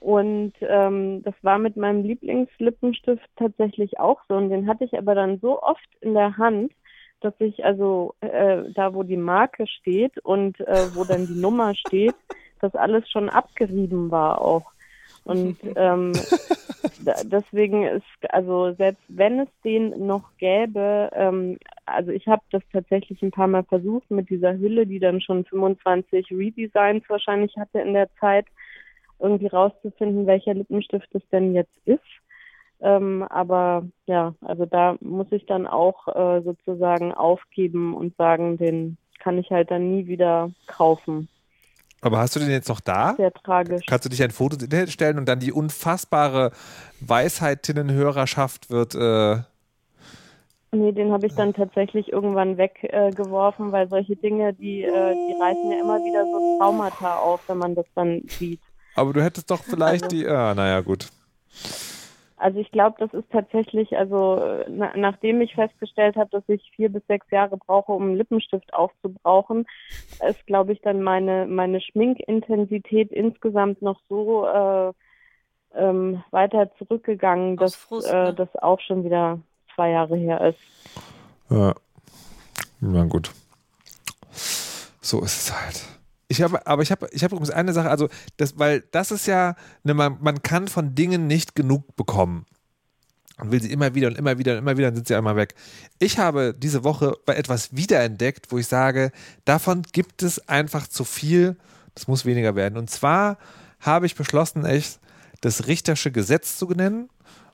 Und 0.05 0.53
ähm, 0.61 1.23
das 1.23 1.33
war 1.41 1.57
mit 1.57 1.77
meinem 1.77 2.03
Lieblingslippenstift 2.03 3.27
tatsächlich 3.37 3.99
auch 3.99 4.19
so. 4.29 4.35
Und 4.35 4.51
den 4.51 4.67
hatte 4.67 4.83
ich 4.83 4.95
aber 4.95 5.15
dann 5.15 5.39
so 5.39 5.63
oft 5.63 5.89
in 5.99 6.13
der 6.13 6.37
Hand, 6.37 6.73
dass 7.21 7.33
ich 7.39 7.65
also 7.65 8.13
äh, 8.21 8.65
da, 8.75 8.93
wo 8.93 9.01
die 9.01 9.17
Marke 9.17 9.65
steht 9.65 10.19
und 10.19 10.59
äh, 10.59 10.93
wo 10.93 11.05
dann 11.05 11.25
die 11.25 11.33
Nummer 11.33 11.73
steht, 11.73 12.13
das 12.61 12.75
alles 12.75 13.09
schon 13.09 13.31
abgerieben 13.31 14.11
war 14.11 14.41
auch. 14.41 14.71
Und 15.23 15.57
ähm, 15.75 16.11
deswegen 17.23 17.87
ist, 17.87 18.05
also 18.29 18.73
selbst 18.73 19.01
wenn 19.07 19.39
es 19.39 19.49
den 19.63 20.05
noch 20.05 20.37
gäbe, 20.37 21.09
ähm, 21.15 21.57
also 21.87 22.11
ich 22.11 22.27
habe 22.27 22.43
das 22.51 22.61
tatsächlich 22.71 23.23
ein 23.23 23.31
paar 23.31 23.47
Mal 23.47 23.63
versucht 23.63 24.11
mit 24.11 24.29
dieser 24.29 24.55
Hülle, 24.55 24.85
die 24.85 24.99
dann 24.99 25.19
schon 25.19 25.45
25 25.45 26.29
Redesigns 26.29 27.03
wahrscheinlich 27.07 27.57
hatte 27.57 27.79
in 27.79 27.95
der 27.95 28.07
Zeit, 28.19 28.45
irgendwie 29.19 29.47
rauszufinden, 29.47 30.27
welcher 30.27 30.53
Lippenstift 30.53 31.07
es 31.13 31.21
denn 31.31 31.53
jetzt 31.53 31.75
ist. 31.85 32.01
Ähm, 32.81 33.23
aber 33.29 33.87
ja, 34.05 34.35
also 34.41 34.65
da 34.65 34.97
muss 34.99 35.27
ich 35.31 35.45
dann 35.45 35.65
auch 35.65 36.07
äh, 36.07 36.41
sozusagen 36.41 37.13
aufgeben 37.13 37.95
und 37.95 38.15
sagen, 38.17 38.57
den 38.57 38.97
kann 39.19 39.37
ich 39.37 39.49
halt 39.49 39.71
dann 39.71 39.91
nie 39.91 40.07
wieder 40.07 40.51
kaufen. 40.67 41.29
aber 42.01 42.19
hast 42.19 42.35
du 42.35 42.39
den 42.39 42.49
jetzt 42.49 42.69
noch 42.69 42.81
da? 42.81 43.15
Sehr 43.15 43.33
tragisch. 43.33 43.85
Kannst 43.87 44.05
du 44.05 44.09
dich 44.09 44.21
ein 44.21 44.31
Foto 44.31 44.57
stellen 44.87 45.17
und 45.17 45.27
dann 45.27 45.39
die 45.39 45.53
unfassbare 45.53 46.51
Weisheitinnenhörerschaft 46.99 48.69
wird 48.69 48.93
äh, 48.95 49.41
Nee, 50.75 50.91
den 50.91 51.11
habe 51.11 51.25
ich 51.25 51.33
dann 51.33 51.53
tatsächlich 51.53 52.11
irgendwann 52.11 52.57
weggeworfen, 52.57 53.69
äh, 53.69 53.71
weil 53.71 53.87
solche 53.87 54.15
Dinge, 54.15 54.53
die, 54.53 54.83
äh, 54.83 55.13
die 55.13 55.41
reißen 55.41 55.71
ja 55.71 55.79
immer 55.79 56.03
wieder 56.03 56.25
so 56.25 56.57
Traumata 56.59 57.15
auf, 57.15 57.47
wenn 57.47 57.57
man 57.57 57.75
das 57.75 57.85
dann 57.95 58.23
sieht. 58.27 58.59
Aber 58.95 59.13
du 59.13 59.23
hättest 59.23 59.51
doch 59.51 59.63
vielleicht 59.63 60.05
Also- 60.05 60.15
die. 60.15 60.27
Ah, 60.27 60.53
naja, 60.55 60.81
gut. 60.81 61.07
Also 62.37 62.59
ich 62.59 62.69
glaube, 62.71 62.97
das 62.99 63.13
ist 63.13 63.31
tatsächlich, 63.31 63.97
also 63.97 64.35
äh, 64.37 64.65
na, 64.69 64.91
nachdem 64.95 65.39
ich 65.39 65.55
festgestellt 65.55 66.17
habe, 66.17 66.29
dass 66.31 66.43
ich 66.47 66.69
vier 66.75 66.89
bis 66.89 67.01
sechs 67.07 67.25
Jahre 67.31 67.55
brauche, 67.57 67.93
um 67.93 68.03
einen 68.03 68.17
Lippenstift 68.17 68.73
aufzubrauchen, 68.73 69.65
ist, 70.27 70.45
glaube 70.45 70.73
ich, 70.73 70.81
dann 70.81 71.01
meine, 71.01 71.45
meine 71.47 71.79
Schminkintensität 71.79 73.11
insgesamt 73.11 73.81
noch 73.81 73.99
so 74.09 74.45
äh, 74.47 74.91
ähm, 75.75 76.23
weiter 76.31 76.69
zurückgegangen, 76.77 77.57
Aus 77.57 77.71
dass 77.71 77.75
Frust, 77.75 78.09
äh, 78.11 78.23
ne? 78.25 78.33
das 78.33 78.49
auch 78.57 78.81
schon 78.81 79.05
wieder 79.05 79.39
zwei 79.73 79.91
Jahre 79.91 80.17
her 80.17 80.41
ist. 80.49 80.59
Ja. 81.49 81.73
Na 82.81 83.05
gut. 83.05 83.31
So 85.01 85.21
ist 85.23 85.37
es 85.49 85.53
halt. 85.65 85.85
Ich 86.27 86.41
habe, 86.41 86.65
aber 86.65 86.81
ich 86.81 86.91
habe, 86.91 87.07
ich 87.11 87.23
habe 87.23 87.35
übrigens 87.35 87.51
eine 87.51 87.73
Sache, 87.73 87.89
also 87.89 88.09
das, 88.37 88.57
weil 88.57 88.81
das 88.91 89.11
ist 89.11 89.27
ja, 89.27 89.55
ne, 89.83 89.93
man, 89.93 90.17
man 90.21 90.41
kann 90.41 90.67
von 90.67 90.95
Dingen 90.95 91.27
nicht 91.27 91.55
genug 91.55 91.95
bekommen. 91.95 92.45
Und 93.37 93.51
will 93.51 93.61
sie 93.61 93.71
immer 93.71 93.93
wieder 93.93 94.07
und 94.07 94.17
immer 94.17 94.37
wieder 94.37 94.53
und 94.53 94.59
immer 94.59 94.77
wieder, 94.77 94.87
dann 94.87 94.95
sind 94.95 95.07
sie 95.09 95.15
einmal 95.15 95.35
weg. 95.35 95.55
Ich 95.99 96.19
habe 96.19 96.55
diese 96.57 96.85
Woche 96.85 97.17
etwas 97.27 97.75
wiederentdeckt, 97.75 98.51
wo 98.51 98.57
ich 98.57 98.67
sage, 98.67 99.11
davon 99.43 99.81
gibt 99.91 100.23
es 100.23 100.47
einfach 100.47 100.87
zu 100.87 101.03
viel, 101.03 101.57
das 101.95 102.07
muss 102.07 102.25
weniger 102.25 102.55
werden. 102.55 102.77
Und 102.77 102.89
zwar 102.89 103.37
habe 103.81 104.05
ich 104.05 104.15
beschlossen, 104.15 104.65
echt 104.65 104.99
das 105.41 105.67
Richtersche 105.67 106.11
Gesetz 106.11 106.57
zu 106.57 106.67
nennen. 106.69 107.09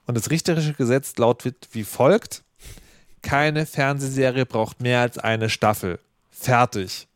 Und 0.05 0.15
das 0.15 0.30
Richterische 0.30 0.74
Gesetz 0.74 1.15
lautet 1.17 1.69
wie 1.72 1.84
folgt: 1.84 2.43
Keine 3.22 3.65
Fernsehserie 3.65 4.45
braucht 4.45 4.82
mehr 4.82 5.01
als 5.01 5.17
eine 5.17 5.49
Staffel. 5.49 5.99
Fertig. 6.30 7.07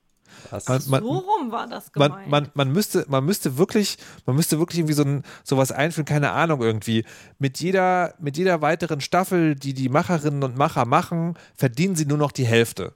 Was? 0.52 0.68
Man, 0.68 0.82
man, 0.88 1.04
so 1.04 1.18
rum 1.18 1.52
war 1.52 1.68
das 1.68 1.92
man, 1.96 2.12
gemeint. 2.12 2.30
man, 2.30 2.52
man, 2.54 2.72
müsste, 2.72 3.06
man 3.08 3.26
müsste 3.26 3.58
wirklich, 3.58 3.98
man 4.26 4.36
müsste 4.36 4.60
wirklich 4.60 4.80
irgendwie 4.80 4.94
so 4.94 5.04
ein, 5.04 5.24
sowas 5.44 5.72
einführen, 5.72 6.06
keine 6.06 6.32
Ahnung, 6.32 6.62
irgendwie. 6.62 7.06
Mit 7.40 7.60
jeder, 7.60 8.14
mit 8.20 8.38
jeder 8.38 8.62
weiteren 8.62 9.02
Staffel, 9.02 9.56
die 9.56 9.74
die 9.74 9.90
Macherinnen 9.90 10.44
und 10.44 10.58
Macher 10.58 10.86
machen, 10.86 11.36
verdienen 11.56 11.96
sie 11.96 12.06
nur 12.06 12.18
noch 12.18 12.32
die 12.32 12.46
Hälfte. 12.46 12.94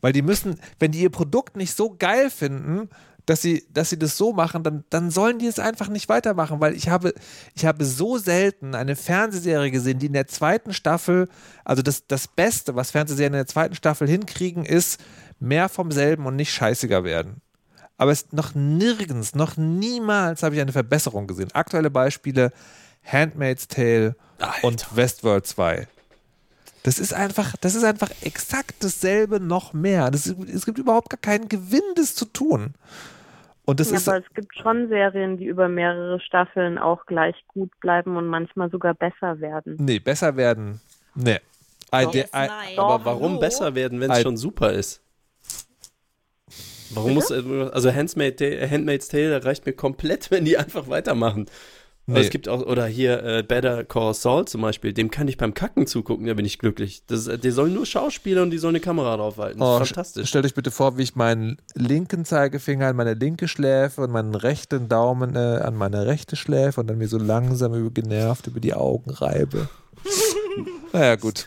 Weil 0.00 0.12
die 0.12 0.22
müssen, 0.22 0.60
wenn 0.78 0.92
die 0.92 1.00
ihr 1.00 1.10
Produkt 1.10 1.56
nicht 1.56 1.74
so 1.74 1.96
geil 1.98 2.30
finden, 2.30 2.88
dass 3.26 3.42
sie, 3.42 3.66
dass 3.72 3.90
sie 3.90 3.98
das 3.98 4.16
so 4.16 4.32
machen, 4.32 4.62
dann, 4.62 4.84
dann 4.88 5.10
sollen 5.10 5.38
die 5.38 5.46
es 5.46 5.58
einfach 5.58 5.88
nicht 5.88 6.08
weitermachen, 6.08 6.60
weil 6.60 6.74
ich 6.74 6.88
habe, 6.88 7.12
ich 7.54 7.66
habe 7.66 7.84
so 7.84 8.18
selten 8.18 8.74
eine 8.74 8.96
Fernsehserie 8.96 9.70
gesehen, 9.70 9.98
die 9.98 10.06
in 10.06 10.12
der 10.12 10.28
zweiten 10.28 10.72
Staffel, 10.72 11.28
also 11.64 11.82
das, 11.82 12.06
das 12.06 12.28
Beste, 12.28 12.76
was 12.76 12.92
Fernsehserien 12.92 13.34
in 13.34 13.38
der 13.38 13.46
zweiten 13.46 13.74
Staffel 13.74 14.08
hinkriegen, 14.08 14.64
ist 14.64 15.00
mehr 15.40 15.68
vom 15.68 15.90
selben 15.90 16.26
und 16.26 16.36
nicht 16.36 16.52
scheißiger 16.52 17.04
werden. 17.04 17.42
Aber 17.98 18.12
es 18.12 18.32
noch 18.32 18.54
nirgends, 18.54 19.34
noch 19.34 19.56
niemals 19.56 20.42
habe 20.42 20.54
ich 20.54 20.60
eine 20.60 20.72
Verbesserung 20.72 21.26
gesehen. 21.26 21.50
Aktuelle 21.52 21.90
Beispiele: 21.90 22.52
Handmaid's 23.04 23.68
Tale 23.68 24.16
Alter. 24.38 24.64
und 24.64 24.96
Westworld 24.96 25.46
2. 25.46 25.88
Das 26.86 27.00
ist 27.00 27.12
einfach, 27.12 27.56
das 27.60 27.74
ist 27.74 27.82
einfach 27.82 28.10
exakt 28.22 28.76
dasselbe 28.84 29.40
noch 29.40 29.72
mehr. 29.72 30.12
Das 30.12 30.28
ist, 30.28 30.38
es 30.48 30.64
gibt 30.66 30.78
überhaupt 30.78 31.10
gar 31.10 31.18
keinen 31.18 31.48
Gewinn, 31.48 31.82
das 31.96 32.14
zu 32.14 32.26
tun. 32.26 32.74
Und 33.64 33.80
das 33.80 33.90
Ja, 33.90 33.96
ist, 33.96 34.06
aber 34.06 34.18
es 34.18 34.34
gibt 34.34 34.56
schon 34.56 34.88
Serien, 34.88 35.36
die 35.36 35.46
über 35.46 35.68
mehrere 35.68 36.20
Staffeln 36.20 36.78
auch 36.78 37.04
gleich 37.06 37.34
gut 37.48 37.72
bleiben 37.80 38.16
und 38.16 38.28
manchmal 38.28 38.70
sogar 38.70 38.94
besser 38.94 39.40
werden. 39.40 39.80
nee, 39.80 39.98
besser 39.98 40.36
werden. 40.36 40.80
Nee. 41.16 41.40
I, 41.92 42.04
I, 42.04 42.24
nein. 42.32 42.78
Aber 42.78 43.04
warum 43.04 43.32
hallo? 43.32 43.40
besser 43.40 43.74
werden, 43.74 44.00
wenn 44.00 44.12
es 44.12 44.20
schon 44.22 44.36
super 44.36 44.72
ist? 44.72 45.02
Warum 46.90 47.14
muss, 47.14 47.32
also 47.32 47.92
Handmaid, 47.92 48.40
Handmaid's 48.40 49.08
Tale 49.08 49.44
reicht 49.44 49.66
mir 49.66 49.72
komplett, 49.72 50.30
wenn 50.30 50.44
die 50.44 50.56
einfach 50.56 50.88
weitermachen. 50.88 51.46
Nee. 52.08 52.20
es 52.20 52.30
gibt 52.30 52.48
auch, 52.48 52.64
oder 52.64 52.86
hier 52.86 53.20
äh, 53.24 53.42
Better 53.42 53.82
Call 53.82 54.14
Saul 54.14 54.44
zum 54.46 54.60
Beispiel, 54.60 54.92
dem 54.92 55.10
kann 55.10 55.26
ich 55.26 55.36
beim 55.36 55.54
Kacken 55.54 55.88
zugucken, 55.88 56.26
da 56.26 56.34
bin 56.34 56.44
ich 56.46 56.60
glücklich. 56.60 57.02
Das, 57.08 57.26
äh, 57.26 57.36
die 57.36 57.50
sollen 57.50 57.74
nur 57.74 57.84
Schauspieler 57.84 58.42
und 58.44 58.50
die 58.50 58.58
sollen 58.58 58.76
eine 58.76 58.80
Kamera 58.80 59.16
draufhalten. 59.16 59.58
Das 59.58 59.68
Oh, 59.68 59.82
ist 59.82 59.88
fantastisch. 59.88 60.28
Stellt 60.28 60.44
euch 60.44 60.54
bitte 60.54 60.70
vor, 60.70 60.98
wie 60.98 61.02
ich 61.02 61.16
meinen 61.16 61.58
linken 61.74 62.24
Zeigefinger 62.24 62.86
an 62.86 62.94
meine 62.96 63.14
linke 63.14 63.48
Schläfe 63.48 64.02
und 64.02 64.12
meinen 64.12 64.36
rechten 64.36 64.88
Daumen 64.88 65.34
äh, 65.34 65.38
an 65.38 65.74
meine 65.74 66.06
rechte 66.06 66.36
Schläfe 66.36 66.80
und 66.80 66.86
dann 66.86 66.98
mir 66.98 67.08
so 67.08 67.18
langsam 67.18 67.74
über, 67.74 67.90
genervt 67.90 68.46
über 68.46 68.60
die 68.60 68.74
Augen 68.74 69.10
reibe. 69.10 69.68
naja, 70.92 71.16
gut. 71.16 71.46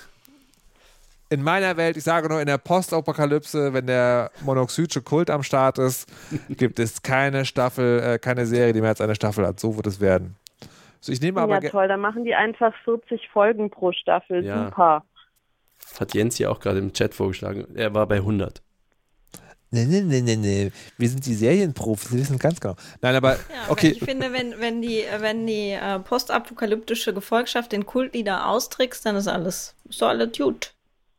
In 1.31 1.41
meiner 1.43 1.77
Welt, 1.77 1.95
ich 1.95 2.03
sage 2.03 2.27
nur, 2.27 2.41
in 2.41 2.47
der 2.47 2.57
Postapokalypse, 2.57 3.71
wenn 3.71 3.85
der 3.87 4.31
monoxidische 4.43 5.03
Kult 5.03 5.29
am 5.29 5.43
Start 5.43 5.77
ist, 5.77 6.07
gibt 6.49 6.79
es 6.79 7.01
keine 7.03 7.45
Staffel, 7.45 7.99
äh, 8.01 8.19
keine 8.19 8.45
Serie, 8.45 8.73
die 8.73 8.81
mehr 8.81 8.89
als 8.89 8.99
eine 8.99 9.15
Staffel 9.15 9.45
hat. 9.45 9.59
So 9.59 9.77
wird 9.77 9.87
es 9.87 9.99
werden. 10.01 10.35
So, 10.99 11.11
ich 11.11 11.21
nehme 11.21 11.41
aber 11.41 11.61
ja, 11.61 11.69
toll, 11.69 11.87
dann 11.87 12.01
machen 12.01 12.25
die 12.25 12.35
einfach 12.35 12.73
40 12.83 13.29
Folgen 13.29 13.69
pro 13.69 13.91
Staffel. 13.91 14.43
Ja. 14.45 14.65
Super. 14.65 15.05
Hat 15.99 16.13
Jens 16.13 16.35
hier 16.35 16.51
auch 16.51 16.59
gerade 16.59 16.79
im 16.79 16.93
Chat 16.93 17.13
vorgeschlagen. 17.13 17.67
Er 17.75 17.93
war 17.93 18.05
bei 18.07 18.17
100. 18.17 18.61
Nee, 19.71 19.85
nee, 19.85 20.01
nee, 20.01 20.21
nee, 20.21 20.35
nee. 20.35 20.71
Wir 20.97 21.09
sind 21.09 21.25
die 21.25 21.35
Serienprofis, 21.35 22.11
wir 22.11 22.19
wissen 22.19 22.39
ganz 22.39 22.59
genau. 22.59 22.75
Nein, 23.01 23.15
aber 23.15 23.33
Ja, 23.33 23.39
okay. 23.69 23.89
ich 23.89 24.03
finde, 24.03 24.33
wenn, 24.33 24.59
wenn 24.59 24.81
die, 24.81 25.03
wenn 25.19 25.45
die 25.45 25.71
äh, 25.71 25.99
postapokalyptische 25.99 27.13
Gefolgschaft 27.13 27.71
den 27.71 27.85
Kultlieder 27.85 28.47
austrickst, 28.47 29.05
dann 29.05 29.15
ist 29.15 29.27
alles, 29.27 29.75
ist 29.87 30.01
alles 30.01 30.35
gut. 30.35 30.73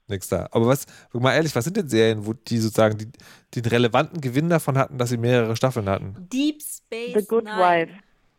Nix 0.08 0.28
da. 0.28 0.48
Aber 0.50 0.66
was, 0.66 0.86
mal 1.12 1.34
ehrlich, 1.34 1.54
was 1.54 1.62
sind 1.64 1.76
denn 1.76 1.88
Serien, 1.88 2.26
wo 2.26 2.32
die 2.32 2.58
sozusagen 2.58 2.98
die, 2.98 3.12
den 3.54 3.70
relevanten 3.70 4.20
Gewinn 4.20 4.48
davon 4.48 4.76
hatten, 4.76 4.98
dass 4.98 5.10
sie 5.10 5.16
mehrere 5.16 5.54
Staffeln 5.54 5.88
hatten? 5.88 6.28
Deep 6.32 6.60
Space 6.60 7.14
The 7.14 7.26
Good 7.26 7.44
Nine. 7.44 7.56
Wife. 7.56 7.92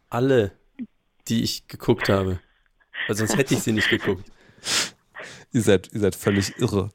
Alle, 0.10 0.52
die 1.28 1.44
ich 1.44 1.68
geguckt 1.68 2.10
habe. 2.10 2.40
Weil 3.08 3.16
sonst 3.16 3.36
hätte 3.38 3.54
ich 3.54 3.62
sie 3.62 3.72
nicht 3.72 3.90
geguckt. 3.90 4.26
Ihr 5.54 5.62
seid, 5.62 5.90
ihr 5.92 6.00
seid 6.00 6.16
völlig 6.16 6.58
irre. 6.60 6.92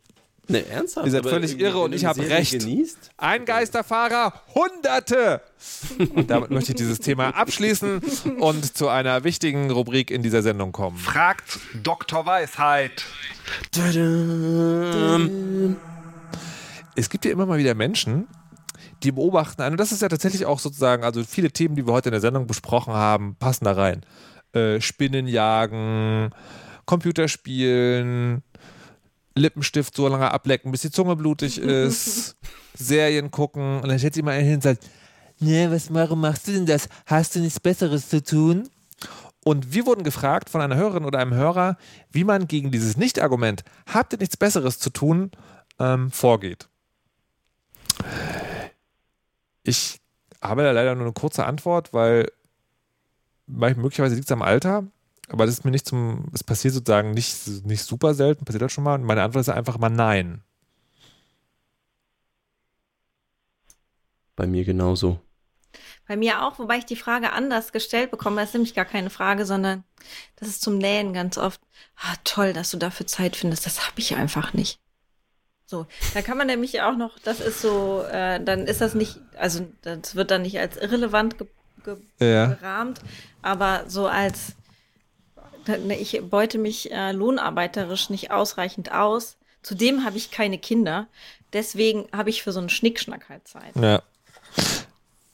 Ne, 0.49 0.64
ernsthaft? 0.66 1.07
Ihr 1.07 1.12
seid 1.12 1.27
völlig 1.27 1.59
irre 1.59 1.79
und 1.81 1.93
ich 1.93 2.03
du 2.03 2.07
hab 2.07 2.16
eine 2.16 2.27
Serie 2.27 2.41
recht. 2.41 2.53
Genießt? 2.53 3.11
Ein 3.16 3.45
Geisterfahrer, 3.45 4.33
Hunderte! 4.55 5.43
Und 6.14 6.31
damit 6.31 6.51
möchte 6.51 6.70
ich 6.72 6.77
dieses 6.77 7.01
Thema 7.01 7.31
abschließen 7.31 8.01
und 8.39 8.77
zu 8.77 8.89
einer 8.89 9.24
wichtigen 9.24 9.70
Rubrik 9.70 10.11
in 10.11 10.22
dieser 10.22 10.43
Sendung 10.43 10.70
kommen. 10.70 10.97
Fragt 10.97 11.59
Dr. 11.83 12.24
Weisheit. 12.27 13.05
Es 16.95 17.11
gibt 17.11 17.24
ja 17.24 17.31
immer 17.33 17.47
mal 17.47 17.59
wieder 17.59 17.74
Menschen, 17.74 18.29
die 19.03 19.12
beobachten, 19.12 19.62
und 19.62 19.76
das 19.76 19.92
ist 19.92 20.03
ja 20.03 20.09
tatsächlich 20.09 20.47
auch 20.47 20.59
sozusagen, 20.59 21.05
also 21.05 21.22
viele 21.24 21.51
Themen, 21.51 21.76
die 21.76 21.86
wir 21.86 21.92
heute 21.92 22.09
in 22.09 22.12
der 22.12 22.20
Sendung 22.20 22.47
besprochen 22.47 22.94
haben, 22.94 23.36
passen 23.38 23.64
da 23.64 23.72
rein. 23.72 24.03
Äh, 24.53 24.80
Spinnenjagen, 24.80 26.30
Computerspielen, 26.86 28.42
Lippenstift 29.34 29.94
so 29.94 30.09
lange 30.09 30.30
ablecken, 30.30 30.72
bis 30.72 30.82
die 30.82 30.90
Zunge 30.90 31.16
blutig 31.16 31.59
ist, 31.61 32.36
Serien 32.74 33.30
gucken 33.30 33.80
und 33.80 33.88
dann 33.88 33.99
stellt 33.99 34.14
sich 34.14 34.24
mal 34.24 34.32
einer 34.32 34.44
hin 34.44 34.55
und 34.57 34.62
sagt, 34.62 34.86
ne, 35.40 35.70
was, 35.70 35.92
warum 35.92 36.20
machst 36.20 36.49
du 36.49 36.53
denn 36.53 36.66
das? 36.66 36.88
Hast 37.05 37.36
du 37.36 37.40
nichts 37.40 37.61
Besseres 37.61 38.09
zu 38.09 38.22
tun? 38.22 38.68
Und 39.44 39.72
wir 39.72 39.86
wurden 39.86 40.03
gefragt 40.03 40.51
von 40.51 40.61
einer 40.61 40.74
Hörerin 40.74 41.05
oder 41.05 41.20
einem 41.20 41.34
Hörer, 41.34 41.76
wie 42.11 42.24
man 42.24 42.49
gegen 42.49 42.72
dieses 42.72 42.97
Nicht-Argument, 42.97 43.62
habt 43.86 44.12
ihr 44.12 44.18
nichts 44.18 44.36
Besseres 44.36 44.80
zu 44.80 44.90
tun, 44.90 45.30
ähm, 45.78 46.11
vorgeht. 46.11 46.68
Ich 49.67 50.01
habe 50.41 50.62
da 50.62 50.71
leider 50.71 50.95
nur 50.95 51.05
eine 51.05 51.12
kurze 51.12 51.45
Antwort, 51.45 51.93
weil 51.93 52.31
möglicherweise 53.47 54.14
liegt 54.14 54.29
es 54.29 54.33
am 54.33 54.43
Alter, 54.43 54.87
aber 55.29 55.45
das 55.45 55.57
ist 55.57 55.64
mir 55.64 55.73
nicht 55.73 55.87
zum, 55.87 56.27
es 56.33 56.45
passiert 56.45 56.75
sozusagen 56.75 57.11
nicht, 57.11 57.64
nicht 57.64 57.83
super 57.83 58.14
selten, 58.14 58.45
passiert 58.45 58.62
das 58.62 58.73
schon 58.73 58.85
mal. 58.85 58.95
Und 58.95 59.05
meine 59.05 59.23
Antwort 59.23 59.43
ist 59.43 59.49
einfach 59.49 59.79
mal 59.79 59.89
nein. 59.89 60.43
Bei 64.37 64.47
mir 64.47 64.64
genauso. 64.64 65.19
Bei 66.07 66.17
mir 66.17 66.47
auch, 66.47 66.61
wobei 66.61 66.79
ich 66.79 66.85
die 66.87 66.95
Frage 66.95 67.33
anders 67.33 67.73
gestellt 67.73 68.12
bekomme. 68.12 68.41
Das 68.41 68.51
ist 68.51 68.55
nämlich 68.55 68.75
gar 68.75 68.85
keine 68.85 69.11
Frage, 69.11 69.45
sondern 69.47 69.83
das 70.37 70.49
ist 70.49 70.62
zum 70.62 70.79
Nähen 70.79 71.12
ganz 71.12 71.39
oft. 71.39 71.61
Ah, 71.97 72.14
toll, 72.23 72.53
dass 72.53 72.71
du 72.71 72.77
dafür 72.77 73.09
Zeit 73.09 73.35
findest. 73.35 73.67
Das 73.67 73.89
habe 73.89 73.99
ich 73.99 74.14
einfach 74.14 74.53
nicht. 74.53 74.79
So, 75.67 75.87
da 76.14 76.23
kann 76.23 76.39
man 76.39 76.47
nämlich 76.47 76.81
auch 76.83 76.97
noch, 76.97 77.19
das 77.19 77.41
ist 77.41 77.61
so, 77.61 78.03
äh, 78.03 78.43
dann 78.43 78.67
ist 78.67 78.81
das 78.81 78.95
nicht, 78.95 79.19
also 79.37 79.67
das 79.83 80.14
wird 80.14 80.31
dann 80.31 80.43
nicht 80.43 80.59
als 80.61 80.77
irrelevant 80.77 81.39
ge 81.39 81.49
ge 81.85 81.97
Ja. 82.21 82.47
gerahmt, 82.47 83.01
aber 83.43 83.85
so 83.89 84.07
als, 84.07 84.55
ne, 85.67 85.99
ich 85.99 86.21
beute 86.31 86.59
mich 86.59 86.93
äh, 86.93 87.11
lohnarbeiterisch 87.12 88.11
nicht 88.11 88.31
ausreichend 88.31 88.93
aus. 88.93 89.37
Zudem 89.62 90.05
habe 90.05 90.17
ich 90.17 90.31
keine 90.31 90.59
Kinder. 90.59 91.09
Deswegen 91.53 92.07
habe 92.12 92.31
ich 92.31 92.43
für 92.45 92.53
so 92.53 92.61
einen 92.61 92.69
Schnickschnack 92.69 93.29
halt 93.29 93.49
Zeit. 93.49 93.75
Ja. 93.75 94.03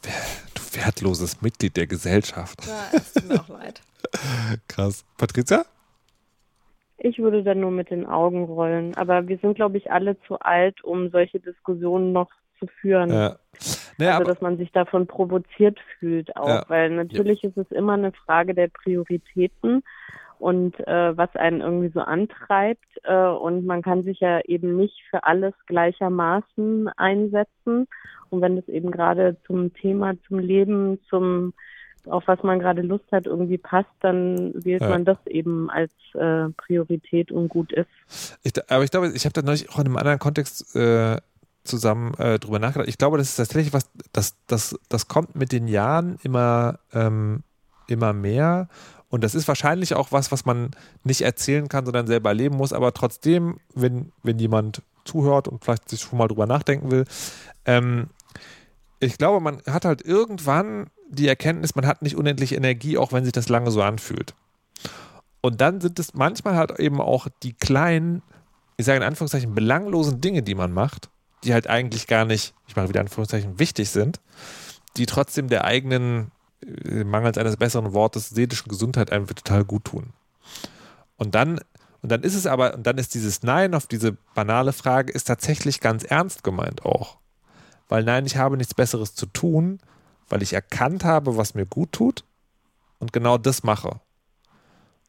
Du 0.03 0.79
wertloses 0.79 1.43
Mitglied 1.43 1.77
der 1.77 1.87
Gesellschaft. 1.87 2.59
Ja, 2.67 2.89
es 2.93 3.13
tut 3.13 3.29
mir 3.29 3.41
auch 3.41 3.49
leid. 3.49 3.83
Krass. 4.69 5.05
Patricia? 5.19 5.67
Ich 7.05 7.19
würde 7.19 7.43
dann 7.43 7.59
nur 7.59 7.73
mit 7.73 7.91
den 7.91 8.07
Augen 8.07 8.45
rollen. 8.45 8.97
Aber 8.97 9.27
wir 9.27 9.37
sind, 9.39 9.55
glaube 9.55 9.77
ich, 9.77 9.91
alle 9.91 10.21
zu 10.21 10.39
alt, 10.39 10.85
um 10.85 11.11
solche 11.11 11.41
Diskussionen 11.41 12.13
noch 12.13 12.31
zu 12.61 12.69
führen. 12.81 13.11
Ja. 13.11 13.37
Naja, 13.99 14.19
also, 14.19 14.33
dass 14.33 14.41
man 14.41 14.57
sich 14.57 14.71
davon 14.71 15.09
provoziert 15.09 15.81
fühlt 15.99 16.37
auch. 16.37 16.49
Ja. 16.49 16.65
Weil 16.69 16.91
natürlich 16.91 17.43
ist 17.43 17.57
es 17.57 17.71
immer 17.73 17.95
eine 17.95 18.13
Frage 18.13 18.55
der 18.55 18.69
Prioritäten 18.69 19.83
und 20.39 20.79
äh, 20.87 21.17
was 21.17 21.35
einen 21.35 21.61
irgendwie 21.61 21.91
so 21.93 22.01
antreibt. 22.01 22.87
Äh, 23.03 23.27
und 23.27 23.67
man 23.67 23.83
kann 23.83 24.05
sich 24.05 24.21
ja 24.21 24.41
eben 24.45 24.77
nicht 24.77 25.03
für 25.11 25.25
alles 25.25 25.55
gleichermaßen 25.67 26.89
einsetzen. 26.97 27.89
Und 28.31 28.41
wenn 28.41 28.57
es 28.59 28.69
eben 28.69 28.93
gerade 28.93 29.37
zum 29.45 29.75
Thema, 29.75 30.15
zum 30.29 30.39
Leben, 30.39 31.01
zum 31.11 31.53
auf 32.07 32.25
was 32.27 32.43
man 32.43 32.59
gerade 32.59 32.83
Lust 32.83 33.05
hat, 33.13 33.27
irgendwie 33.27 33.59
passt, 33.59 33.91
dann 34.01 34.53
wählt 34.65 34.83
Ja. 34.83 34.89
man 34.89 35.05
das 35.05 35.19
eben 35.27 35.71
als 35.71 35.93
äh, 36.15 36.49
Priorität 36.57 37.31
und 37.33 37.49
gut 37.49 37.73
ist. 37.73 38.39
ich, 38.43 38.53
aber 38.71 38.85
ich 38.85 38.91
glaube, 38.91 39.13
ich 39.15 39.25
habe 39.25 39.33
da 39.33 39.43
neulich 39.43 39.71
auch 39.71 39.79
in 39.79 39.87
einem 39.87 39.97
anderen 39.97 40.19
Kontext 40.19 40.75
äh, 40.75 41.19
zusammen 41.65 42.15
äh, 42.15 42.39
drüber 42.39 42.59
nachgedacht. 42.59 42.89
Ich 42.89 42.99
glaube, 42.99 43.19
das 43.19 43.29
ist 43.31 43.37
tatsächlich 43.37 43.73
was, 43.73 43.89
das, 44.13 44.37
das, 44.47 44.79
das 44.89 45.07
kommt 45.07 45.37
mit 45.37 45.53
den 45.53 45.69
Jahren 45.69 46.19
immer, 46.25 46.81
ähm, 46.93 47.45
immer 47.87 48.13
mehr. 48.13 48.69
Und 49.09 49.23
das 49.23 49.35
ist 49.35 49.47
wahrscheinlich 49.47 49.95
auch 49.95 50.11
was, 50.11 50.33
was 50.33 50.45
man 50.45 50.71
nicht 51.05 51.21
erzählen 51.21 51.69
kann, 51.69 51.85
sondern 51.85 52.07
selber 52.07 52.31
erleben 52.31 52.57
muss. 52.57 52.73
Aber 52.73 52.93
trotzdem, 52.95 53.61
wenn, 53.75 54.11
wenn 54.23 54.39
jemand 54.39 54.83
zuhört 55.05 55.49
und 55.49 55.63
vielleicht 55.63 55.89
sich 55.89 56.01
schon 56.01 56.19
mal 56.19 56.29
drüber 56.29 56.47
nachdenken 56.47 56.91
will, 56.91 57.05
ähm, 57.67 58.09
ich 59.01 59.19
glaube, 59.19 59.41
man 59.41 59.61
hat 59.67 59.85
halt 59.85 60.03
irgendwann 60.03 60.87
die 61.13 61.29
Erkenntnis, 61.29 61.75
man 61.75 61.87
hat 61.87 62.03
nicht 62.03 62.17
unendlich 62.17 62.55
Energie, 62.55 62.97
auch 62.97 63.13
wenn 63.13 63.25
sich 63.25 63.33
das 63.33 63.49
lange 63.49 63.71
so 63.71 63.83
anfühlt. 63.83 64.35
Und 65.43 65.61
dann 65.61 65.81
sind 65.81 65.99
es 65.99 66.15
manchmal 66.15 66.57
halt 66.57 66.79
eben 66.79 67.01
auch 67.01 67.29
die 67.43 67.53
kleinen, 67.53 68.23
ich 68.77 68.87
sage 68.87 68.99
in 68.99 69.03
Anführungszeichen, 69.03 69.55
belanglosen 69.55 70.21
Dinge, 70.21 70.43
die 70.43 70.55
man 70.55 70.73
macht, 70.73 71.11
die 71.45 71.53
halt 71.53 71.67
eigentlich 71.67 72.07
gar 72.07 72.25
nicht, 72.25 72.55
ich 72.67 72.77
mache 72.77 72.89
wieder 72.89 73.01
Anführungszeichen, 73.01 73.59
wichtig 73.59 73.91
sind, 73.91 74.21
die 74.97 75.07
trotzdem 75.07 75.49
der 75.49 75.65
eigenen, 75.65 76.31
äh, 76.65 77.05
mangels 77.05 77.37
eines 77.37 77.57
besseren 77.57 77.93
Wortes, 77.93 78.31
seelischen 78.31 78.69
Gesundheit 78.69 79.13
einem 79.13 79.27
total 79.27 79.65
gut 79.65 79.85
tun. 79.85 80.13
Und 81.17 81.35
dann, 81.35 81.61
und 82.01 82.11
dann 82.11 82.23
ist 82.23 82.35
es 82.35 82.47
aber, 82.47 82.75
und 82.75 82.87
dann 82.87 82.97
ist 82.97 83.15
dieses 83.15 83.43
Nein 83.43 83.75
auf 83.75 83.87
diese 83.87 84.17
banale 84.35 84.73
Frage, 84.73 85.13
ist 85.13 85.25
tatsächlich 85.25 85.81
ganz 85.81 86.05
ernst 86.05 86.43
gemeint 86.43 86.87
auch. 86.87 87.19
Weil 87.89 88.05
nein, 88.05 88.25
ich 88.25 88.37
habe 88.37 88.57
nichts 88.57 88.75
Besseres 88.75 89.15
zu 89.15 89.27
tun, 89.27 89.79
weil 90.33 90.43
ich 90.43 90.55
erkannt 90.55 91.05
habe, 91.05 91.37
was 91.37 91.55
mir 91.55 91.67
gut 91.67 91.93
tut 91.93 92.25
und 92.99 93.13
genau 93.13 93.37
das 93.37 93.65
mache. 93.65 94.01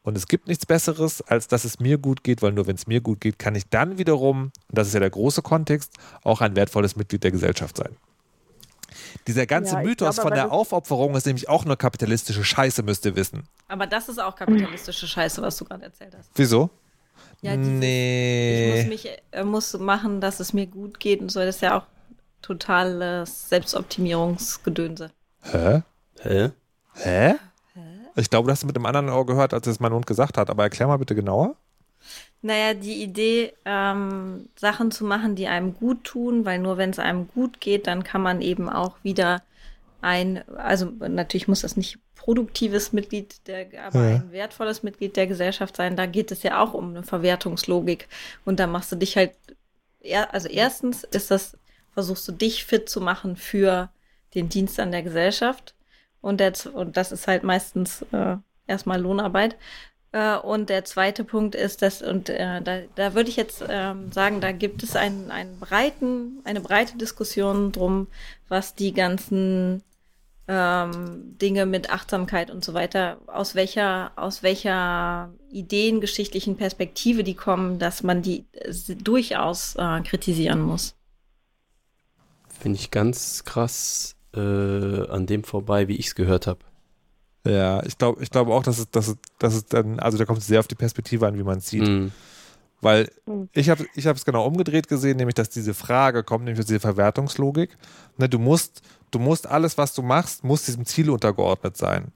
Und 0.02 0.18
es 0.18 0.28
gibt 0.28 0.48
nichts 0.48 0.66
Besseres, 0.66 1.22
als 1.22 1.48
dass 1.48 1.64
es 1.64 1.80
mir 1.80 1.96
gut 1.96 2.22
geht, 2.22 2.42
weil 2.42 2.52
nur 2.52 2.66
wenn 2.66 2.76
es 2.76 2.86
mir 2.86 3.00
gut 3.00 3.22
geht, 3.22 3.38
kann 3.38 3.54
ich 3.54 3.66
dann 3.70 3.96
wiederum, 3.96 4.52
und 4.68 4.78
das 4.78 4.88
ist 4.88 4.92
ja 4.92 5.00
der 5.00 5.08
große 5.08 5.40
Kontext, 5.40 5.94
auch 6.24 6.42
ein 6.42 6.56
wertvolles 6.56 6.96
Mitglied 6.96 7.24
der 7.24 7.30
Gesellschaft 7.30 7.78
sein. 7.78 7.96
Dieser 9.26 9.46
ganze 9.46 9.76
Ja, 9.76 9.80
Mythos 9.80 10.16
glaube 10.16 10.28
von 10.28 10.34
der 10.34 10.52
Aufopferung 10.52 11.14
ist 11.14 11.24
nämlich 11.24 11.48
auch 11.48 11.64
nur 11.64 11.78
kapitalistische 11.78 12.44
Scheiße, 12.44 12.82
müsst 12.82 13.06
ihr 13.06 13.16
wissen. 13.16 13.44
Aber 13.68 13.86
das 13.86 14.10
ist 14.10 14.20
auch 14.20 14.36
kapitalistische 14.36 15.06
Scheiße, 15.06 15.40
was 15.40 15.56
du 15.56 15.64
gerade 15.64 15.84
erzählt 15.84 16.14
hast. 16.18 16.32
Wieso? 16.34 16.68
Ja, 17.40 17.56
dieses, 17.56 17.68
Ich 17.68 17.72
muss 17.72 17.80
nee. 17.80 18.86
mich 18.88 19.08
äh, 19.30 19.42
muss 19.42 19.72
machen, 19.78 20.20
dass 20.20 20.38
es 20.40 20.52
mir 20.52 20.66
gut 20.66 21.00
geht 21.00 21.22
und 21.22 21.30
so. 21.30 21.40
Das 21.40 21.56
ist 21.56 21.62
ja 21.62 21.78
auch 21.78 21.86
totales 22.44 23.48
Selbstoptimierungsgedönse. 23.48 25.10
Hä? 25.42 25.82
Hä? 26.20 26.50
Hä? 26.94 27.34
Ich 28.16 28.30
glaube, 28.30 28.46
du 28.46 28.52
hast 28.52 28.60
es 28.60 28.66
mit 28.66 28.76
einem 28.76 28.86
anderen 28.86 29.08
Ohr 29.08 29.26
gehört, 29.26 29.52
als 29.54 29.66
es 29.66 29.80
mein 29.80 29.92
Hund 29.92 30.06
gesagt 30.06 30.38
hat, 30.38 30.50
aber 30.50 30.62
erklär 30.62 30.86
mal 30.86 30.98
bitte 30.98 31.14
genauer. 31.14 31.56
Naja, 32.42 32.74
die 32.74 33.02
Idee, 33.02 33.54
ähm, 33.64 34.48
Sachen 34.56 34.90
zu 34.90 35.04
machen, 35.04 35.34
die 35.34 35.48
einem 35.48 35.74
gut 35.74 36.04
tun, 36.04 36.44
weil 36.44 36.58
nur 36.58 36.76
wenn 36.76 36.90
es 36.90 36.98
einem 36.98 37.26
gut 37.28 37.60
geht, 37.60 37.86
dann 37.86 38.04
kann 38.04 38.22
man 38.22 38.42
eben 38.42 38.68
auch 38.68 38.96
wieder 39.02 39.42
ein, 40.02 40.46
also 40.56 40.92
natürlich 41.00 41.48
muss 41.48 41.62
das 41.62 41.76
nicht 41.76 41.98
produktives 42.14 42.92
Mitglied, 42.92 43.46
der, 43.48 43.66
aber 43.86 44.00
Ja. 44.00 44.14
ein 44.16 44.32
wertvolles 44.32 44.82
Mitglied 44.82 45.16
der 45.16 45.26
Gesellschaft 45.26 45.76
sein. 45.76 45.96
Da 45.96 46.06
geht 46.06 46.30
es 46.30 46.42
ja 46.42 46.62
auch 46.62 46.74
um 46.74 46.90
eine 46.90 47.02
Verwertungslogik. 47.02 48.08
Und 48.44 48.60
da 48.60 48.66
machst 48.66 48.92
du 48.92 48.96
dich 48.96 49.16
halt, 49.16 49.32
also 50.30 50.48
erstens 50.48 51.04
ist 51.04 51.30
das, 51.30 51.56
versuchst 51.94 52.28
du 52.28 52.32
dich 52.32 52.64
fit 52.64 52.88
zu 52.88 53.00
machen 53.00 53.36
für 53.36 53.88
den 54.34 54.48
Dienst 54.48 54.78
an 54.80 54.92
der 54.92 55.02
Gesellschaft. 55.02 55.74
Und, 56.20 56.40
der, 56.40 56.52
und 56.72 56.96
das 56.96 57.12
ist 57.12 57.26
halt 57.26 57.44
meistens 57.44 58.04
äh, 58.12 58.36
erstmal 58.66 59.00
Lohnarbeit. 59.00 59.56
Äh, 60.12 60.36
und 60.36 60.70
der 60.70 60.84
zweite 60.84 61.24
Punkt 61.24 61.54
ist, 61.54 61.82
dass, 61.82 62.02
und 62.02 62.28
äh, 62.28 62.60
da, 62.62 62.80
da 62.94 63.14
würde 63.14 63.30
ich 63.30 63.36
jetzt 63.36 63.64
ähm, 63.68 64.10
sagen, 64.12 64.40
da 64.40 64.52
gibt 64.52 64.82
es 64.82 64.96
einen, 64.96 65.30
einen 65.30 65.58
breiten, 65.58 66.40
eine 66.44 66.60
breite 66.60 66.96
Diskussion 66.98 67.72
drum, 67.72 68.08
was 68.48 68.74
die 68.74 68.92
ganzen 68.92 69.82
ähm, 70.46 71.36
Dinge 71.40 71.66
mit 71.66 71.90
Achtsamkeit 71.90 72.50
und 72.50 72.64
so 72.64 72.74
weiter, 72.74 73.18
aus 73.26 73.54
welcher, 73.54 74.12
aus 74.16 74.42
welcher 74.42 75.32
ideengeschichtlichen 75.50 76.56
Perspektive 76.56 77.24
die 77.24 77.34
kommen, 77.34 77.78
dass 77.78 78.02
man 78.02 78.22
die 78.22 78.44
äh, 78.52 78.72
durchaus 78.96 79.76
äh, 79.76 80.00
kritisieren 80.02 80.60
muss. 80.60 80.94
Finde 82.64 82.78
ich 82.78 82.90
ganz 82.90 83.44
krass 83.44 84.16
äh, 84.34 84.38
an 84.40 85.26
dem 85.26 85.44
vorbei, 85.44 85.86
wie 85.86 85.96
ich 85.96 86.06
es 86.06 86.14
gehört 86.14 86.46
habe. 86.46 86.60
Ja, 87.46 87.82
ich 87.84 87.98
glaube 87.98 88.22
ich 88.22 88.30
glaube 88.30 88.54
auch, 88.54 88.62
dass 88.62 88.78
es, 88.78 88.90
dass, 88.90 89.08
es, 89.08 89.16
dass 89.38 89.52
es 89.54 89.66
dann, 89.66 90.00
also 90.00 90.16
da 90.16 90.24
kommt 90.24 90.38
es 90.38 90.46
sehr 90.46 90.60
auf 90.60 90.66
die 90.66 90.74
Perspektive 90.74 91.26
an, 91.26 91.36
wie 91.36 91.42
man 91.42 91.58
es 91.58 91.66
sieht. 91.68 91.82
Mhm. 91.86 92.10
Weil 92.80 93.10
ich 93.52 93.68
habe 93.68 93.84
ich 93.94 94.06
es 94.06 94.24
genau 94.24 94.46
umgedreht 94.46 94.88
gesehen, 94.88 95.18
nämlich 95.18 95.34
dass 95.34 95.50
diese 95.50 95.74
Frage 95.74 96.24
kommt, 96.24 96.46
nämlich 96.46 96.64
diese 96.64 96.80
Verwertungslogik. 96.80 97.76
Ne, 98.16 98.30
du 98.30 98.38
musst, 98.38 98.80
du 99.10 99.18
musst 99.18 99.46
alles, 99.46 99.76
was 99.76 99.92
du 99.92 100.00
machst, 100.00 100.42
muss 100.42 100.64
diesem 100.64 100.86
Ziel 100.86 101.10
untergeordnet 101.10 101.76
sein. 101.76 102.12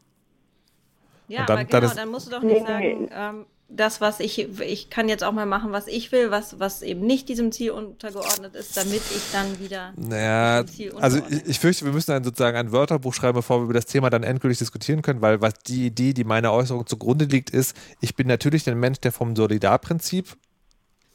Ja, 1.29 1.45
dann- 1.45 1.59
aber 1.59 1.65
genau, 1.67 1.81
dann 1.81 1.91
ist- 1.91 1.99
dann 1.99 2.09
musst 2.11 2.27
du 2.27 2.31
doch 2.31 2.43
nicht 2.43 2.63
Nee, 2.63 2.67
sagen, 2.67 3.03
nee. 3.05 3.09
ähm, 3.13 3.47
das, 3.71 4.01
was 4.01 4.19
ich, 4.21 4.39
ich 4.61 4.89
kann 4.89 5.11
jetzt 5.11 5.23
auch 5.23 5.33
mal 5.33 5.45
machen, 5.45 5.73
was 5.73 5.87
ich 5.89 6.11
will, 6.11 6.31
was, 6.31 6.59
was 6.59 6.81
eben 6.81 7.03
nicht 7.03 7.29
diesem 7.29 7.53
Ziel 7.53 7.73
untergeordnet 7.73 8.55
ist, 8.55 8.77
damit 8.79 9.03
ich 9.15 9.23
dann 9.31 9.61
wieder 9.61 9.93
Naja, 9.97 10.65
Ziel 10.67 10.95
also 10.97 11.21
ich, 11.29 11.47
ich 11.47 11.59
fürchte, 11.59 11.85
wir 11.85 11.93
müssen 11.93 12.11
dann 12.11 12.25
sozusagen 12.25 12.57
ein 12.57 12.73
Wörterbuch 12.73 13.13
schreiben, 13.13 13.37
bevor 13.37 13.61
wir 13.61 13.65
über 13.65 13.75
das 13.75 13.85
Thema 13.85 14.09
dann 14.09 14.23
endgültig 14.23 14.59
diskutieren 14.59 15.03
können, 15.03 15.21
weil 15.21 15.43
was 15.43 15.55
die 15.67 15.87
Idee, 15.87 16.15
die 16.15 16.25
meiner 16.25 16.53
Äußerung 16.53 16.87
zugrunde 16.87 17.27
liegt, 17.27 17.51
ist, 17.51 17.77
ich 18.01 18.17
bin 18.17 18.27
natürlich 18.27 18.67
ein 18.69 18.81
Mensch, 18.81 19.01
der 19.01 19.13
vom 19.13 19.37
Solidarprinzip 19.37 20.37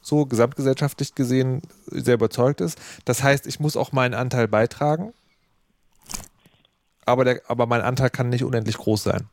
so 0.02 0.26
gesamtgesellschaftlich 0.28 1.16
gesehen 1.16 1.64
sehr 1.88 2.16
überzeugt 2.16 2.62
ist. 2.62 2.78
Das 3.06 3.24
heißt, 3.24 3.48
ich 3.48 3.60
muss 3.60 3.76
auch 3.76 3.94
meinen 3.94 4.14
Anteil 4.14 4.48
beitragen, 4.48 5.14
aber, 7.06 7.26
der, 7.26 7.42
aber 7.48 7.66
mein 7.66 7.82
Anteil 7.82 8.12
kann 8.12 8.30
nicht 8.30 8.44
unendlich 8.44 8.78
groß 8.78 9.04
sein. 9.04 9.28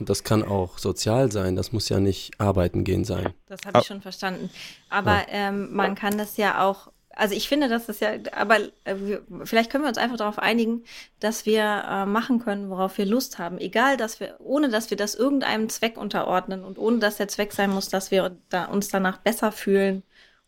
Und 0.00 0.08
das 0.08 0.24
kann 0.24 0.42
auch 0.42 0.78
sozial 0.78 1.30
sein, 1.30 1.54
das 1.56 1.72
muss 1.72 1.88
ja 1.90 2.00
nicht 2.00 2.32
arbeiten 2.40 2.82
gehen 2.84 3.04
sein. 3.04 3.34
Das 3.48 3.60
habe 3.66 3.78
ich 3.78 3.84
Ah. 3.84 3.86
schon 3.86 4.00
verstanden. 4.00 4.50
Aber 4.88 5.26
ähm, 5.28 5.72
man 5.72 5.94
kann 5.94 6.16
das 6.18 6.36
ja 6.38 6.64
auch, 6.64 6.90
also 7.10 7.34
ich 7.34 7.48
finde, 7.48 7.68
dass 7.68 7.84
das 7.86 8.00
ja, 8.00 8.12
aber 8.34 8.60
äh, 8.84 8.96
wir, 8.96 9.22
vielleicht 9.44 9.70
können 9.70 9.84
wir 9.84 9.88
uns 9.88 9.98
einfach 9.98 10.16
darauf 10.16 10.38
einigen, 10.38 10.84
dass 11.18 11.44
wir 11.44 11.84
äh, 11.86 12.06
machen 12.06 12.38
können, 12.38 12.70
worauf 12.70 12.96
wir 12.96 13.04
Lust 13.04 13.38
haben. 13.38 13.58
Egal, 13.58 13.98
dass 13.98 14.20
wir, 14.20 14.36
ohne 14.38 14.70
dass 14.70 14.88
wir 14.88 14.96
das 14.96 15.14
irgendeinem 15.14 15.68
Zweck 15.68 15.98
unterordnen 15.98 16.64
und 16.64 16.78
ohne 16.78 16.98
dass 16.98 17.16
der 17.18 17.28
Zweck 17.28 17.52
sein 17.52 17.70
muss, 17.70 17.88
dass 17.90 18.10
wir 18.10 18.34
da, 18.48 18.64
uns 18.64 18.88
danach 18.88 19.18
besser 19.18 19.52
fühlen, 19.52 20.02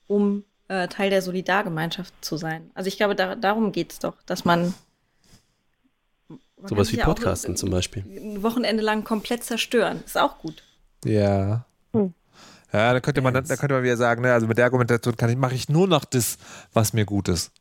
um 0.07 0.45
äh, 0.69 0.89
Teil 0.89 1.11
der 1.11 1.21
Solidargemeinschaft 1.21 2.15
zu 2.25 2.39
sein. 2.39 2.71
Also 2.73 2.89
ich 2.89 2.97
glaube, 2.97 3.15
da, 3.17 3.35
darum 3.35 3.73
geht's 3.73 3.99
doch, 3.99 4.15
dass 4.25 4.47
man. 4.47 4.73
Man 6.63 6.69
Sowas 6.69 6.93
wie 6.93 6.97
ja 6.97 7.05
auch 7.05 7.15
Podcasten 7.15 7.57
zum 7.57 7.71
Beispiel. 7.71 8.05
Ein 8.05 8.43
Wochenende 8.43 8.83
lang 8.83 9.05
komplett 9.05 9.45
zerstören. 9.45 10.03
Ist 10.05 10.19
auch 10.19 10.39
gut. 10.39 10.63
Ja. 11.05 11.67
Hm. 11.93 12.15
Ja, 12.73 12.93
da 12.93 13.01
könnte 13.01 13.21
man 13.21 13.35
dann, 13.35 13.45
da 13.47 13.57
könnte 13.57 13.75
man 13.75 13.85
wieder 13.85 13.97
sagen, 13.97 14.23
ne, 14.23 14.33
also 14.33 14.47
mit 14.47 14.57
der 14.59 14.65
Argumentation 14.65 15.17
kann 15.17 15.29
ich, 15.31 15.37
mache 15.37 15.55
ich 15.55 15.69
nur 15.69 15.87
noch 15.87 16.05
das, 16.05 16.39
was 16.73 16.93
mir 16.93 17.05
gut 17.05 17.29
ist. 17.29 17.53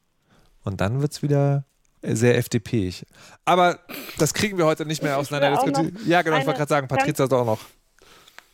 Und 0.64 0.80
dann 0.80 1.02
wird 1.02 1.12
es 1.12 1.22
wieder 1.22 1.66
sehr 2.02 2.38
FDP-ig. 2.38 3.06
Aber 3.46 3.80
das 4.18 4.34
kriegen 4.34 4.58
wir 4.58 4.66
heute 4.66 4.86
nicht 4.86 5.04
mehr 5.04 5.18
auseinander 5.18 5.52
diskutieren. 5.52 5.98
Ja, 6.06 6.22
genau, 6.22 6.38
ich 6.38 6.46
wollte 6.46 6.60
gerade 6.60 6.70
sagen, 6.70 6.88
Patrizia 6.88 7.28
soll 7.28 7.40
auch 7.40 7.46
noch. 7.46 7.60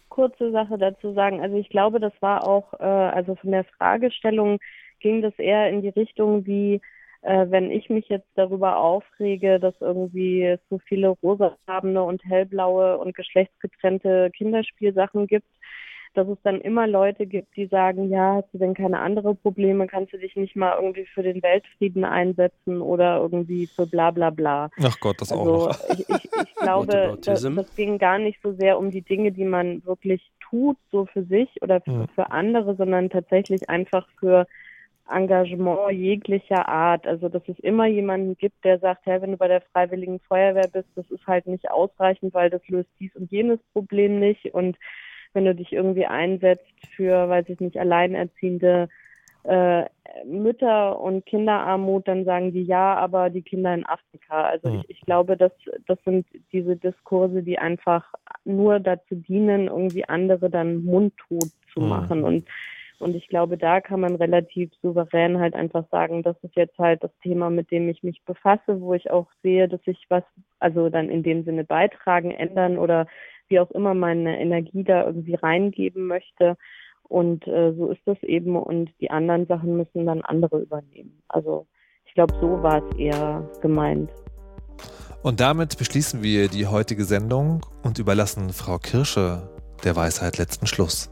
kurze 0.10 0.52
Sache 0.52 0.78
dazu 0.78 1.14
sagen. 1.14 1.42
Also 1.42 1.58
ich 1.58 1.70
glaube, 1.70 2.00
das 2.00 2.14
war 2.22 2.48
auch, 2.48 2.74
äh, 2.80 2.84
also 2.84 3.36
von 3.36 3.52
der 3.52 3.64
Fragestellung 3.78 4.60
ging 5.00 5.22
das 5.22 5.38
eher 5.38 5.70
in 5.70 5.82
die 5.82 5.90
Richtung 5.90 6.46
wie, 6.46 6.82
äh, 7.28 7.52
wenn 7.52 7.72
ich 7.72 7.90
mich 7.90 8.08
jetzt 8.08 8.30
darüber 8.36 8.78
aufrege, 8.78 9.60
dass 9.60 9.76
irgendwie 9.82 10.44
es 10.44 10.60
so 10.70 10.80
viele 10.80 11.10
rosafarbene 11.10 12.02
und 12.02 12.24
hellblaue 12.24 12.98
und 12.98 13.16
geschlechtsgetrennte 13.16 14.32
Kinderspielsachen 14.32 15.28
gibt, 15.28 15.48
dass 16.14 16.28
es 16.30 16.38
dann 16.44 16.62
immer 16.62 16.88
Leute 16.88 17.28
gibt, 17.28 17.56
die 17.58 17.68
sagen, 17.68 18.10
ja, 18.10 18.36
hast 18.36 18.54
du 18.54 18.58
denn 18.58 18.74
keine 18.74 19.00
andere 19.00 19.36
Probleme, 19.36 19.88
kannst 19.88 20.14
du 20.14 20.18
dich 20.18 20.36
nicht 20.38 20.56
mal 20.56 20.76
irgendwie 20.76 21.06
für 21.06 21.22
den 21.22 21.44
Weltfrieden 21.44 22.06
einsetzen 22.06 22.82
oder 22.82 23.18
irgendwie 23.18 23.70
für 23.76 23.86
bla 23.86 24.12
bla 24.12 24.30
bla. 24.30 24.70
Ach 24.82 25.00
Gott, 25.02 25.20
das 25.22 25.32
auch 25.32 25.46
Also 25.46 25.68
noch. 25.68 25.90
ich, 25.90 26.10
ich, 26.10 26.30
ich 26.34 26.56
glaube, 26.62 27.18
das, 27.24 27.44
das 27.44 27.76
ging 27.76 27.98
gar 27.98 28.20
nicht 28.20 28.40
so 28.42 28.54
sehr 28.54 28.80
um 28.80 28.90
die 28.90 29.02
Dinge, 29.02 29.34
die 29.34 29.44
man 29.44 29.86
wirklich 29.86 30.32
tut, 30.40 30.78
so 30.92 31.06
für 31.08 31.24
sich 31.26 31.62
oder 31.62 31.82
für, 31.82 31.92
Ja. 31.92 32.08
für 32.16 32.32
andere, 32.32 32.76
sondern 32.76 33.10
tatsächlich 33.10 33.70
einfach 33.70 34.08
für 34.18 34.48
Engagement 35.10 35.92
jeglicher 35.92 36.68
Art. 36.68 37.08
Also 37.08 37.30
dass 37.30 37.44
es 37.48 37.60
immer 37.60 37.86
jemanden 37.86 38.38
gibt, 38.38 38.64
der 38.64 38.80
sagt, 38.80 39.06
hey, 39.06 39.22
wenn 39.22 39.32
du 39.32 39.38
bei 39.38 39.48
der 39.48 39.62
Freiwilligen 39.62 40.20
Feuerwehr 40.22 40.68
bist, 40.68 40.90
das 40.96 41.10
ist 41.12 41.26
halt 41.28 41.48
nicht 41.48 41.70
ausreichend, 41.70 42.34
weil 42.34 42.50
das 42.50 42.68
löst 42.68 42.90
dies 43.00 43.16
und 43.16 43.32
jenes 43.32 43.60
Problem 43.74 44.20
nicht. 44.20 44.54
Und 44.54 44.78
wenn 45.34 45.46
du 45.46 45.56
dich 45.56 45.72
irgendwie 45.72 46.06
einsetzt 46.06 46.66
für, 46.96 47.30
weiß 47.30 47.48
ich 47.50 47.60
nicht, 47.60 47.78
alleinerziehende 47.78 48.90
äh, 49.44 49.86
Mütter 50.26 51.00
und 51.00 51.26
Kinderarmut, 51.26 52.08
dann 52.08 52.26
sagen 52.26 52.52
die 52.52 52.64
ja, 52.64 52.96
aber 52.96 53.30
die 53.30 53.44
Kinder 53.44 53.74
in 53.74 53.86
Afrika. 53.86 54.44
Also 54.44 54.70
Hm. 54.70 54.80
ich, 54.82 54.90
ich 54.90 55.02
glaube, 55.02 55.38
dass 55.38 55.52
das 55.86 55.98
sind 56.06 56.26
diese 56.52 56.76
Diskurse, 56.76 57.44
die 57.44 57.58
einfach 57.58 58.14
nur 58.44 58.80
dazu 58.80 59.16
dienen, 59.16 59.68
irgendwie 59.68 60.06
andere 60.06 60.50
dann 60.50 60.84
mundtot 60.84 61.50
zu 61.74 61.82
Hm. 61.82 61.90
machen. 61.90 62.24
Und 62.24 62.46
und 63.00 63.16
ich 63.16 63.28
glaube, 63.28 63.58
da 63.58 63.80
kann 63.80 64.00
man 64.00 64.16
relativ 64.16 64.72
souverän 64.82 65.40
halt 65.40 65.54
einfach 65.54 65.86
sagen, 65.92 66.24
das 66.24 66.36
ist 66.42 66.56
jetzt 66.56 66.78
halt 66.80 67.04
das 67.04 67.12
Thema, 67.22 67.50
mit 67.50 67.70
dem 67.70 67.88
ich 67.90 68.02
mich 68.04 68.24
befasse, 68.26 68.82
wo 68.82 68.94
ich 68.94 69.12
auch 69.12 69.28
sehe, 69.44 69.68
dass 69.68 69.82
ich 69.86 70.06
was, 70.10 70.24
also 70.60 70.90
dann 70.90 71.10
in 71.10 71.22
dem 71.22 71.44
Sinne 71.44 71.64
beitragen, 71.64 72.32
ändern 72.32 72.78
oder 72.78 73.08
wie 73.50 73.60
auch 73.60 73.72
immer 73.72 73.94
meine 73.94 74.40
Energie 74.40 74.84
da 74.84 75.06
irgendwie 75.06 75.36
reingeben 75.36 76.08
möchte. 76.08 76.58
Und 77.04 77.48
äh, 77.48 77.74
so 77.74 77.92
ist 77.92 78.02
das 78.06 78.22
eben. 78.24 78.56
Und 78.56 78.92
die 79.00 79.12
anderen 79.12 79.46
Sachen 79.48 79.78
müssen 79.78 80.06
dann 80.06 80.22
andere 80.22 80.60
übernehmen. 80.60 81.22
Also 81.30 81.68
ich 82.06 82.14
glaube, 82.14 82.34
so 82.42 82.62
war 82.64 82.84
es 82.84 82.98
eher 82.98 83.50
gemeint. 83.62 84.12
Und 85.24 85.40
damit 85.40 85.78
beschließen 85.78 86.24
wir 86.24 86.48
die 86.48 86.68
heutige 86.68 87.04
Sendung 87.04 87.66
und 87.84 88.00
überlassen 88.00 88.50
Frau 88.50 88.78
Kirsche 88.78 89.50
der 89.84 89.96
Weisheit 89.96 90.38
letzten 90.38 90.68
Schluss. 90.68 91.12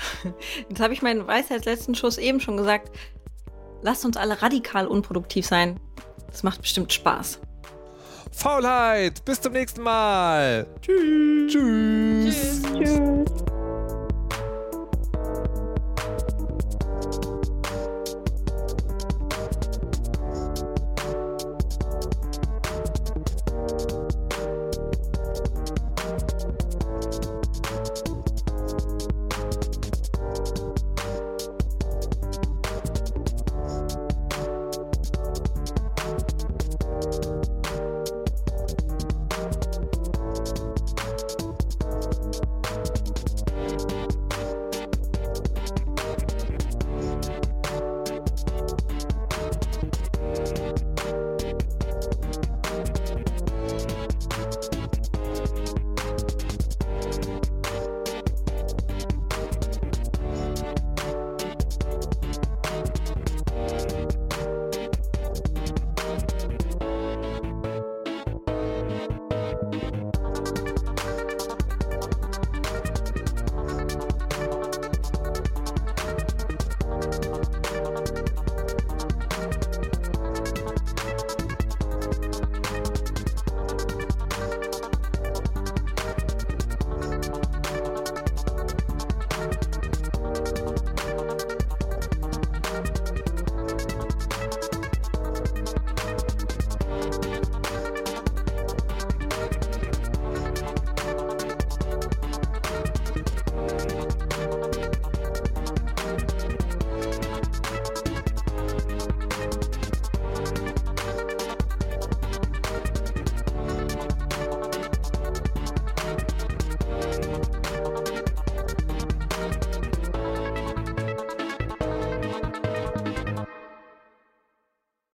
Jetzt 0.68 0.80
habe 0.80 0.92
ich 0.92 1.02
meinen 1.02 1.26
Weisheitsletzten 1.26 1.94
Schuss 1.94 2.18
eben 2.18 2.40
schon 2.40 2.56
gesagt. 2.56 2.90
Lasst 3.82 4.04
uns 4.04 4.16
alle 4.16 4.40
radikal 4.42 4.86
unproduktiv 4.86 5.46
sein. 5.46 5.80
Das 6.28 6.42
macht 6.42 6.62
bestimmt 6.62 6.92
Spaß. 6.92 7.40
Faulheit, 8.32 9.24
bis 9.24 9.40
zum 9.40 9.52
nächsten 9.52 9.82
Mal. 9.82 10.66
Tschüss. 10.80 11.52
Tschüss. 11.52 12.62
Tschüss. 12.62 13.01